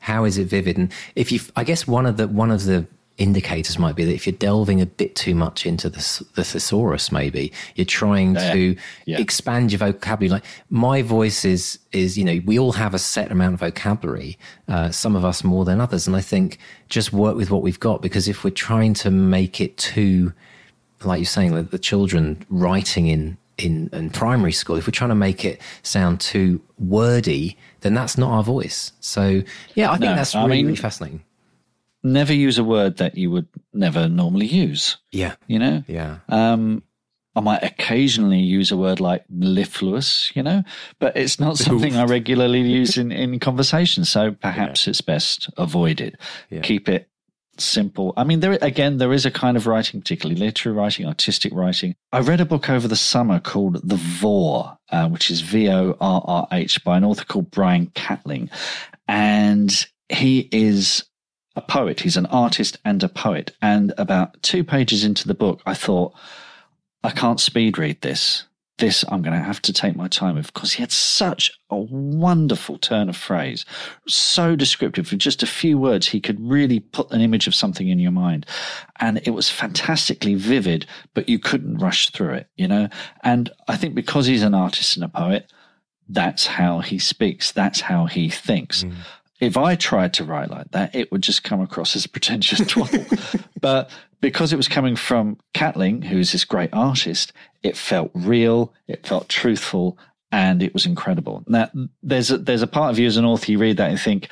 how 0.00 0.24
is 0.24 0.38
it 0.38 0.46
vivid, 0.46 0.76
and 0.78 0.92
if 1.16 1.32
you, 1.32 1.40
I 1.56 1.64
guess 1.64 1.86
one 1.86 2.06
of 2.06 2.16
the 2.16 2.28
one 2.28 2.50
of 2.50 2.64
the 2.64 2.86
indicators 3.16 3.78
might 3.78 3.94
be 3.94 4.04
that 4.04 4.12
if 4.14 4.26
you're 4.26 4.36
delving 4.36 4.80
a 4.80 4.86
bit 4.86 5.14
too 5.14 5.34
much 5.34 5.66
into 5.66 5.88
the, 5.88 6.24
the 6.34 6.42
thesaurus, 6.44 7.12
maybe 7.12 7.52
you're 7.76 7.84
trying 7.84 8.34
to 8.34 8.76
Yeah. 9.06 9.18
expand 9.20 9.70
your 9.70 9.78
vocabulary. 9.78 10.30
Like 10.40 10.44
my 10.70 11.02
voice 11.02 11.44
is 11.44 11.78
is 11.92 12.18
you 12.18 12.24
know 12.24 12.40
we 12.44 12.58
all 12.58 12.72
have 12.72 12.92
a 12.94 12.98
set 12.98 13.30
amount 13.30 13.54
of 13.54 13.60
vocabulary, 13.60 14.36
uh, 14.68 14.90
some 14.90 15.14
of 15.14 15.24
us 15.24 15.44
more 15.44 15.64
than 15.64 15.80
others, 15.80 16.06
and 16.08 16.16
I 16.16 16.20
think 16.20 16.58
just 16.88 17.12
work 17.12 17.36
with 17.36 17.50
what 17.50 17.62
we've 17.62 17.80
got 17.80 18.02
because 18.02 18.26
if 18.28 18.42
we're 18.42 18.50
trying 18.50 18.94
to 18.94 19.10
make 19.10 19.60
it 19.60 19.76
too 19.76 20.32
like 21.04 21.18
you're 21.18 21.26
saying, 21.26 21.52
like 21.54 21.70
the 21.70 21.78
children 21.78 22.44
writing 22.48 23.06
in, 23.08 23.36
in 23.58 23.90
in 23.92 24.10
primary 24.10 24.52
school, 24.52 24.74
if 24.76 24.86
we're 24.86 24.90
trying 24.90 25.10
to 25.10 25.14
make 25.14 25.44
it 25.44 25.60
sound 25.82 26.18
too 26.18 26.60
wordy, 26.78 27.56
then 27.82 27.94
that's 27.94 28.16
not 28.18 28.30
our 28.30 28.42
voice. 28.42 28.90
So 29.00 29.42
yeah, 29.74 29.90
I 29.90 29.98
think 29.98 30.10
No, 30.10 30.14
that's 30.16 30.34
I 30.34 30.42
really, 30.44 30.56
mean- 30.56 30.66
really 30.66 30.76
fascinating. 30.76 31.22
Never 32.04 32.34
use 32.34 32.58
a 32.58 32.64
word 32.64 32.98
that 32.98 33.16
you 33.16 33.30
would 33.30 33.48
never 33.72 34.08
normally 34.08 34.46
use. 34.46 34.98
Yeah, 35.10 35.34
You 35.46 35.58
know, 35.58 35.84
yeah, 35.88 36.18
um, 36.28 36.82
I 37.36 37.40
might 37.40 37.64
occasionally 37.64 38.38
use 38.38 38.70
a 38.70 38.76
word 38.76 39.00
like 39.00 39.24
mellifluous, 39.28 40.30
you 40.36 40.42
know, 40.42 40.62
but 41.00 41.16
it's 41.16 41.40
not 41.40 41.58
something 41.66 41.96
I 41.96 42.04
regularly 42.04 42.60
use 42.60 42.96
in, 42.96 43.10
in 43.10 43.38
conversation. 43.40 44.04
So 44.04 44.32
perhaps 44.40 44.86
it's 44.86 45.00
best 45.00 45.50
avoided. 45.56 46.16
Yeah. 46.50 46.60
Keep 46.60 46.88
it 46.88 47.08
simple. 47.58 48.12
I 48.16 48.24
mean, 48.24 48.40
there 48.40 48.58
again, 48.62 48.98
there 48.98 49.12
is 49.12 49.26
a 49.26 49.30
kind 49.30 49.56
of 49.56 49.66
writing, 49.66 50.00
particularly 50.00 50.38
literary 50.40 50.76
writing, 50.76 51.06
artistic 51.06 51.52
writing. 51.54 51.94
I 52.12 52.20
read 52.20 52.40
a 52.40 52.44
book 52.44 52.68
over 52.70 52.86
the 52.86 52.96
summer 52.96 53.40
called 53.40 53.80
The 53.88 53.96
Vorrh, 53.96 54.76
uh, 54.90 55.08
which 55.08 55.30
is 55.30 55.40
V 55.40 55.68
O 55.70 55.96
R 56.00 56.22
R 56.26 56.48
H, 56.52 56.84
by 56.84 56.96
an 56.96 57.04
author 57.04 57.24
called 57.24 57.50
Brian 57.50 57.86
Catling, 57.94 58.50
and 59.08 59.86
he 60.08 60.48
is 60.52 61.04
a 61.56 61.62
poet. 61.62 62.00
He's 62.00 62.16
an 62.16 62.26
artist 62.26 62.78
and 62.84 63.02
a 63.02 63.08
poet. 63.08 63.54
And 63.62 63.92
about 63.96 64.42
two 64.42 64.64
pages 64.64 65.04
into 65.04 65.28
the 65.28 65.34
book, 65.34 65.62
I 65.66 65.74
thought, 65.74 66.14
I 67.02 67.10
can't 67.10 67.40
speed 67.40 67.78
read 67.78 68.00
this. 68.00 68.44
This 68.78 69.04
I'm 69.08 69.22
going 69.22 69.38
to 69.38 69.44
have 69.44 69.62
to 69.62 69.72
take 69.72 69.94
my 69.94 70.08
time 70.08 70.34
with 70.34 70.52
because 70.52 70.72
he 70.72 70.82
had 70.82 70.90
such 70.90 71.52
a 71.70 71.76
wonderful 71.76 72.76
turn 72.76 73.08
of 73.08 73.16
phrase, 73.16 73.64
so 74.08 74.56
descriptive. 74.56 75.12
With 75.12 75.20
just 75.20 75.44
a 75.44 75.46
few 75.46 75.78
words, 75.78 76.08
he 76.08 76.20
could 76.20 76.40
really 76.40 76.80
put 76.80 77.12
an 77.12 77.20
image 77.20 77.46
of 77.46 77.54
something 77.54 77.88
in 77.88 78.00
your 78.00 78.10
mind, 78.10 78.46
and 78.98 79.20
it 79.24 79.30
was 79.30 79.48
fantastically 79.48 80.34
vivid. 80.34 80.86
But 81.14 81.28
you 81.28 81.38
couldn't 81.38 81.78
rush 81.78 82.10
through 82.10 82.34
it, 82.34 82.48
you 82.56 82.66
know. 82.66 82.88
And 83.22 83.48
I 83.68 83.76
think 83.76 83.94
because 83.94 84.26
he's 84.26 84.42
an 84.42 84.54
artist 84.54 84.96
and 84.96 85.04
a 85.04 85.08
poet, 85.08 85.52
that's 86.08 86.46
how 86.46 86.80
he 86.80 86.98
speaks. 86.98 87.52
That's 87.52 87.80
how 87.80 88.06
he 88.06 88.28
thinks. 88.28 88.82
Mm. 88.82 88.94
If 89.40 89.56
I 89.56 89.74
tried 89.74 90.14
to 90.14 90.24
write 90.24 90.50
like 90.50 90.70
that, 90.70 90.94
it 90.94 91.10
would 91.10 91.22
just 91.22 91.44
come 91.44 91.60
across 91.60 91.96
as 91.96 92.04
a 92.04 92.08
pretentious 92.08 92.60
twaddle. 92.66 93.04
but 93.60 93.90
because 94.20 94.52
it 94.52 94.56
was 94.56 94.68
coming 94.68 94.96
from 94.96 95.38
Catling, 95.52 96.02
who's 96.02 96.32
this 96.32 96.44
great 96.44 96.70
artist, 96.72 97.32
it 97.62 97.76
felt 97.76 98.10
real, 98.14 98.72
it 98.86 99.06
felt 99.06 99.28
truthful, 99.28 99.98
and 100.30 100.62
it 100.62 100.72
was 100.72 100.86
incredible. 100.86 101.44
Now, 101.46 101.70
there's 102.02 102.30
a, 102.30 102.38
there's 102.38 102.62
a 102.62 102.66
part 102.66 102.90
of 102.90 102.98
you 102.98 103.06
as 103.06 103.16
an 103.16 103.24
author, 103.24 103.52
you 103.52 103.58
read 103.58 103.76
that 103.76 103.90
and 103.90 104.00
think, 104.00 104.28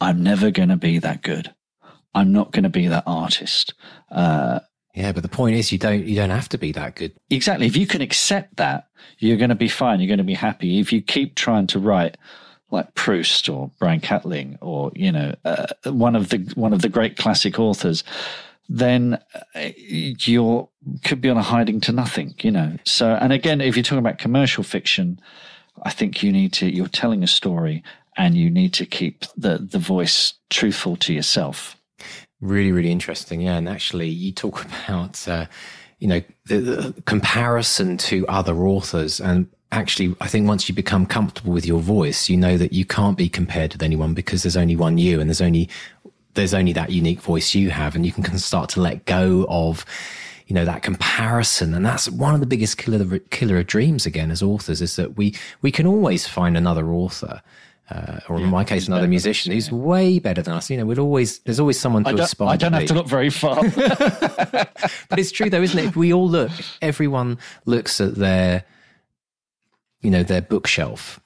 I'm 0.00 0.22
never 0.22 0.50
going 0.50 0.68
to 0.68 0.76
be 0.76 0.98
that 0.98 1.22
good. 1.22 1.54
I'm 2.14 2.32
not 2.32 2.52
going 2.52 2.62
to 2.62 2.70
be 2.70 2.86
that 2.88 3.04
artist. 3.06 3.74
Uh, 4.10 4.60
yeah. 4.94 5.12
But 5.12 5.22
the 5.22 5.28
point 5.28 5.56
is, 5.56 5.72
you 5.72 5.78
don't 5.78 6.04
you 6.04 6.14
don't 6.14 6.30
have 6.30 6.48
to 6.50 6.58
be 6.58 6.72
that 6.72 6.94
good. 6.94 7.12
exactly. 7.30 7.66
If 7.66 7.76
you 7.76 7.86
can 7.86 8.00
accept 8.00 8.56
that, 8.56 8.88
you're 9.18 9.36
going 9.36 9.50
to 9.50 9.56
be 9.56 9.68
fine. 9.68 10.00
You're 10.00 10.08
going 10.08 10.18
to 10.18 10.24
be 10.24 10.34
happy. 10.34 10.78
If 10.78 10.92
you 10.92 11.02
keep 11.02 11.34
trying 11.34 11.66
to 11.68 11.78
write 11.78 12.16
like 12.70 12.94
Proust 12.94 13.48
or 13.48 13.70
Brian 13.78 14.00
Catling 14.00 14.58
or 14.60 14.90
you 14.94 15.12
know 15.12 15.34
uh, 15.44 15.66
one 15.86 16.16
of 16.16 16.30
the 16.30 16.38
one 16.54 16.72
of 16.72 16.82
the 16.82 16.88
great 16.88 17.16
classic 17.16 17.58
authors, 17.58 18.04
then 18.68 19.18
uh, 19.54 19.70
you're 19.76 20.68
could 21.04 21.20
be 21.20 21.28
on 21.28 21.36
a 21.36 21.42
hiding 21.42 21.80
to 21.82 21.92
nothing. 21.92 22.34
You 22.40 22.50
know. 22.50 22.76
So 22.84 23.16
and 23.20 23.32
again, 23.32 23.60
if 23.60 23.76
you're 23.76 23.82
talking 23.82 23.98
about 23.98 24.18
commercial 24.18 24.64
fiction, 24.64 25.20
I 25.82 25.90
think 25.90 26.22
you 26.22 26.32
need 26.32 26.52
to 26.54 26.68
you're 26.68 26.88
telling 26.88 27.22
a 27.22 27.28
story 27.28 27.82
and 28.16 28.36
you 28.36 28.50
need 28.50 28.72
to 28.74 28.86
keep 28.86 29.24
the 29.36 29.58
the 29.58 29.78
voice 29.78 30.34
truthful 30.50 30.96
to 30.96 31.12
yourself. 31.12 31.76
Really, 32.40 32.72
really 32.72 32.92
interesting. 32.92 33.40
Yeah, 33.40 33.56
and 33.56 33.68
actually, 33.68 34.08
you 34.08 34.32
talk 34.32 34.64
about 34.86 35.26
uh, 35.26 35.46
you 35.98 36.08
know 36.08 36.22
the, 36.46 36.58
the 36.58 37.02
comparison 37.02 37.96
to 37.98 38.26
other 38.28 38.66
authors, 38.66 39.20
and 39.20 39.48
actually, 39.76 40.14
I 40.20 40.28
think 40.28 40.46
once 40.46 40.68
you 40.68 40.74
become 40.74 41.06
comfortable 41.06 41.52
with 41.52 41.66
your 41.66 41.80
voice, 41.80 42.28
you 42.28 42.36
know 42.36 42.56
that 42.56 42.72
you 42.72 42.84
can't 42.84 43.16
be 43.16 43.28
compared 43.28 43.72
with 43.72 43.82
anyone 43.82 44.14
because 44.14 44.42
there's 44.42 44.56
only 44.56 44.76
one 44.76 44.98
you, 44.98 45.20
and 45.20 45.28
there's 45.28 45.42
only 45.42 45.68
there's 46.34 46.54
only 46.54 46.72
that 46.72 46.90
unique 46.90 47.20
voice 47.20 47.54
you 47.54 47.70
have, 47.70 47.94
and 47.94 48.04
you 48.04 48.12
can 48.12 48.38
start 48.38 48.70
to 48.70 48.80
let 48.80 49.04
go 49.04 49.46
of 49.48 49.84
you 50.46 50.54
know 50.54 50.64
that 50.66 50.82
comparison 50.82 51.72
and 51.72 51.86
that's 51.86 52.06
one 52.10 52.34
of 52.34 52.40
the 52.40 52.46
biggest 52.46 52.76
killer 52.76 53.18
killer 53.30 53.56
of 53.56 53.66
dreams 53.66 54.04
again 54.04 54.30
as 54.30 54.42
authors 54.42 54.82
is 54.82 54.96
that 54.96 55.16
we 55.16 55.34
we 55.62 55.70
can 55.70 55.86
always 55.86 56.28
find 56.28 56.54
another 56.54 56.92
author 56.92 57.40
uh, 57.90 58.18
or 58.30 58.38
in 58.38 58.46
my 58.46 58.64
case, 58.64 58.88
another 58.88 59.06
musician 59.06 59.52
who's 59.52 59.70
way 59.70 60.18
better 60.18 60.40
than 60.40 60.54
us. 60.54 60.70
You 60.70 60.78
know, 60.78 60.86
we'd 60.86 60.98
always 60.98 61.40
there's 61.40 61.60
always 61.60 61.78
someone 61.78 62.02
to 62.04 62.10
I 62.10 62.24
aspire. 62.24 62.48
I 62.48 62.56
don't 62.56 62.72
have 62.72 62.86
to 62.86 62.94
look 62.94 63.06
very 63.06 63.30
far. 63.30 63.62
But 65.08 65.18
it's 65.18 65.30
true 65.30 65.50
though, 65.50 65.62
isn't 65.62 65.78
it? 65.78 65.84
If 65.84 65.96
we 65.96 66.12
all 66.12 66.28
look, 66.28 66.50
everyone 66.82 67.38
looks 67.66 68.00
at 68.00 68.14
their, 68.14 68.64
you 70.04 70.10
know, 70.10 70.22
their 70.22 70.42
bookshelf, 70.42 71.20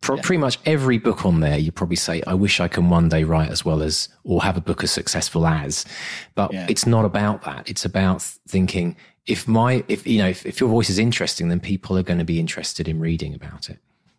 Pro- 0.00 0.18
Pretty 0.18 0.38
much 0.38 0.58
every 0.66 0.98
book 0.98 1.24
on 1.24 1.40
there, 1.40 1.56
you 1.56 1.72
probably 1.72 1.96
say, 1.96 2.22
"I 2.26 2.34
wish 2.34 2.60
I 2.60 2.68
can 2.68 2.90
one 2.90 3.08
day 3.08 3.24
write 3.24 3.50
as 3.50 3.64
well 3.64 3.80
as, 3.80 4.10
or 4.22 4.42
have 4.42 4.54
a 4.58 4.60
book 4.60 4.84
as 4.84 4.90
successful 4.90 5.46
as." 5.46 5.86
But 6.34 6.52
Yeah. 6.52 6.66
it's 6.68 6.86
not 6.86 7.06
about 7.06 7.42
that. 7.44 7.70
It's 7.70 7.86
about 7.86 8.20
thinking 8.46 8.96
if 9.26 9.48
my, 9.48 9.82
if 9.88 10.06
you 10.06 10.18
know, 10.18 10.28
if, 10.28 10.44
if 10.44 10.60
your 10.60 10.68
voice 10.68 10.90
is 10.90 10.98
interesting, 10.98 11.48
then 11.48 11.58
people 11.58 11.96
are 11.96 12.02
going 12.02 12.18
to 12.18 12.24
be 12.24 12.38
interested 12.38 12.86
in 12.86 13.00
reading 13.00 13.32
about 13.34 13.70
it. 13.70 13.78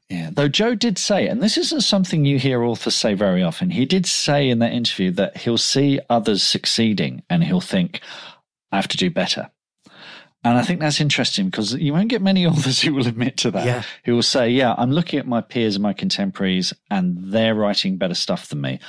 Yeah, 0.10 0.32
though 0.34 0.47
Joe 0.47 0.74
did 0.74 0.97
say, 0.97 1.28
and 1.28 1.41
this 1.43 1.56
isn't 1.58 1.82
something 1.82 2.26
you 2.26 2.39
hear 2.39 2.64
authors 2.64 2.95
say 2.95 3.14
very 3.14 3.43
often, 3.43 3.70
he 3.70 3.86
did 3.86 4.08
say 4.08 4.49
in 4.49 4.58
that 4.60 4.72
interview 4.72 5.12
that 5.12 5.38
he'll 5.38 5.58
see 5.60 5.99
others 6.10 6.41
succeeding 6.41 7.22
and 7.30 7.43
he'll 7.43 7.62
think, 7.62 8.01
I 8.72 8.78
have 8.78 8.88
to 8.88 8.97
do 8.97 9.12
better. 9.12 9.51
And 10.46 10.60
I 10.60 10.62
think 10.62 10.80
that's 10.80 11.02
interesting 11.02 11.48
because 11.48 11.74
you 11.74 11.91
won't 11.91 12.08
get 12.08 12.22
many 12.22 12.46
authors 12.48 12.80
who 12.82 12.93
will 12.93 13.08
admit 13.08 13.36
to 13.38 13.52
that. 13.52 13.66
Yeah. 13.66 13.84
Who 14.06 14.14
will 14.14 14.24
say, 14.24 14.50
Yeah, 14.50 14.76
I'm 14.78 14.91
looking 14.91 15.20
at 15.20 15.28
my 15.28 15.41
peers 15.41 15.76
and 15.76 15.84
my 15.84 15.93
contemporaries 15.93 16.72
and 16.89 17.18
they're 17.20 17.56
writing 17.56 17.98
better 17.98 18.14
stuff 18.14 18.48
than 18.48 18.62
me. 18.62 18.80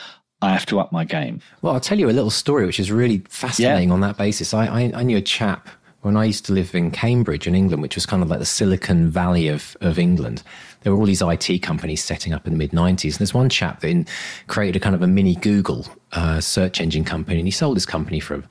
I 0.43 0.53
have 0.53 0.67
to 0.67 0.79
up 0.79 0.93
my 0.93 1.05
game. 1.05 1.41
Well, 1.63 1.73
I'll 1.73 1.81
tell 1.81 1.99
you 1.99 2.11
a 2.11 2.13
little 2.13 2.31
story 2.31 2.67
which 2.67 2.79
is 2.79 2.93
really 2.93 3.23
fascinating 3.31 3.91
on 3.91 4.01
that 4.01 4.19
basis. 4.19 4.53
I, 4.53 4.67
I, 4.67 4.93
I 4.95 5.03
knew 5.03 5.17
a 5.17 5.23
chap 5.23 5.69
when 6.03 6.17
I 6.17 6.27
used 6.27 6.45
to 6.47 6.53
live 6.53 6.75
in 6.75 6.91
Cambridge 6.91 7.47
in 7.47 7.55
England, 7.55 7.83
which 7.83 7.95
was 7.95 8.05
kind 8.05 8.23
of 8.23 8.29
like 8.29 8.39
the 8.39 8.47
Silicon 8.47 9.11
Valley 9.11 9.49
of, 9.49 9.77
of 9.81 9.99
England. 9.99 10.43
There 10.83 10.93
were 10.93 10.99
all 11.01 11.07
these 11.07 11.23
IT 11.23 11.63
companies 11.63 12.05
setting 12.05 12.33
up 12.33 12.47
in 12.47 12.53
the 12.53 12.59
mid 12.59 12.71
90s. 12.71 13.05
And 13.05 13.15
there's 13.15 13.35
one 13.35 13.49
chap 13.49 13.81
that 13.81 13.89
in, 13.89 14.07
created 14.47 14.77
a 14.77 14.81
kind 14.81 14.95
of 14.95 15.03
a 15.03 15.09
mini 15.09 15.35
Google 15.37 15.87
uh, 16.13 16.41
search 16.41 16.81
engine 16.81 17.03
company, 17.03 17.39
and 17.39 17.47
he 17.47 17.51
sold 17.51 17.77
his 17.77 17.87
company 17.87 18.21
for 18.21 18.45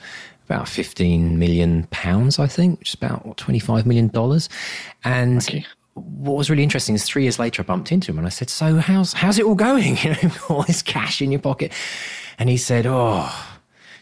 about 0.46 0.68
15 0.68 1.38
million 1.40 1.88
pounds, 1.92 2.40
I 2.40 2.48
think, 2.48 2.80
which 2.80 2.90
is 2.90 2.94
about 2.96 3.26
what, 3.26 3.38
25 3.38 3.86
million 3.86 4.08
dollars. 4.08 4.48
And 5.04 5.38
Okay. 5.44 5.66
what 5.94 6.38
was 6.38 6.50
really 6.50 6.64
interesting 6.64 6.96
is 6.96 7.04
three 7.04 7.24
years 7.24 7.40
later 7.40 7.62
I 7.62 7.66
bumped 7.66 7.92
into 7.92 8.12
him 8.12 8.18
and 8.18 8.28
I 8.28 8.30
said, 8.30 8.50
"So 8.50 8.78
how's 8.78 9.14
how's 9.14 9.40
it 9.40 9.46
all 9.46 9.56
going? 9.56 9.98
You 10.04 10.12
know, 10.12 10.32
all 10.50 10.64
this 10.64 10.82
cash 10.82 11.22
in 11.22 11.32
your 11.32 11.42
pocket." 11.42 11.72
And 12.38 12.50
he 12.50 12.58
said, 12.58 12.86
"Oh, 12.86 13.32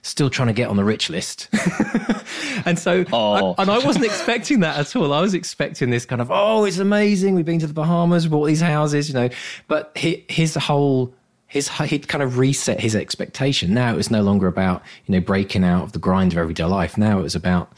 still 0.02 0.30
trying 0.30 0.48
to 0.50 0.54
get 0.54 0.70
on 0.70 0.76
the 0.76 0.84
rich 0.84 1.10
list." 1.10 1.50
and 2.66 2.78
so, 2.78 3.06
Oh. 3.12 3.54
I- 3.58 3.62
and 3.62 3.72
I 3.72 3.78
wasn't 3.80 4.06
expecting 4.06 4.60
that 4.62 4.78
at 4.78 4.96
all. 4.96 5.14
I 5.14 5.22
was 5.22 5.34
expecting 5.34 5.90
this 5.92 6.06
kind 6.06 6.22
of, 6.22 6.30
"Oh, 6.32 6.66
it's 6.66 6.78
amazing. 6.80 7.36
We've 7.36 7.46
been 7.46 7.60
to 7.60 7.68
the 7.68 7.74
Bahamas, 7.74 8.28
bought 8.28 8.46
these 8.48 8.62
houses," 8.62 9.08
you 9.08 9.14
know. 9.16 9.30
But 9.68 9.92
he, 9.96 10.26
his 10.30 10.56
whole 10.56 11.14
his 11.54 11.70
he'd 11.70 12.08
kind 12.08 12.24
of 12.24 12.38
reset 12.38 12.80
his 12.80 12.96
expectation. 12.96 13.74
Now 13.74 13.94
it 13.94 13.96
was 13.96 14.12
no 14.12 14.22
longer 14.24 14.48
about 14.48 14.82
you 15.06 15.14
know 15.14 15.22
breaking 15.22 15.64
out 15.64 15.84
of 15.84 15.92
the 15.94 16.00
grind 16.00 16.34
of 16.34 16.40
everyday 16.40 16.66
life. 16.66 16.98
Now 16.98 17.20
it 17.20 17.22
was 17.22 17.36
about 17.36 17.72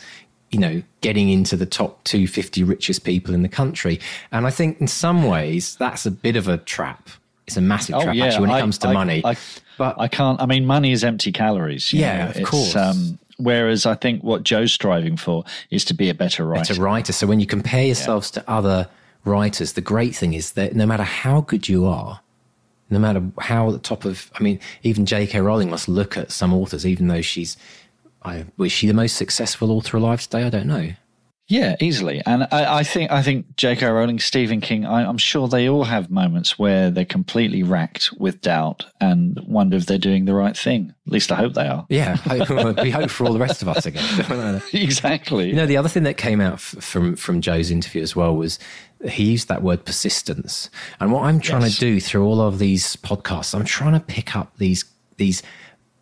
you 0.49 0.59
know 0.59 0.81
getting 1.01 1.29
into 1.29 1.55
the 1.57 1.65
top 1.65 2.03
250 2.05 2.63
richest 2.63 3.03
people 3.03 3.33
in 3.35 3.41
the 3.43 3.49
country. 3.49 3.99
And 4.31 4.47
I 4.47 4.49
think 4.49 4.79
in 4.81 4.87
some 4.87 5.23
ways 5.23 5.75
that's 5.75 6.05
a 6.05 6.11
bit 6.11 6.35
of 6.35 6.47
a 6.47 6.57
trap. 6.57 7.09
It's 7.47 7.57
a 7.57 7.61
massive 7.61 8.01
trap 8.01 8.15
actually 8.15 8.41
when 8.41 8.49
it 8.49 8.53
Oh, 8.53 8.55
I- 8.55 8.59
comes 8.61 8.77
to 8.79 8.87
I- 8.87 8.93
money. 8.93 9.21
I, 9.23 9.35
but 9.77 9.99
I 9.99 10.07
can't. 10.07 10.41
I 10.41 10.45
mean, 10.47 10.65
money 10.65 10.91
is 10.93 11.03
empty 11.03 11.31
calories. 11.31 11.91
you 11.93 11.99
Yeah, 11.99 12.17
know. 12.23 12.29
of 12.29 12.37
It's, 12.37 12.49
course. 12.49 12.75
Um, 12.75 13.19
whereas 13.37 13.85
I 13.85 13.93
think 13.95 14.23
what 14.23 14.41
Joe's 14.43 14.71
striving 14.71 15.17
for 15.17 15.43
is 15.69 15.83
to 15.85 15.93
be 15.93 16.09
a 16.09 16.13
better 16.15 16.43
writer. 16.45 16.73
to 16.73 16.81
writer. 16.81 17.11
So 17.13 17.27
when 17.27 17.39
you 17.41 17.45
compare 17.45 17.85
yourselves 17.85 18.31
to 18.31 18.43
other 18.49 18.87
writers, 19.25 19.73
the 19.73 19.81
great 19.81 20.15
thing 20.15 20.33
is 20.33 20.53
that 20.53 20.75
no 20.75 20.85
matter 20.87 21.03
how 21.03 21.41
good 21.41 21.67
you 21.67 21.85
are, 21.85 22.21
no 22.89 22.99
matter 22.99 23.23
how 23.39 23.67
at 23.67 23.73
the 23.73 23.79
top 23.79 24.05
of, 24.05 24.31
I 24.35 24.43
mean, 24.43 24.59
even 24.83 25.05
J.K. 25.05 25.39
Rowling 25.41 25.69
must 25.69 25.87
look 25.87 26.17
at 26.17 26.31
some 26.31 26.53
authors, 26.53 26.85
even 26.85 27.07
though 27.07 27.21
she's, 27.21 27.57
I 28.23 28.45
was 28.57 28.71
she 28.71 28.87
the 28.87 28.93
most 28.93 29.15
successful 29.15 29.71
author 29.71 29.97
alive 29.97 30.21
today? 30.21 30.43
I 30.43 30.49
don't 30.49 30.67
know. 30.67 30.91
Yeah, 31.47 31.75
easily. 31.79 32.23
And 32.25 32.47
I, 32.51 32.79
I 32.79 32.83
think 32.83 33.11
I 33.11 33.21
think 33.21 33.55
J.K. 33.55 33.85
Rowling, 33.85 34.17
Stephen 34.19 34.61
King, 34.61 34.83
I, 34.83 35.07
I'm 35.07 35.19
sure 35.19 35.47
they 35.47 35.69
all 35.69 35.83
have 35.83 36.09
moments 36.09 36.57
where 36.57 36.89
they're 36.89 37.05
completely 37.05 37.61
racked 37.61 38.09
with 38.17 38.41
doubt 38.41 38.87
and 38.99 39.39
wonder 39.45 39.77
if 39.77 39.85
they're 39.85 39.99
doing 39.99 40.25
the 40.25 40.33
right 40.33 40.57
thing. 40.57 40.91
At 41.05 41.13
least 41.13 41.31
I 41.31 41.35
hope 41.35 41.53
they 41.53 41.67
are. 41.67 41.85
Yeah, 41.87 42.17
we 42.81 42.89
hope 42.89 43.11
for 43.11 43.25
all 43.27 43.33
the 43.33 43.37
rest 43.39 43.61
of 43.61 43.67
us 43.67 43.85
again. 43.85 44.59
exactly. 44.73 45.47
You 45.49 45.55
know, 45.55 45.67
the 45.67 45.77
other 45.77 45.87
thing 45.89 46.01
that 46.03 46.17
came 46.17 46.41
out 46.41 46.53
f- 46.53 46.77
from 46.79 47.15
from 47.15 47.41
Joe's 47.41 47.69
interview 47.69 48.01
as 48.01 48.15
well 48.15 48.35
was 48.35 48.57
he 49.07 49.25
used 49.25 49.47
that 49.49 49.61
word 49.61 49.85
persistence. 49.85 50.71
And 50.99 51.11
what 51.11 51.25
I'm 51.25 51.39
trying 51.39 51.61
Yes. 51.61 51.75
to 51.75 51.79
do 51.79 51.99
through 51.99 52.25
all 52.25 52.41
of 52.41 52.57
these 52.57 52.95
podcasts, 52.95 53.53
I'm 53.53 53.65
trying 53.65 53.93
to 53.93 53.99
pick 53.99 54.35
up 54.35 54.57
these 54.57 54.83
these 55.17 55.43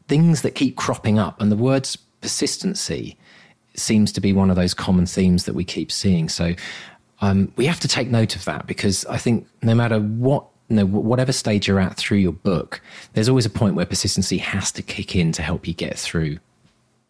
things 0.07 0.41
that 0.43 0.51
keep 0.55 0.77
cropping 0.77 1.19
up, 1.19 1.41
and 1.41 1.51
the 1.51 1.57
words 1.57 1.97
persistency 2.21 3.17
seems 3.75 4.11
to 4.13 4.21
be 4.21 4.33
one 4.33 4.49
of 4.49 4.55
those 4.55 4.73
common 4.73 5.05
themes 5.05 5.45
that 5.45 5.55
we 5.55 5.63
keep 5.63 5.91
seeing. 5.91 6.29
So 6.29 6.53
um, 7.21 7.51
we 7.55 7.65
have 7.65 7.79
to 7.81 7.87
take 7.87 8.09
note 8.09 8.35
of 8.35 8.45
that 8.45 8.67
because 8.67 9.05
I 9.05 9.17
think 9.17 9.47
no 9.61 9.75
matter 9.75 9.99
what. 9.99 10.45
You 10.69 10.77
know, 10.77 10.85
whatever 10.85 11.33
stage 11.33 11.67
you're 11.67 11.79
at 11.79 11.97
through 11.97 12.19
your 12.19 12.31
book, 12.31 12.81
there's 13.13 13.29
always 13.29 13.45
a 13.45 13.49
point 13.49 13.75
where 13.75 13.85
persistency 13.85 14.37
has 14.37 14.71
to 14.71 14.81
kick 14.81 15.13
in 15.13 15.31
to 15.33 15.43
help 15.43 15.67
you 15.67 15.73
get 15.73 15.99
through. 15.99 16.39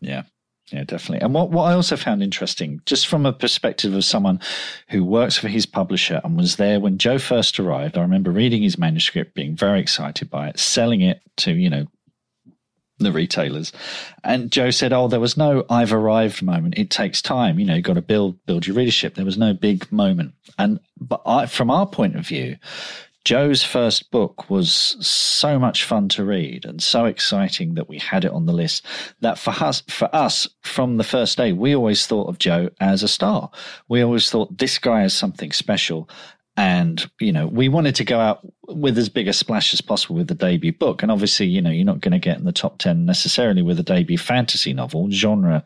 Yeah. 0.01 0.23
Yeah, 0.71 0.83
definitely. 0.83 1.23
And 1.23 1.35
what, 1.35 1.51
what 1.51 1.65
I 1.65 1.73
also 1.73 1.95
found 1.95 2.23
interesting, 2.23 2.81
just 2.87 3.07
from 3.07 3.27
a 3.27 3.31
perspective 3.31 3.93
of 3.93 4.03
someone 4.03 4.39
who 4.89 5.05
works 5.05 5.37
for 5.37 5.49
his 5.49 5.67
publisher 5.67 6.19
and 6.23 6.35
was 6.35 6.55
there 6.55 6.79
when 6.79 6.97
Joe 6.97 7.19
first 7.19 7.59
arrived, 7.59 7.95
I 7.95 8.01
remember 8.01 8.31
reading 8.31 8.63
his 8.63 8.77
manuscript, 8.77 9.35
being 9.35 9.55
very 9.55 9.79
excited 9.79 10.31
by 10.31 10.49
it, 10.49 10.59
selling 10.59 11.01
it 11.01 11.21
to, 11.37 11.53
you 11.53 11.69
know, 11.69 11.85
the 13.03 13.11
retailers. 13.11 13.71
And 14.23 14.51
Joe 14.51 14.71
said, 14.71 14.93
Oh, 14.93 15.07
there 15.07 15.19
was 15.19 15.37
no 15.37 15.65
I've 15.69 15.93
arrived 15.93 16.41
moment. 16.41 16.77
It 16.77 16.89
takes 16.89 17.21
time. 17.21 17.59
You 17.59 17.65
know, 17.65 17.75
you've 17.75 17.83
got 17.83 17.93
to 17.93 18.01
build 18.01 18.43
build 18.45 18.67
your 18.67 18.75
readership. 18.75 19.15
There 19.15 19.25
was 19.25 19.37
no 19.37 19.53
big 19.53 19.91
moment. 19.91 20.33
And 20.57 20.79
but 20.99 21.21
I, 21.25 21.45
from 21.45 21.69
our 21.69 21.87
point 21.87 22.15
of 22.15 22.27
view, 22.27 22.57
Joe's 23.25 23.63
first 23.63 24.11
book 24.11 24.49
was 24.49 24.73
so 24.73 25.57
much 25.57 25.85
fun 25.85 26.09
to 26.09 26.25
read 26.25 26.65
and 26.65 26.83
so 26.83 27.05
exciting 27.05 27.75
that 27.75 27.87
we 27.87 27.97
had 27.97 28.25
it 28.25 28.31
on 28.31 28.45
the 28.45 28.53
list 28.53 28.85
that 29.21 29.37
for 29.37 29.51
us 29.51 29.81
for 29.87 30.13
us 30.13 30.47
from 30.61 30.97
the 30.97 31.05
first 31.05 31.37
day 31.37 31.53
we 31.53 31.73
always 31.73 32.05
thought 32.05 32.27
of 32.27 32.37
Joe 32.37 32.69
as 32.81 33.01
a 33.01 33.07
star. 33.07 33.49
We 33.87 34.01
always 34.01 34.29
thought 34.29 34.57
this 34.57 34.77
guy 34.77 35.01
has 35.01 35.13
something 35.13 35.53
special 35.53 36.09
and 36.57 37.09
you 37.19 37.31
know 37.31 37.47
we 37.47 37.69
wanted 37.69 37.95
to 37.95 38.03
go 38.03 38.19
out 38.19 38.45
with 38.67 38.97
as 38.97 39.09
big 39.09 39.27
a 39.27 39.33
splash 39.33 39.73
as 39.73 39.81
possible 39.81 40.15
with 40.15 40.27
the 40.27 40.35
debut 40.35 40.71
book. 40.71 41.01
And 41.01 41.11
obviously 41.11 41.45
you 41.47 41.61
know 41.61 41.69
you're 41.69 41.85
not 41.85 42.01
going 42.01 42.13
to 42.13 42.19
get 42.19 42.37
in 42.37 42.45
the 42.45 42.51
top 42.51 42.77
10 42.77 43.05
necessarily 43.05 43.61
with 43.61 43.79
a 43.79 43.83
debut 43.83 44.17
fantasy 44.17 44.73
novel. 44.73 45.09
Genre 45.11 45.63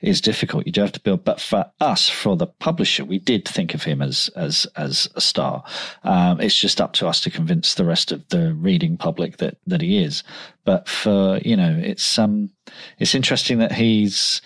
is 0.00 0.20
difficult. 0.20 0.66
You 0.66 0.72
do 0.72 0.80
have 0.80 0.92
to 0.92 1.00
build. 1.00 1.24
But 1.24 1.40
for 1.40 1.70
us 1.80 2.08
for 2.08 2.36
the 2.36 2.46
publisher 2.46 3.04
we 3.04 3.18
did 3.18 3.46
think 3.46 3.74
of 3.74 3.82
him 3.82 4.00
as 4.00 4.30
as 4.36 4.66
as 4.76 5.08
a 5.14 5.20
star. 5.20 5.64
Um, 6.04 6.40
it's 6.40 6.58
just 6.58 6.80
up 6.80 6.92
to 6.94 7.08
us 7.08 7.20
to 7.22 7.30
convince 7.30 7.74
the 7.74 7.84
rest 7.84 8.12
of 8.12 8.28
the 8.28 8.54
reading 8.54 8.96
public 8.96 9.38
that 9.38 9.58
that 9.66 9.80
he 9.80 10.02
is. 10.02 10.22
But 10.64 10.88
for 10.88 11.38
you 11.44 11.56
know 11.56 11.76
it's 11.82 12.18
um 12.18 12.50
it's 12.98 13.14
interesting 13.14 13.58
that 13.58 13.70
he's 13.70 14.42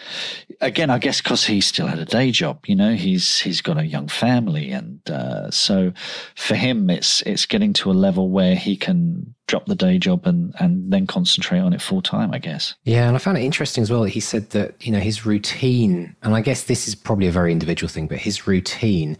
again 0.60 0.90
i 0.90 0.98
guess 0.98 1.22
because 1.22 1.46
he 1.46 1.58
still 1.62 1.86
had 1.86 1.98
a 1.98 2.04
day 2.04 2.30
job 2.30 2.58
you 2.66 2.76
know 2.76 2.92
he's 2.92 3.38
he's 3.38 3.62
got 3.62 3.78
a 3.78 3.86
young 3.86 4.08
family. 4.08 4.70
And 4.70 5.00
uh, 5.10 5.50
so 5.50 5.92
for 6.36 6.54
him 6.54 6.90
it's 6.90 7.22
it's 7.22 7.46
getting 7.46 7.72
to 7.74 7.90
a 7.90 7.92
level 8.00 8.30
where 8.30 8.54
he 8.54 8.76
can 8.76 9.34
drop 9.46 9.66
the 9.66 9.74
day 9.74 9.98
job 9.98 10.26
and 10.26 10.54
and 10.60 10.92
then 10.92 11.06
concentrate 11.06 11.58
on 11.60 11.72
it 11.72 11.82
full 11.82 12.02
time 12.02 12.32
i 12.32 12.38
guess 12.38 12.74
Yeah, 12.84 13.06
and 13.06 13.16
I 13.16 13.18
found 13.18 13.38
it 13.38 13.42
interesting 13.42 13.82
as 13.82 13.90
well 13.90 14.02
that 14.02 14.10
he 14.10 14.20
said 14.20 14.50
that, 14.50 14.74
you 14.84 14.92
know, 14.92 14.98
his 14.98 15.26
routine, 15.26 16.16
and 16.22 16.34
I 16.34 16.40
guess 16.40 16.64
this 16.64 16.88
is 16.88 16.94
probably 16.94 17.26
a 17.26 17.32
very 17.32 17.52
individual 17.52 17.88
thing, 17.88 18.06
but 18.06 18.18
his 18.18 18.46
routine 18.46 19.16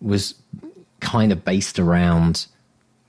was 0.00 0.34
kind 1.00 1.32
of 1.32 1.44
based 1.44 1.78
around 1.78 2.46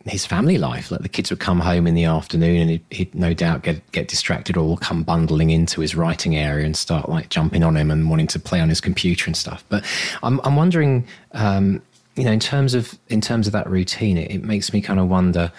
his 0.06 0.26
family 0.26 0.58
life. 0.58 0.92
Like 0.92 1.02
the 1.02 1.10
kids 1.10 1.30
would 1.30 1.40
come 1.40 1.60
home 1.60 1.88
in 1.88 1.94
the 1.94 2.06
afternoon 2.06 2.62
and 2.62 2.70
he'd, 2.70 2.86
he'd 2.92 3.16
no 3.16 3.34
doubt 3.34 3.64
get, 3.64 3.92
get 3.92 4.08
distracted 4.08 4.58
or 4.58 4.78
come 4.78 5.04
bundling 5.04 5.50
into 5.50 5.82
his 5.82 5.96
writing 5.96 6.36
area 6.36 6.66
and 6.66 6.76
start 6.78 7.10
like 7.10 7.30
jumping 7.30 7.64
on 7.64 7.76
him 7.76 7.92
and 7.92 8.10
wanting 8.10 8.28
to 8.28 8.40
play 8.40 8.60
on 8.60 8.70
his 8.70 8.82
computer 8.82 9.26
and 9.26 9.36
stuff. 9.36 9.64
But 9.70 9.84
I'm, 10.24 10.40
I'm 10.44 10.56
wondering, 10.56 11.08
um, 11.32 11.82
you 12.18 12.24
know, 12.24 12.32
in 12.32 12.40
terms 12.40 12.74
of, 12.74 12.98
in 13.08 13.22
terms 13.22 13.48
of 13.48 13.54
that 13.54 13.70
routine, 13.70 14.18
it, 14.18 14.32
it 14.32 14.44
makes 14.44 14.74
me 14.74 14.82
kind 14.82 15.00
of 15.00 15.08
wonder, 15.08 15.52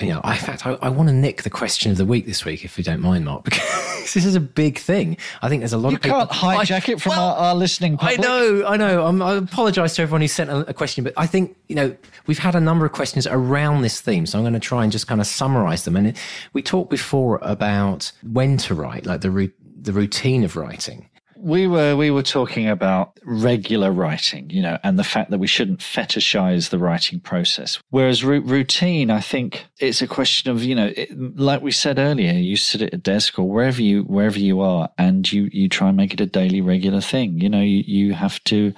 you 0.00 0.08
know, 0.08 0.20
I, 0.22 0.34
in 0.34 0.40
fact, 0.40 0.66
I, 0.66 0.72
I 0.82 0.88
want 0.88 1.08
to 1.08 1.14
nick 1.14 1.42
the 1.42 1.50
question 1.50 1.90
of 1.90 1.96
the 1.96 2.04
week 2.04 2.26
this 2.26 2.44
week, 2.44 2.64
if 2.64 2.78
you 2.78 2.84
don't 2.84 3.00
mind, 3.00 3.24
Mark, 3.24 3.44
because 3.44 4.14
this 4.14 4.24
is 4.24 4.34
a 4.34 4.40
big 4.40 4.78
thing. 4.78 5.16
I 5.42 5.48
think 5.48 5.62
there's 5.62 5.72
a 5.72 5.78
lot 5.78 5.90
you 5.90 5.96
of 5.96 6.02
people. 6.02 6.20
You 6.20 6.26
can't 6.26 6.38
hijack 6.68 6.88
I- 6.88 6.92
it 6.92 7.00
from 7.00 7.10
well, 7.10 7.30
our, 7.30 7.36
our 7.48 7.54
listening 7.54 7.96
I 8.00 8.16
know, 8.16 8.64
I 8.66 8.76
know. 8.76 9.06
Um, 9.06 9.20
I 9.22 9.32
apologise 9.34 9.96
to 9.96 10.02
everyone 10.02 10.20
who 10.20 10.28
sent 10.28 10.50
a, 10.50 10.68
a 10.68 10.74
question, 10.74 11.02
but 11.02 11.12
I 11.16 11.26
think 11.26 11.56
you 11.68 11.74
know 11.74 11.96
we've 12.26 12.38
had 12.38 12.54
a 12.54 12.60
number 12.60 12.86
of 12.86 12.92
questions 12.92 13.26
around 13.26 13.82
this 13.82 14.00
theme, 14.00 14.26
so 14.26 14.38
I'm 14.38 14.44
going 14.44 14.54
to 14.54 14.60
try 14.60 14.82
and 14.84 14.92
just 14.92 15.06
kind 15.06 15.20
of 15.20 15.26
summarise 15.26 15.84
them. 15.84 15.96
And 15.96 16.08
it, 16.08 16.16
we 16.52 16.62
talked 16.62 16.90
before 16.90 17.38
about 17.42 18.12
when 18.22 18.58
to 18.58 18.74
write, 18.74 19.06
like 19.06 19.22
the 19.22 19.30
ru- 19.30 19.52
the 19.80 19.92
routine 19.92 20.44
of 20.44 20.56
writing. 20.56 21.08
We 21.38 21.66
were 21.66 21.96
we 21.96 22.10
were 22.10 22.22
talking 22.22 22.68
about 22.68 23.18
regular 23.24 23.90
writing, 23.92 24.50
you 24.50 24.62
know, 24.62 24.78
and 24.82 24.98
the 24.98 25.04
fact 25.04 25.30
that 25.30 25.38
we 25.38 25.46
shouldn't 25.46 25.80
fetishize 25.80 26.70
the 26.70 26.78
writing 26.78 27.20
process. 27.20 27.78
Whereas 27.90 28.24
r- 28.24 28.40
routine, 28.40 29.10
I 29.10 29.20
think 29.20 29.66
it's 29.78 30.02
a 30.02 30.06
question 30.06 30.50
of 30.50 30.62
you 30.62 30.74
know, 30.74 30.92
it, 30.96 31.16
like 31.38 31.62
we 31.62 31.70
said 31.70 31.98
earlier, 31.98 32.32
you 32.32 32.56
sit 32.56 32.82
at 32.82 32.94
a 32.94 32.98
desk 32.98 33.38
or 33.38 33.48
wherever 33.48 33.82
you 33.82 34.02
wherever 34.02 34.38
you 34.38 34.60
are, 34.60 34.90
and 34.96 35.30
you 35.30 35.48
you 35.52 35.68
try 35.68 35.88
and 35.88 35.96
make 35.96 36.12
it 36.14 36.20
a 36.20 36.26
daily 36.26 36.60
regular 36.60 37.00
thing. 37.00 37.40
You 37.40 37.48
know, 37.48 37.60
you, 37.60 37.82
you 37.86 38.14
have 38.14 38.42
to 38.44 38.72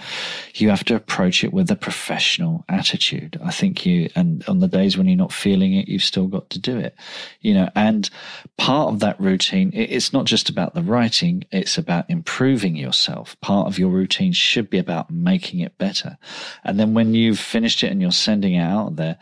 you 0.55 0.71
have 0.71 0.85
to 0.85 0.95
approach 0.95 1.45
it 1.45 1.53
with 1.53 1.71
a 1.71 1.77
professional 1.77 2.65
attitude. 2.69 3.41
I 3.45 3.51
think 3.51 3.87
you 3.87 4.09
and 4.15 4.45
on 4.49 4.61
the 4.61 4.69
days 4.69 4.97
when 4.97 5.07
you're 5.07 5.17
not 5.17 5.33
feeling 5.33 5.75
it, 5.75 5.89
you've 5.89 6.03
still 6.03 6.27
got 6.27 6.51
to 6.51 6.59
do 6.59 6.79
it. 6.79 6.95
You 7.41 7.55
know, 7.55 7.71
and 7.75 8.11
part 8.57 8.93
of 8.93 9.01
that 9.01 9.21
routine, 9.21 9.71
it, 9.73 9.91
it's 9.91 10.13
not 10.13 10.25
just 10.27 10.49
about 10.49 10.75
the 10.75 10.83
writing; 10.83 11.45
it's 11.53 11.79
about 11.79 12.09
improving 12.09 12.59
improving 12.69 12.77
yourself. 12.77 13.37
Part 13.41 13.67
of 13.67 13.79
your 13.79 13.91
routine 13.91 14.33
should 14.33 14.71
be 14.71 14.79
about 14.79 15.11
making 15.11 15.61
it 15.61 15.77
better. 15.79 16.19
And 16.65 16.79
then 16.79 16.95
when 16.95 17.15
you've 17.15 17.39
finished 17.39 17.83
it 17.83 17.91
and 17.91 18.01
you're 18.01 18.11
sending 18.11 18.55
it 18.55 18.63
out 18.63 18.97
there, 18.97 19.19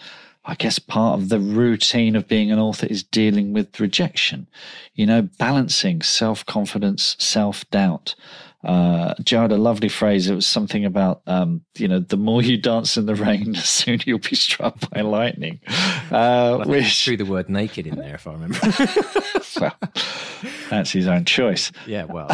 I 0.49 0.55
guess 0.55 0.78
part 0.78 1.18
of 1.18 1.28
the 1.28 1.40
routine 1.40 2.14
of 2.14 2.28
being 2.28 2.53
an 2.53 2.59
author 2.59 2.86
is 2.86 3.03
dealing 3.03 3.53
with 3.53 3.80
rejection, 3.80 4.47
you 4.94 5.05
know, 5.05 5.22
balancing 5.22 6.03
self 6.03 6.47
confidence, 6.47 7.16
self 7.18 7.68
doubt, 7.70 8.14
uh, 8.66 9.14
Joe 9.22 9.42
had 9.42 9.52
a 9.52 9.56
lovely 9.56 9.88
phrase. 9.88 10.28
It 10.28 10.34
was 10.34 10.46
something 10.46 10.84
about, 10.84 11.22
um, 11.28 11.62
you 11.76 11.86
know, 11.86 12.00
the 12.00 12.16
more 12.16 12.42
you 12.42 12.56
dance 12.56 12.96
in 12.96 13.06
the 13.06 13.14
rain, 13.14 13.52
the 13.52 13.60
sooner 13.60 14.02
you'll 14.04 14.18
be 14.18 14.34
struck 14.34 14.90
by 14.90 15.02
lightning. 15.02 15.60
Uh, 15.66 16.58
well, 16.58 16.64
which 16.64 17.04
threw 17.04 17.16
the 17.16 17.24
word 17.24 17.48
naked 17.48 17.86
in 17.86 17.94
there, 17.94 18.16
if 18.16 18.26
I 18.26 18.32
remember. 18.32 18.58
well, 19.60 19.76
that's 20.68 20.90
his 20.90 21.06
own 21.06 21.24
choice. 21.24 21.70
Yeah, 21.86 22.04
well. 22.04 22.28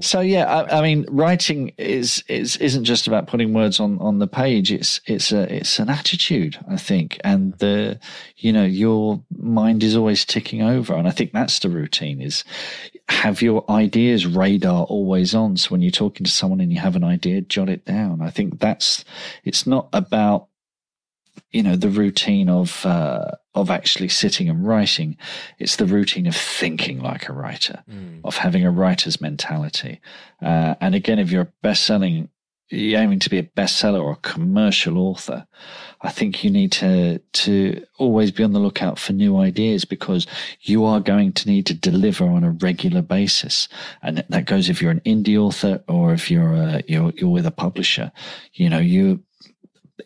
so 0.00 0.20
yeah, 0.20 0.44
I, 0.44 0.78
I, 0.78 0.82
mean, 0.82 1.06
writing 1.08 1.72
is 1.78 2.22
is 2.28 2.58
isn't 2.58 2.84
just 2.84 3.06
about 3.06 3.26
putting 3.26 3.54
words 3.54 3.80
on 3.80 3.98
on 4.00 4.18
the 4.18 4.26
page. 4.26 4.70
It's 4.70 5.00
it's 5.06 5.32
a 5.32 5.52
it's 5.54 5.78
an 5.78 5.88
attitude, 5.88 6.58
I 6.68 6.76
think, 6.76 7.18
and 7.24 7.54
the 7.58 7.98
you 8.36 8.52
know 8.52 8.64
your 8.64 9.22
mind 9.36 9.82
is 9.82 9.96
always 9.96 10.26
ticking 10.26 10.60
over, 10.60 10.94
and 10.94 11.08
I 11.08 11.12
think 11.12 11.32
that's 11.32 11.60
the 11.60 11.70
routine. 11.70 12.20
Is 12.20 12.44
have 13.08 13.42
your 13.42 13.70
ideas 13.70 14.26
radar 14.26 14.84
always 14.84 15.13
on. 15.34 15.56
So 15.56 15.70
when 15.70 15.82
you're 15.82 15.90
talking 15.90 16.24
to 16.24 16.30
someone 16.30 16.60
and 16.60 16.72
you 16.72 16.80
have 16.80 16.96
an 16.96 17.04
idea, 17.04 17.40
jot 17.40 17.68
it 17.68 17.84
down. 17.84 18.20
I 18.20 18.30
think 18.30 18.58
that's, 18.58 19.04
it's 19.44 19.66
not 19.66 19.88
about, 19.92 20.48
you 21.50 21.62
know, 21.62 21.76
the 21.76 21.88
routine 21.88 22.48
of, 22.48 22.84
uh, 22.86 23.32
of 23.54 23.70
actually 23.70 24.08
sitting 24.08 24.48
and 24.48 24.66
writing. 24.66 25.16
It's 25.58 25.76
the 25.76 25.86
routine 25.86 26.26
of 26.26 26.36
thinking 26.36 27.00
like 27.00 27.28
a 27.28 27.32
writer, 27.32 27.84
mm. 27.88 28.20
of 28.24 28.36
having 28.36 28.64
a 28.64 28.70
writer's 28.70 29.20
mentality. 29.20 30.00
Uh, 30.42 30.74
and 30.80 30.94
again, 30.94 31.18
if 31.18 31.30
you're 31.30 31.42
a 31.42 31.52
best 31.62 31.84
selling 31.84 32.14
you're 32.14 32.28
aiming 32.74 33.20
to 33.20 33.30
be 33.30 33.38
a 33.38 33.42
bestseller 33.42 34.02
or 34.02 34.12
a 34.12 34.16
commercial 34.16 34.98
author, 34.98 35.46
I 36.00 36.10
think 36.10 36.44
you 36.44 36.50
need 36.50 36.72
to 36.72 37.18
to 37.18 37.84
always 37.98 38.30
be 38.30 38.44
on 38.44 38.52
the 38.52 38.58
lookout 38.58 38.98
for 38.98 39.12
new 39.12 39.38
ideas 39.38 39.84
because 39.84 40.26
you 40.60 40.84
are 40.84 41.00
going 41.00 41.32
to 41.32 41.48
need 41.48 41.66
to 41.66 41.74
deliver 41.74 42.24
on 42.24 42.44
a 42.44 42.50
regular 42.50 43.02
basis, 43.02 43.68
and 44.02 44.24
that 44.28 44.44
goes 44.44 44.68
if 44.68 44.82
you're 44.82 44.90
an 44.90 45.00
indie 45.00 45.38
author 45.38 45.82
or 45.88 46.12
if 46.12 46.30
you're 46.30 46.52
a, 46.52 46.82
you're 46.86 47.12
you're 47.16 47.30
with 47.30 47.46
a 47.46 47.50
publisher. 47.50 48.12
You 48.52 48.68
know, 48.68 48.78
you 48.78 49.22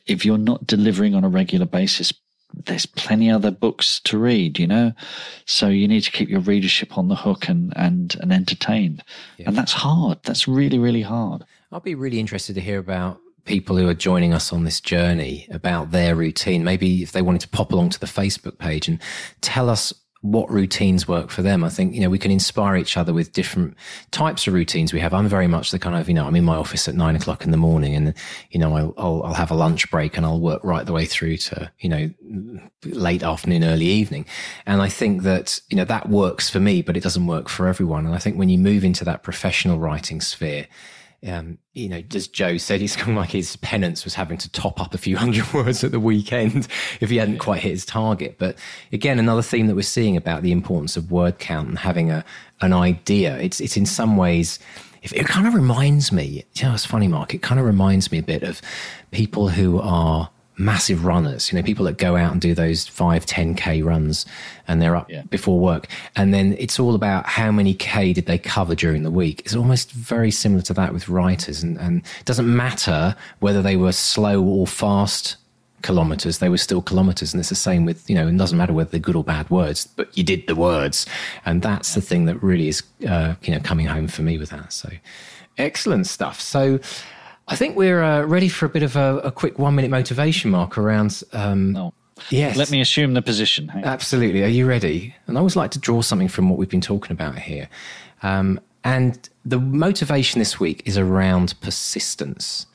if 0.07 0.25
you're 0.25 0.39
not 0.39 0.67
delivering 0.67 1.15
on 1.15 1.25
a 1.25 1.29
regular 1.29 1.67
basis, 1.67 2.13
there's 2.55 2.87
plenty 2.87 3.31
other 3.31 3.51
books 3.51 4.01
to 4.01 4.19
read, 4.19 4.59
you 4.59 4.67
know. 4.67 4.93
So 5.47 5.69
you 5.69 5.89
need 5.89 6.03
to 6.03 6.11
keep 6.11 6.29
your 6.29 6.41
readership 6.41 6.97
on 6.97 7.09
the 7.09 7.17
hook 7.17 7.49
and 7.49 7.73
and 7.77 8.17
and 8.21 8.33
entertained, 8.33 9.03
yeah. 9.37 9.49
and 9.49 9.57
that's 9.57 9.73
hard. 9.73 10.19
That's 10.23 10.47
really 10.49 10.79
really 10.79 11.03
hard. 11.03 11.45
I'll 11.71 11.81
be 11.81 11.95
really 11.95 12.19
interested 12.19 12.55
to 12.55 12.63
hear 12.63 12.79
about 12.79 13.21
people 13.45 13.77
who 13.77 13.89
are 13.89 13.95
joining 13.95 14.33
us 14.33 14.53
on 14.53 14.65
this 14.65 14.81
journey 14.81 15.47
about 15.51 15.91
their 15.91 16.15
routine. 16.15 16.65
Maybe 16.65 17.03
if 17.03 17.13
they 17.13 17.23
wanted 17.23 17.43
to 17.43 17.49
pop 17.49 17.73
along 17.73 17.91
to 17.91 18.01
the 18.01 18.07
Facebook 18.07 18.59
page 18.59 18.89
and 18.89 19.01
tell 19.43 19.69
us 19.69 19.93
what 20.23 20.51
routines 20.51 21.07
work 21.07 21.31
for 21.31 21.43
them. 21.43 21.63
I 21.63 21.69
think, 21.69 21.95
you 21.95 22.01
know, 22.01 22.11
we 22.11 22.19
can 22.19 22.33
inspire 22.33 22.77
each 22.77 22.97
other 22.97 23.13
with 23.13 23.33
different 23.33 23.77
types 24.11 24.49
of 24.49 24.55
routines 24.55 24.93
we 24.93 24.99
have. 24.99 25.15
I'm 25.15 25.29
very 25.29 25.47
much 25.47 25.71
the 25.71 25.79
kind 25.79 25.95
of, 25.95 26.09
you 26.09 26.15
know, 26.15 26.27
I'm 26.27 26.35
in 26.35 26.45
my 26.45 26.57
office 26.57 26.89
at 26.89 26.97
nine 26.97 27.15
o'clock 27.15 27.45
in 27.45 27.53
the 27.53 27.57
morning 27.57 27.95
and, 27.95 28.15
you 28.51 28.59
know, 28.59 28.75
I'll, 28.75 28.95
I'll, 28.99 29.23
I'll 29.25 29.35
have 29.35 29.53
a 29.53 29.55
lunch 29.55 29.89
break 29.91 30.17
and 30.17 30.27
I'll 30.27 30.41
work 30.41 30.65
right 30.65 30.85
the 30.85 30.93
way 30.93 31.07
through 31.07 31.37
to, 31.37 31.71
you 31.79 31.89
know, 31.89 32.11
late 32.85 33.23
afternoon, 33.23 33.63
early 33.63 33.87
evening. 33.87 34.27
And 34.67 34.83
I 34.83 34.89
think 34.89 35.23
that, 35.23 35.61
you 35.69 35.77
know, 35.77 35.85
that 35.85 36.09
works 36.09 36.51
for 36.51 36.59
me, 36.59 36.83
but 36.83 36.97
it 36.97 37.03
doesn't 37.03 37.27
work 37.27 37.49
for 37.49 37.69
everyone. 37.69 38.05
And 38.05 38.15
I 38.15 38.19
think 38.19 38.37
when 38.37 38.49
you 38.49 38.59
move 38.59 38.85
into 38.85 39.05
that 39.05 39.23
professional 39.23 39.79
writing 39.79 40.21
sphere, 40.21 40.67
um, 41.27 41.59
you 41.73 41.89
know, 41.89 42.03
as 42.15 42.29
Joe 42.29 42.57
said, 42.57 42.81
he's 42.81 42.97
kind 42.97 43.11
of 43.11 43.17
like 43.17 43.31
his 43.31 43.57
penance 43.57 44.05
was 44.05 44.15
having 44.15 44.39
to 44.39 44.51
top 44.51 44.81
up 44.81 44.95
a 44.95 44.99
few 44.99 45.17
hundred 45.25 45.53
words 45.53 45.83
at 45.85 45.93
the 45.93 46.01
weekend 46.01 46.69
if 47.01 47.11
he 47.11 47.17
hadn't 47.17 47.39
quite 47.39 47.61
hit 47.61 47.71
his 47.71 47.85
target. 47.85 48.37
But 48.39 48.57
again, 48.93 49.19
another 49.19 49.43
theme 49.43 49.67
that 49.67 49.75
we're 49.75 49.83
seeing 49.83 50.17
about 50.17 50.43
the 50.43 50.53
importance 50.53 50.97
of 50.97 51.11
word 51.11 51.39
count 51.39 51.69
and 51.69 51.79
having 51.79 52.11
a 52.11 52.25
an 52.61 52.73
idea. 52.73 53.39
It's 53.39 53.61
it's 53.61 53.77
in 53.77 53.87
some 53.87 54.17
ways. 54.17 54.59
If 55.01 55.13
it 55.13 55.27
kind 55.27 55.47
of 55.47 55.55
reminds 55.55 56.11
me, 56.11 56.45
you 56.55 56.65
know, 56.65 56.75
it's 56.75 56.85
funny, 56.85 57.07
Mark. 57.07 57.33
It 57.33 57.41
kind 57.41 57.61
of 57.61 57.67
reminds 57.67 58.11
me 58.11 58.19
a 58.19 58.23
bit 58.23 58.43
of 58.43 58.61
people 59.13 59.49
who 59.49 59.79
are 59.81 60.29
massive 60.59 61.05
runners, 61.05 61.51
you 61.51 61.59
know, 61.59 61.63
people 61.63 61.85
that 61.87 61.99
go 61.99 62.17
out 62.17 62.33
and 62.33 62.41
do 62.41 62.55
those 62.55 62.87
five, 62.87 63.25
10K 63.25 63.85
runs 63.85 64.27
and 64.67 64.83
they're 64.83 64.97
up 64.97 65.11
yeah. 65.11 65.23
before 65.31 65.59
work. 65.59 65.87
And 66.17 66.35
then 66.35 66.57
it's 66.59 66.79
all 66.81 66.95
about 66.95 67.27
how 67.27 67.51
many 67.51 67.75
K 67.75 68.13
did 68.13 68.27
they 68.27 68.39
cover 68.39 68.75
during 68.75 69.03
the 69.05 69.11
week. 69.11 69.41
It's 69.45 69.55
almost 69.55 69.93
very 69.93 70.31
similar 70.31 70.63
to 70.63 70.75
that 70.75 70.93
with 70.93 71.09
writers. 71.09 71.63
And, 71.63 71.79
and 71.79 72.03
it 72.19 72.25
doesn't 72.25 72.55
matter 72.55 73.15
whether 73.39 73.63
they 73.63 73.77
were 73.77 73.93
slow 73.93 74.43
or 74.43 74.67
fast 74.67 75.37
kilometers, 75.83 76.39
they 76.39 76.49
were 76.49 76.59
still 76.59 76.83
kilometers. 76.83 77.33
And 77.33 77.41
it's 77.41 77.51
the 77.51 77.55
same 77.55 77.85
with, 77.85 78.09
you 78.11 78.17
know, 78.17 78.27
it 78.27 78.37
doesn't 78.37 78.59
matter 78.59 78.73
whether 78.73 78.91
they're 78.91 79.01
good 79.01 79.17
or 79.17 79.23
bad 79.25 79.49
words, 79.49 79.87
but 79.87 80.17
you 80.19 80.25
did 80.25 80.47
the 80.49 80.57
words. 80.57 81.07
And 81.47 81.63
that's 81.63 81.95
the 81.95 82.01
thing 82.01 82.25
that 82.25 82.43
really 82.43 82.69
is, 82.69 82.83
uh, 83.09 83.35
you 83.43 83.55
know, 83.55 83.61
coming 83.61 83.87
home 83.87 84.09
for 84.09 84.23
me 84.23 84.39
with 84.39 84.51
that. 84.51 84.73
So 84.73 84.91
excellent 85.57 86.07
stuff. 86.07 86.41
So, 86.41 86.81
I 87.49 87.57
think 87.57 87.77
we're 87.77 88.03
uh, 88.03 88.23
ready 88.25 88.49
for 88.49 88.67
a 88.67 88.69
bit 88.69 88.83
of 88.83 88.95
a, 88.95 89.19
a 89.25 89.33
quick 89.33 89.59
one 89.59 89.75
minute 89.75 89.91
motivation 89.91 90.51
mark 90.51 90.77
around. 90.77 91.23
Um, 91.33 91.73
no. 91.73 91.95
Yes. 92.31 92.57
Let 92.57 92.71
me 92.71 92.81
assume 92.81 93.15
the 93.15 93.23
position. 93.23 93.71
Absolutely. 93.75 94.43
Are 94.45 94.49
you 94.49 94.67
ready? 94.67 95.15
And 95.27 95.39
I 95.39 95.41
always 95.41 95.57
like 95.57 95.71
to 95.73 95.79
draw 95.79 96.03
something 96.03 96.29
from 96.29 96.51
what 96.51 96.59
we've 96.59 96.69
been 96.69 96.81
talking 96.81 97.13
about 97.13 97.39
here. 97.39 97.69
Um, 98.23 98.61
and 98.85 99.29
the 99.45 99.59
motivation 99.59 100.39
this 100.41 100.61
week 100.61 100.83
is 100.85 100.99
around 100.99 101.55
persistence. 101.61 102.67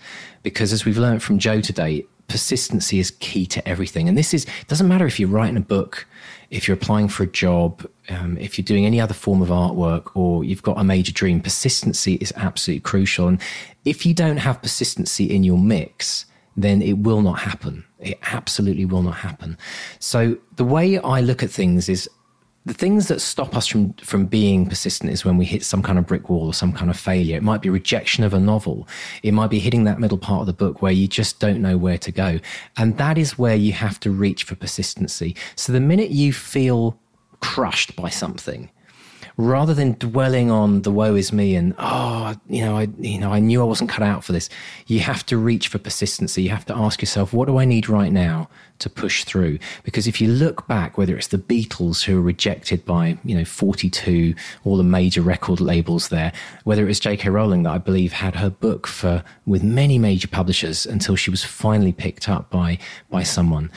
Because 0.43 0.73
as 0.73 0.85
we've 0.85 0.97
learned 0.97 1.21
from 1.21 1.39
Joe 1.39 1.61
today, 1.61 2.05
persistency 2.27 2.99
is 2.99 3.11
key 3.11 3.45
to 3.47 3.67
everything. 3.67 4.07
And 4.09 4.17
this 4.17 4.33
is, 4.33 4.45
doesn't 4.67 4.87
matter 4.87 5.05
if 5.05 5.19
you're 5.19 5.29
writing 5.29 5.57
a 5.57 5.61
book, 5.61 6.07
if 6.53 6.67
you're 6.67 6.77
applying 6.77 7.07
for 7.07 7.23
a 7.23 7.27
job, 7.27 7.83
um, 8.09 8.37
if 8.37 8.57
you're 8.57 8.63
doing 8.63 8.85
any 8.85 9.01
other 9.01 9.13
form 9.13 9.41
of 9.41 9.49
artwork, 9.49 10.11
or 10.13 10.43
you've 10.43 10.61
got 10.61 10.79
a 10.79 10.83
major 10.83 11.11
dream, 11.11 11.41
persistency 11.41 12.13
is 12.15 12.31
absolutely 12.35 12.81
crucial. 12.81 13.27
And 13.27 13.41
if 13.85 14.05
you 14.05 14.13
don't 14.13 14.37
have 14.37 14.61
persistency 14.61 15.25
in 15.25 15.43
your 15.43 15.57
mix, 15.57 16.25
then 16.55 16.83
it 16.83 16.99
will 16.99 17.21
not 17.21 17.39
happen. 17.39 17.83
It 17.99 18.19
absolutely 18.21 18.85
will 18.85 19.01
not 19.01 19.15
happen. 19.15 19.57
So 19.97 20.37
the 20.55 20.63
way 20.63 20.99
I 20.99 21.21
look 21.21 21.41
at 21.41 21.49
things 21.49 21.89
is 21.89 22.07
the 22.65 22.73
things 22.73 23.09
that 23.09 23.19
stop 23.19 23.55
us 23.55 23.67
from 23.67 23.93
from 23.93 24.25
being 24.25 24.67
persistent 24.67 25.11
is 25.11 25.25
when 25.25 25.37
we 25.37 25.45
hit 25.45 25.63
some 25.63 25.83
kind 25.83 25.99
of 25.99 26.07
brick 26.07 26.29
wall 26.29 26.47
or 26.47 26.53
some 26.53 26.71
kind 26.71 26.89
of 26.89 26.97
failure. 26.97 27.35
It 27.35 27.43
might 27.43 27.61
be 27.61 27.69
rejection 27.69 28.23
of 28.23 28.33
a 28.33 28.39
novel. 28.39 28.87
It 29.21 29.33
might 29.33 29.49
be 29.49 29.59
hitting 29.59 29.83
that 29.83 29.99
middle 29.99 30.17
part 30.17 30.41
of 30.41 30.47
the 30.47 30.53
book 30.53 30.81
where 30.81 30.91
you 30.91 31.07
just 31.07 31.39
don't 31.39 31.61
know 31.61 31.77
where 31.77 31.97
to 31.97 32.11
go. 32.11 32.39
And 32.77 32.97
that 32.97 33.17
is 33.17 33.37
where 33.37 33.55
you 33.55 33.73
have 33.73 33.99
to 34.01 34.11
reach 34.11 34.45
for 34.45 34.55
persistency. 34.55 35.35
So 35.55 35.73
the 35.73 35.81
minute 35.81 36.11
you 36.11 36.31
feel 36.31 36.97
crushed 37.41 37.95
by 37.97 38.09
something, 38.09 38.69
rather 39.37 39.73
than 39.73 39.93
dwelling 39.93 40.51
on 40.51 40.81
the 40.83 40.91
woe 40.91 41.15
is 41.15 41.33
me 41.33 41.55
and 41.55 41.73
oh 41.77 42.35
you 42.47 42.63
know 42.63 42.77
i 42.77 42.87
you 42.99 43.19
know 43.19 43.31
i 43.31 43.39
knew 43.39 43.61
i 43.61 43.65
wasn't 43.65 43.89
cut 43.89 44.03
out 44.03 44.23
for 44.23 44.31
this 44.31 44.49
you 44.87 44.99
have 44.99 45.25
to 45.25 45.37
reach 45.37 45.67
for 45.67 45.79
persistency. 45.79 46.43
You 46.43 46.49
have 46.49 46.65
to 46.65 46.75
ask 46.75 47.01
yourself 47.01 47.33
what 47.33 47.47
do 47.47 47.57
i 47.57 47.65
need 47.65 47.89
right 47.89 48.11
now 48.11 48.49
to 48.79 48.89
push 48.89 49.23
through? 49.23 49.59
Because 49.83 50.07
if 50.07 50.19
you 50.19 50.27
look 50.27 50.67
back 50.67 50.97
whether 50.97 51.15
it's 51.15 51.27
the 51.27 51.37
beatles 51.37 52.03
who 52.03 52.15
were 52.15 52.21
rejected 52.21 52.83
by 52.85 53.17
you 53.23 53.35
know 53.35 53.45
42 53.45 54.33
all 54.65 54.77
the 54.77 54.83
major 54.83 55.21
record 55.21 55.61
labels 55.61 56.09
there 56.09 56.31
whether 56.63 56.83
it 56.83 56.87
was 56.87 56.99
jk 56.99 57.31
rowling 57.31 57.63
that 57.63 57.71
i 57.71 57.77
believe 57.77 58.11
had 58.11 58.35
her 58.35 58.49
book 58.49 58.87
for 58.87 59.23
with 59.45 59.63
many 59.63 59.97
major 59.97 60.27
publishers 60.27 60.85
until 60.85 61.15
she 61.15 61.29
was 61.29 61.43
finally 61.43 61.93
picked 61.93 62.27
up 62.29 62.49
by 62.49 62.77
by 63.09 63.23
someone. 63.23 63.71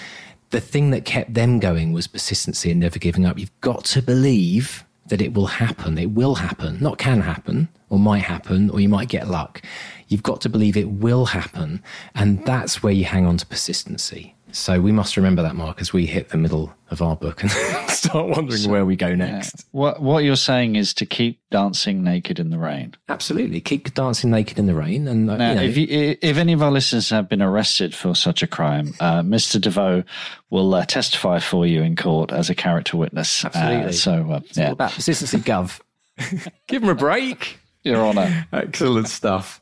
The 0.50 0.60
thing 0.60 0.90
that 0.90 1.04
kept 1.04 1.34
them 1.34 1.58
going 1.58 1.92
was 1.92 2.06
persistency 2.06 2.70
and 2.70 2.80
never 2.80 2.98
giving 2.98 3.26
up. 3.26 3.38
You've 3.38 3.60
got 3.60 3.84
to 3.86 4.02
believe 4.02 4.84
that 5.08 5.22
it 5.22 5.34
will 5.34 5.46
happen. 5.46 5.98
It 5.98 6.10
will 6.10 6.36
happen, 6.36 6.78
not 6.80 6.98
can 6.98 7.20
happen 7.22 7.68
or 7.88 7.98
might 7.98 8.22
happen, 8.22 8.70
or 8.70 8.80
you 8.80 8.88
might 8.88 9.08
get 9.08 9.28
luck. 9.28 9.62
You've 10.08 10.22
got 10.22 10.40
to 10.42 10.48
believe 10.48 10.76
it 10.76 10.90
will 10.90 11.26
happen. 11.26 11.82
And 12.14 12.44
that's 12.44 12.82
where 12.82 12.92
you 12.92 13.04
hang 13.04 13.26
on 13.26 13.36
to 13.38 13.46
persistency. 13.46 14.35
So 14.56 14.80
we 14.80 14.90
must 14.90 15.18
remember 15.18 15.42
that, 15.42 15.54
Mark, 15.54 15.82
as 15.82 15.92
we 15.92 16.06
hit 16.06 16.30
the 16.30 16.38
middle 16.38 16.74
of 16.90 17.02
our 17.02 17.14
book 17.14 17.42
and 17.42 17.50
start 17.88 18.28
wondering 18.28 18.70
where 18.70 18.86
we 18.86 18.96
go 18.96 19.14
next. 19.14 19.66
What 19.72 20.00
what 20.00 20.24
you're 20.24 20.34
saying 20.34 20.76
is 20.76 20.94
to 20.94 21.04
keep 21.04 21.38
dancing 21.50 22.02
naked 22.02 22.38
in 22.38 22.48
the 22.48 22.58
rain. 22.58 22.94
Absolutely, 23.10 23.60
keep 23.60 23.92
dancing 23.92 24.30
naked 24.30 24.58
in 24.58 24.64
the 24.66 24.74
rain. 24.74 25.06
And 25.08 25.30
uh, 25.30 25.36
Now, 25.36 25.50
you 25.50 25.54
know, 25.56 25.62
if 25.62 25.76
you, 25.76 25.86
if 26.22 26.38
any 26.38 26.54
of 26.54 26.62
our 26.62 26.70
listeners 26.70 27.10
have 27.10 27.28
been 27.28 27.42
arrested 27.42 27.94
for 27.94 28.14
such 28.14 28.42
a 28.42 28.46
crime, 28.46 28.94
uh, 28.98 29.20
Mr. 29.20 29.60
Desvaux 29.60 30.04
will 30.48 30.74
uh, 30.74 30.86
testify 30.86 31.38
for 31.38 31.66
you 31.66 31.82
in 31.82 31.94
court 31.94 32.32
as 32.32 32.48
a 32.48 32.54
character 32.54 32.96
witness. 32.96 33.44
Uh, 33.44 33.50
Absolutely. 33.52 33.92
so 33.92 34.32
uh, 34.32 34.36
it's 34.38 34.56
all 34.56 34.64
yeah, 34.64 34.70
about 34.70 34.92
persistency, 34.92 35.38
Gov. 35.38 35.80
Give 36.66 36.82
him 36.82 36.88
a 36.88 36.94
break. 36.94 37.58
Your 37.86 38.04
Honour. 38.04 38.46
Excellent 38.52 39.08
stuff. 39.08 39.60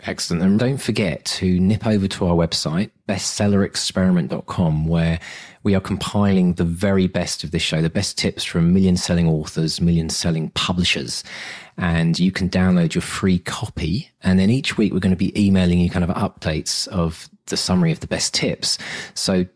Excellent. 0.00 0.42
And 0.42 0.58
don't 0.58 0.78
forget 0.78 1.24
to 1.24 1.58
nip 1.58 1.86
over 1.86 2.06
to 2.06 2.26
our 2.26 2.34
website, 2.34 2.90
bestsellerexperiment.com, 3.08 4.86
where 4.86 5.18
we 5.62 5.74
are 5.74 5.80
compiling 5.80 6.54
the 6.54 6.64
very 6.64 7.06
best 7.06 7.42
of 7.42 7.52
this 7.52 7.62
show, 7.62 7.80
the 7.80 7.88
best 7.88 8.18
tips 8.18 8.44
from 8.44 8.74
million 8.74 8.98
selling 8.98 9.26
authors, 9.26 9.80
million 9.80 10.10
selling 10.10 10.50
publishers. 10.50 11.24
And 11.78 12.18
you 12.18 12.30
can 12.30 12.50
download 12.50 12.94
your 12.94 13.02
free 13.02 13.38
copy. 13.38 14.10
And 14.22 14.38
then 14.38 14.50
each 14.50 14.76
week 14.76 14.92
we're 14.92 15.00
going 15.00 15.10
to 15.10 15.16
be 15.16 15.32
emailing 15.40 15.78
you 15.78 15.88
kind 15.88 16.04
of 16.04 16.10
updates 16.10 16.86
of 16.88 17.30
the 17.46 17.56
summary 17.56 17.92
of 17.92 18.00
the 18.00 18.06
best 18.06 18.34
tips. 18.34 18.76
So 19.14 19.46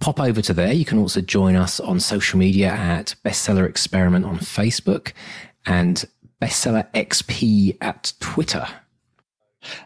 pop 0.00 0.20
over 0.20 0.42
to 0.42 0.52
there. 0.52 0.72
You 0.72 0.84
can 0.84 0.98
also 0.98 1.22
join 1.22 1.56
us 1.56 1.80
on 1.80 2.00
social 2.00 2.38
media 2.38 2.68
at 2.68 3.14
Bestseller 3.24 3.66
Experiment 3.66 4.26
on 4.26 4.38
Facebook 4.38 5.12
and 5.66 6.04
Bestseller 6.40 6.90
XP 6.92 7.76
at 7.80 8.12
Twitter. 8.20 8.66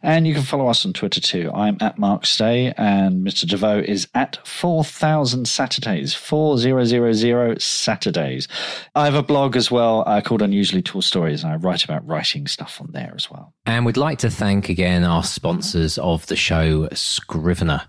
And 0.02 0.26
you 0.26 0.34
can 0.34 0.42
follow 0.42 0.68
us 0.68 0.84
on 0.84 0.92
Twitter 0.92 1.20
too. 1.20 1.50
I'm 1.54 1.76
at 1.80 1.98
Mark 1.98 2.26
Stay, 2.26 2.72
and 2.76 3.26
Mr. 3.26 3.44
Desvaux 3.44 3.82
is 3.82 4.08
at 4.14 4.46
4000 4.46 5.46
Saturdays, 5.48 6.14
4000 6.14 7.60
Saturdays. 7.60 8.48
I 8.94 9.04
have 9.04 9.14
a 9.14 9.22
blog 9.22 9.56
as 9.56 9.70
well 9.70 10.04
uh, 10.06 10.20
called 10.20 10.42
Unusually 10.42 10.82
Tall 10.82 11.02
Stories, 11.02 11.42
and 11.42 11.52
I 11.52 11.56
write 11.56 11.84
about 11.84 12.06
writing 12.06 12.46
stuff 12.46 12.80
on 12.80 12.90
there 12.92 13.12
as 13.14 13.30
well. 13.30 13.54
And 13.66 13.86
we'd 13.86 13.96
like 13.96 14.18
to 14.18 14.30
thank 14.30 14.68
again 14.68 15.04
our 15.04 15.24
sponsors 15.24 15.98
of 15.98 16.26
the 16.26 16.36
show, 16.36 16.88
Scrivener. 16.92 17.82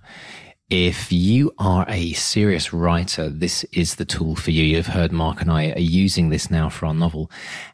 If 0.71 1.11
you 1.11 1.53
are 1.57 1.85
a 1.89 2.13
serious 2.13 2.71
writer, 2.71 3.27
this 3.29 3.65
is 3.73 3.95
the 3.95 4.05
tool 4.05 4.37
for 4.37 4.51
you. 4.51 4.63
You've 4.63 4.87
heard 4.87 5.11
Mark 5.11 5.41
and 5.41 5.51
I 5.51 5.71
are 5.71 5.79
using 5.79 6.29
this 6.29 6.49
now 6.49 6.69
for 6.69 6.85
our 6.85 6.93
novel. 6.93 7.29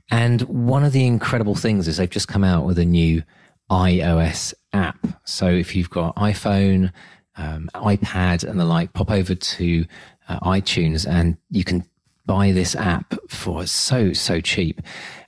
And 0.10 0.42
one 0.42 0.84
of 0.84 0.94
the 0.94 1.06
incredible 1.06 1.54
things 1.54 1.88
is 1.88 1.98
they've 1.98 2.10
just 2.10 2.28
come 2.28 2.44
out 2.44 2.66
with 2.66 2.80
a 2.80 2.86
new 2.86 3.22
iOS 3.70 4.56
app. 4.74 4.98
So 5.26 5.46
if 5.46 5.76
you've 5.76 5.92
got 5.92 6.16
iPhone, 6.16 6.92
um, 7.36 7.70
iPad, 7.76 8.44
and 8.44 8.60
the 8.60 8.66
like, 8.66 8.94
pop 8.94 9.12
over 9.12 9.36
to 9.36 9.86
uh, 10.28 10.40
iTunes 10.40 11.08
and 11.08 11.38
you 11.52 11.64
can 11.64 11.86
buy 12.26 12.52
this 12.52 12.76
app 12.76 13.14
for 13.30 13.68
so, 13.68 14.12
so 14.12 14.42
cheap. 14.42 14.82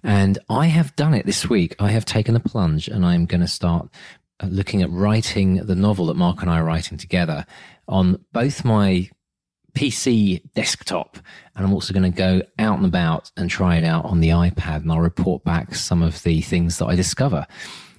And 0.04 0.40
I 0.50 0.66
have 0.66 0.96
done 0.96 1.14
it 1.14 1.28
this 1.28 1.48
week. 1.48 1.76
I 1.78 1.92
have 1.92 2.06
taken 2.06 2.34
the 2.34 2.40
plunge 2.40 2.88
and 2.88 3.06
I'm 3.06 3.28
going 3.28 3.42
to 3.42 3.48
start 3.48 3.90
looking 4.44 4.82
at 4.82 4.90
writing 4.92 5.56
the 5.66 5.76
novel 5.76 6.08
that 6.08 6.16
Mark 6.16 6.42
and 6.42 6.50
I 6.50 6.60
are 6.60 6.64
writing 6.64 6.98
together 6.98 7.46
on 7.88 8.24
both 8.32 8.64
my 8.64 9.10
PC 9.74 10.42
desktop. 10.54 11.18
And 11.56 11.66
I'm 11.66 11.74
also 11.74 11.94
going 11.94 12.12
to 12.12 12.18
go 12.18 12.42
out 12.58 12.78
and 12.78 12.86
about 12.86 13.32
and 13.38 13.50
try 13.50 13.78
it 13.78 13.84
out 13.84 14.06
on 14.06 14.20
the 14.20 14.30
iPad 14.30 14.78
and 14.78 14.92
I'll 14.92 15.00
report 15.00 15.44
back 15.44 15.76
some 15.76 16.02
of 16.02 16.24
the 16.24 16.42
things 16.42 16.78
that 16.78 16.86
I 16.86 16.96
discover. 16.96 17.46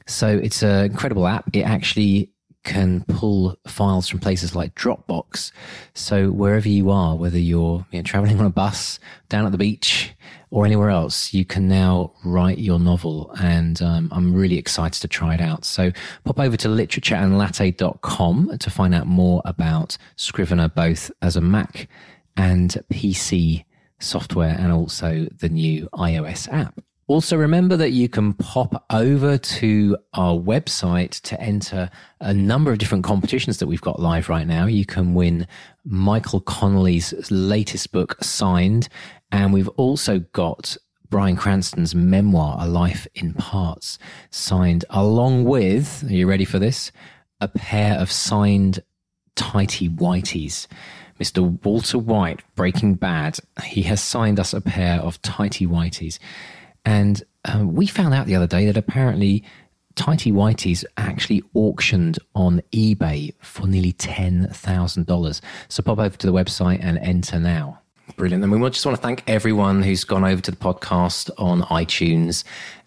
So 0.06 0.28
it's 0.28 0.62
an 0.62 0.86
incredible 0.86 1.26
app. 1.26 1.54
It 1.54 1.62
actually 1.62 2.32
can 2.64 3.04
pull 3.04 3.56
files 3.66 4.08
from 4.08 4.20
places 4.20 4.54
like 4.54 4.74
Dropbox. 4.74 5.52
So 5.94 6.30
wherever 6.30 6.68
you 6.68 6.90
are, 6.90 7.16
whether 7.16 7.38
you're 7.38 7.86
you 7.90 7.98
know, 7.98 8.02
traveling 8.02 8.38
on 8.38 8.46
a 8.46 8.50
bus, 8.50 8.98
down 9.28 9.46
at 9.46 9.52
the 9.52 9.58
beach, 9.58 10.14
or 10.50 10.66
anywhere 10.66 10.90
else, 10.90 11.32
you 11.32 11.44
can 11.44 11.68
now 11.68 12.12
write 12.24 12.58
your 12.58 12.78
novel. 12.78 13.32
And 13.40 13.80
um, 13.82 14.08
I'm 14.12 14.34
really 14.34 14.58
excited 14.58 15.00
to 15.00 15.08
try 15.08 15.34
it 15.34 15.40
out. 15.40 15.64
So 15.64 15.92
pop 16.24 16.40
over 16.40 16.56
to 16.56 16.68
literatureandlatte.com 16.68 18.58
to 18.58 18.70
find 18.70 18.94
out 18.94 19.06
more 19.06 19.42
about 19.44 19.96
Scrivener, 20.16 20.68
both 20.68 21.10
as 21.22 21.36
a 21.36 21.40
Mac 21.40 21.88
and 22.36 22.76
PC 22.92 23.64
software 24.00 24.56
and 24.58 24.72
also 24.72 25.26
the 25.38 25.48
new 25.48 25.88
iOS 25.94 26.52
app. 26.52 26.80
Also, 27.10 27.36
remember 27.36 27.76
that 27.76 27.90
you 27.90 28.08
can 28.08 28.34
pop 28.34 28.84
over 28.88 29.36
to 29.36 29.96
our 30.14 30.36
website 30.36 31.20
to 31.22 31.40
enter 31.40 31.90
a 32.20 32.32
number 32.32 32.70
of 32.70 32.78
different 32.78 33.02
competitions 33.02 33.58
that 33.58 33.66
we've 33.66 33.80
got 33.80 33.98
live 33.98 34.28
right 34.28 34.46
now. 34.46 34.66
You 34.66 34.86
can 34.86 35.12
win 35.12 35.48
Michael 35.84 36.40
Connelly's 36.40 37.12
latest 37.28 37.90
book 37.90 38.22
signed, 38.22 38.88
and 39.32 39.52
we've 39.52 39.66
also 39.70 40.20
got 40.20 40.76
Bryan 41.08 41.34
Cranston's 41.34 41.96
memoir, 41.96 42.58
A 42.60 42.68
Life 42.68 43.08
in 43.16 43.34
Parts, 43.34 43.98
signed 44.30 44.84
along 44.90 45.46
with, 45.46 46.04
are 46.04 46.14
you 46.14 46.28
ready 46.28 46.44
for 46.44 46.60
this? 46.60 46.92
A 47.40 47.48
pair 47.48 47.98
of 47.98 48.12
signed 48.12 48.84
tighty 49.34 49.88
whiteys. 49.88 50.68
Mr. 51.18 51.60
Walter 51.64 51.98
White, 51.98 52.42
Breaking 52.54 52.94
Bad, 52.94 53.40
he 53.64 53.82
has 53.82 54.00
signed 54.00 54.38
us 54.38 54.54
a 54.54 54.60
pair 54.60 55.00
of 55.00 55.20
tighty 55.22 55.66
whiteys. 55.66 56.20
And 56.84 57.22
um, 57.44 57.74
we 57.74 57.86
found 57.86 58.14
out 58.14 58.26
the 58.26 58.36
other 58.36 58.46
day 58.46 58.66
that 58.66 58.76
apparently 58.76 59.44
Tighty 59.96 60.32
Whitey's 60.32 60.84
actually 60.96 61.42
auctioned 61.54 62.18
on 62.34 62.62
eBay 62.72 63.34
for 63.40 63.66
nearly 63.66 63.92
$10,000. 63.92 65.40
So 65.68 65.82
pop 65.82 65.98
over 65.98 66.16
to 66.16 66.26
the 66.26 66.32
website 66.32 66.78
and 66.82 66.98
enter 66.98 67.38
now. 67.38 67.79
Brilliant. 68.16 68.42
And 68.42 68.62
we 68.62 68.70
just 68.70 68.84
want 68.84 68.96
to 68.96 69.02
thank 69.02 69.22
everyone 69.26 69.82
who's 69.82 70.04
gone 70.04 70.24
over 70.24 70.40
to 70.42 70.50
the 70.50 70.56
podcast 70.56 71.30
on 71.38 71.62
iTunes 71.62 72.44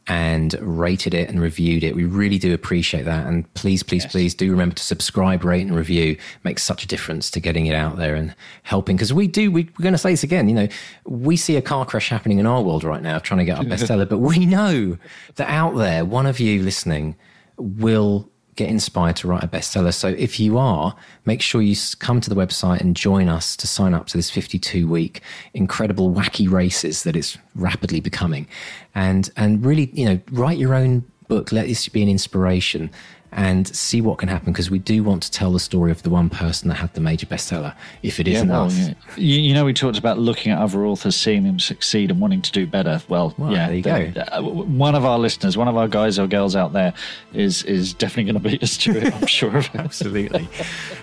and 0.08 0.56
rated 0.60 1.14
it 1.14 1.30
and 1.30 1.42
reviewed 1.42 1.84
it. 1.84 1.96
We 1.96 2.04
really 2.04 2.38
do 2.38 2.54
appreciate 2.54 3.04
that. 3.06 3.26
And 3.26 3.52
please, 3.54 3.84
please, 3.84 4.04
yes. 4.04 4.12
please 4.12 4.36
do 4.36 4.52
remember 4.52 4.76
to 4.76 4.84
subscribe, 4.84 5.46
rate, 5.46 5.66
and 5.66 5.76
review. 5.76 6.12
It 6.14 6.20
makes 6.44 6.64
such 6.64 6.84
a 6.84 6.88
difference 6.88 7.32
to 7.32 7.40
getting 7.40 7.68
it 7.68 7.76
out 7.76 7.98
there 7.98 8.16
and 8.16 8.36
helping. 8.64 8.98
Because 8.98 9.14
we 9.14 9.28
do, 9.28 9.50
we, 9.52 9.64
we're 9.64 9.84
going 9.84 9.94
to 9.94 9.98
say 9.98 10.12
this 10.12 10.24
again, 10.24 10.50
you 10.50 10.56
know, 10.56 10.68
we 11.06 11.38
see 11.38 11.56
a 11.56 11.62
car 11.62 11.86
crash 11.86 12.10
happening 12.10 12.40
in 12.40 12.46
our 12.46 12.62
world 12.62 12.84
right 12.84 13.02
now, 13.02 13.18
trying 13.20 13.40
to 13.40 13.46
get 13.46 13.58
our 13.58 13.64
bestseller, 13.64 14.08
but 14.10 14.20
we 14.20 14.46
know 14.46 14.98
that 15.36 15.50
out 15.50 15.76
there, 15.78 16.04
one 16.04 16.26
of 16.26 16.40
you 16.40 16.62
listening 16.64 17.16
will 17.58 18.30
get 18.56 18.70
inspired 18.70 19.16
to 19.18 19.28
write 19.28 19.44
a 19.44 19.48
bestseller. 19.48 19.94
So 19.94 20.10
if 20.10 20.40
you 20.40 20.58
are, 20.58 20.96
make 21.26 21.42
sure 21.42 21.62
you 21.62 21.76
come 22.00 22.22
to 22.22 22.30
the 22.30 22.36
website 22.36 22.82
and 22.82 22.96
join 22.96 23.30
us 23.30 23.56
to 23.58 23.68
sign 23.68 23.94
up 23.94 24.08
to 24.08 24.18
this 24.18 24.30
52 24.30 24.88
week 24.88 25.22
incredible 25.54 26.12
wacky 26.12 26.50
races 26.50 27.04
that 27.04 27.16
it's 27.16 27.38
rapidly 27.56 28.00
becoming. 28.00 28.48
And, 28.96 29.30
and 29.38 29.66
really, 29.66 29.90
you 29.94 30.06
know, 30.06 30.20
write 30.32 30.58
your 30.58 30.74
own 30.74 31.06
book. 31.28 31.52
Let 31.52 31.68
this 31.68 31.88
be 31.90 32.04
an 32.04 32.10
inspiration 32.10 32.92
and 33.36 33.68
see 33.68 34.00
what 34.00 34.20
can 34.20 34.30
happen 34.30 34.54
because 34.54 34.70
we 34.70 34.80
do 34.80 35.04
want 35.04 35.24
to 35.24 35.32
tell 35.32 35.52
the 35.52 35.60
story 35.60 35.92
of 35.92 36.04
the 36.04 36.10
one 36.10 36.30
person 36.30 36.70
that 36.70 36.76
had 36.76 36.94
the 36.94 37.02
major 37.02 37.26
bestseller 37.26 37.76
if 38.04 38.20
it 38.20 38.28
isn't 38.28 38.48
yeah, 38.48 38.54
well, 38.54 38.66
us. 38.66 38.78
Yeah. 38.78 38.94
You, 39.18 39.40
you, 39.42 39.54
know, 39.54 39.66
we 39.66 39.74
talked 39.74 39.98
about 39.98 40.20
looking 40.20 40.52
at 40.52 40.60
other 40.60 40.86
authors, 40.86 41.16
seeing 41.16 41.44
them 41.44 41.60
succeed 41.60 42.12
and 42.12 42.20
wanting 42.20 42.42
to 42.44 42.52
do 42.52 42.68
better. 42.68 43.02
Well, 43.08 43.34
well 43.38 43.52
yeah, 43.52 43.68
there 43.68 43.76
you 43.76 43.82
the, 43.82 44.12
go. 44.12 44.22
Uh, 44.32 44.42
one 44.42 44.94
of 44.94 45.04
our 45.04 45.18
listeners, 45.18 45.58
one 45.58 45.68
of 45.68 45.76
our 45.76 45.88
guys 45.88 46.20
or 46.20 46.28
girls 46.28 46.56
out 46.56 46.74
there 46.74 46.94
is 47.34 47.64
is 47.64 47.94
definitely 47.94 48.32
going 48.32 48.44
to 48.44 48.50
beat 48.50 48.64
us 48.64 48.78
to 48.78 48.98
it, 48.98 49.14
I'm 49.14 49.28
sure 49.28 49.58
of 49.58 49.66
it. 49.74 49.76
Absolutely. 49.76 50.48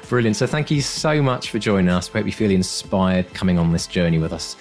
Brilliant. 0.09 0.37
So 0.37 0.47
thank 0.47 0.71
you 0.71 0.81
so 0.81 1.21
much 1.21 1.51
for 1.51 1.59
joining 1.59 1.91
us. 1.91 2.13
We 2.13 2.21
hope 2.21 2.27
you 2.27 2.33
feel 2.33 2.51
inspired 2.51 3.33
coming 3.35 3.59
on 3.59 3.73
this 3.73 3.87
journey 3.87 4.19
with 4.19 4.33
us. 4.33 4.57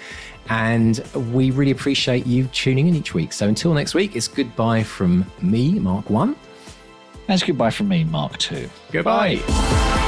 And 0.50 0.98
we 1.32 1.52
really 1.52 1.70
appreciate 1.70 2.26
you 2.26 2.48
tuning 2.48 2.88
in 2.88 2.96
each 2.96 3.14
week. 3.14 3.32
So 3.32 3.48
until 3.48 3.72
next 3.76 3.94
week, 3.94 4.16
it's 4.16 4.28
goodbye 4.28 4.82
from 4.82 5.24
me, 5.42 5.78
Mark 5.78 6.10
One. 6.10 6.36
That's 7.30 7.44
goodbye 7.44 7.70
from 7.70 7.90
me, 7.90 8.04
Mark 8.06 8.40
2. 8.40 8.68
Goodbye. 8.92 9.36
Bye. 9.36 10.06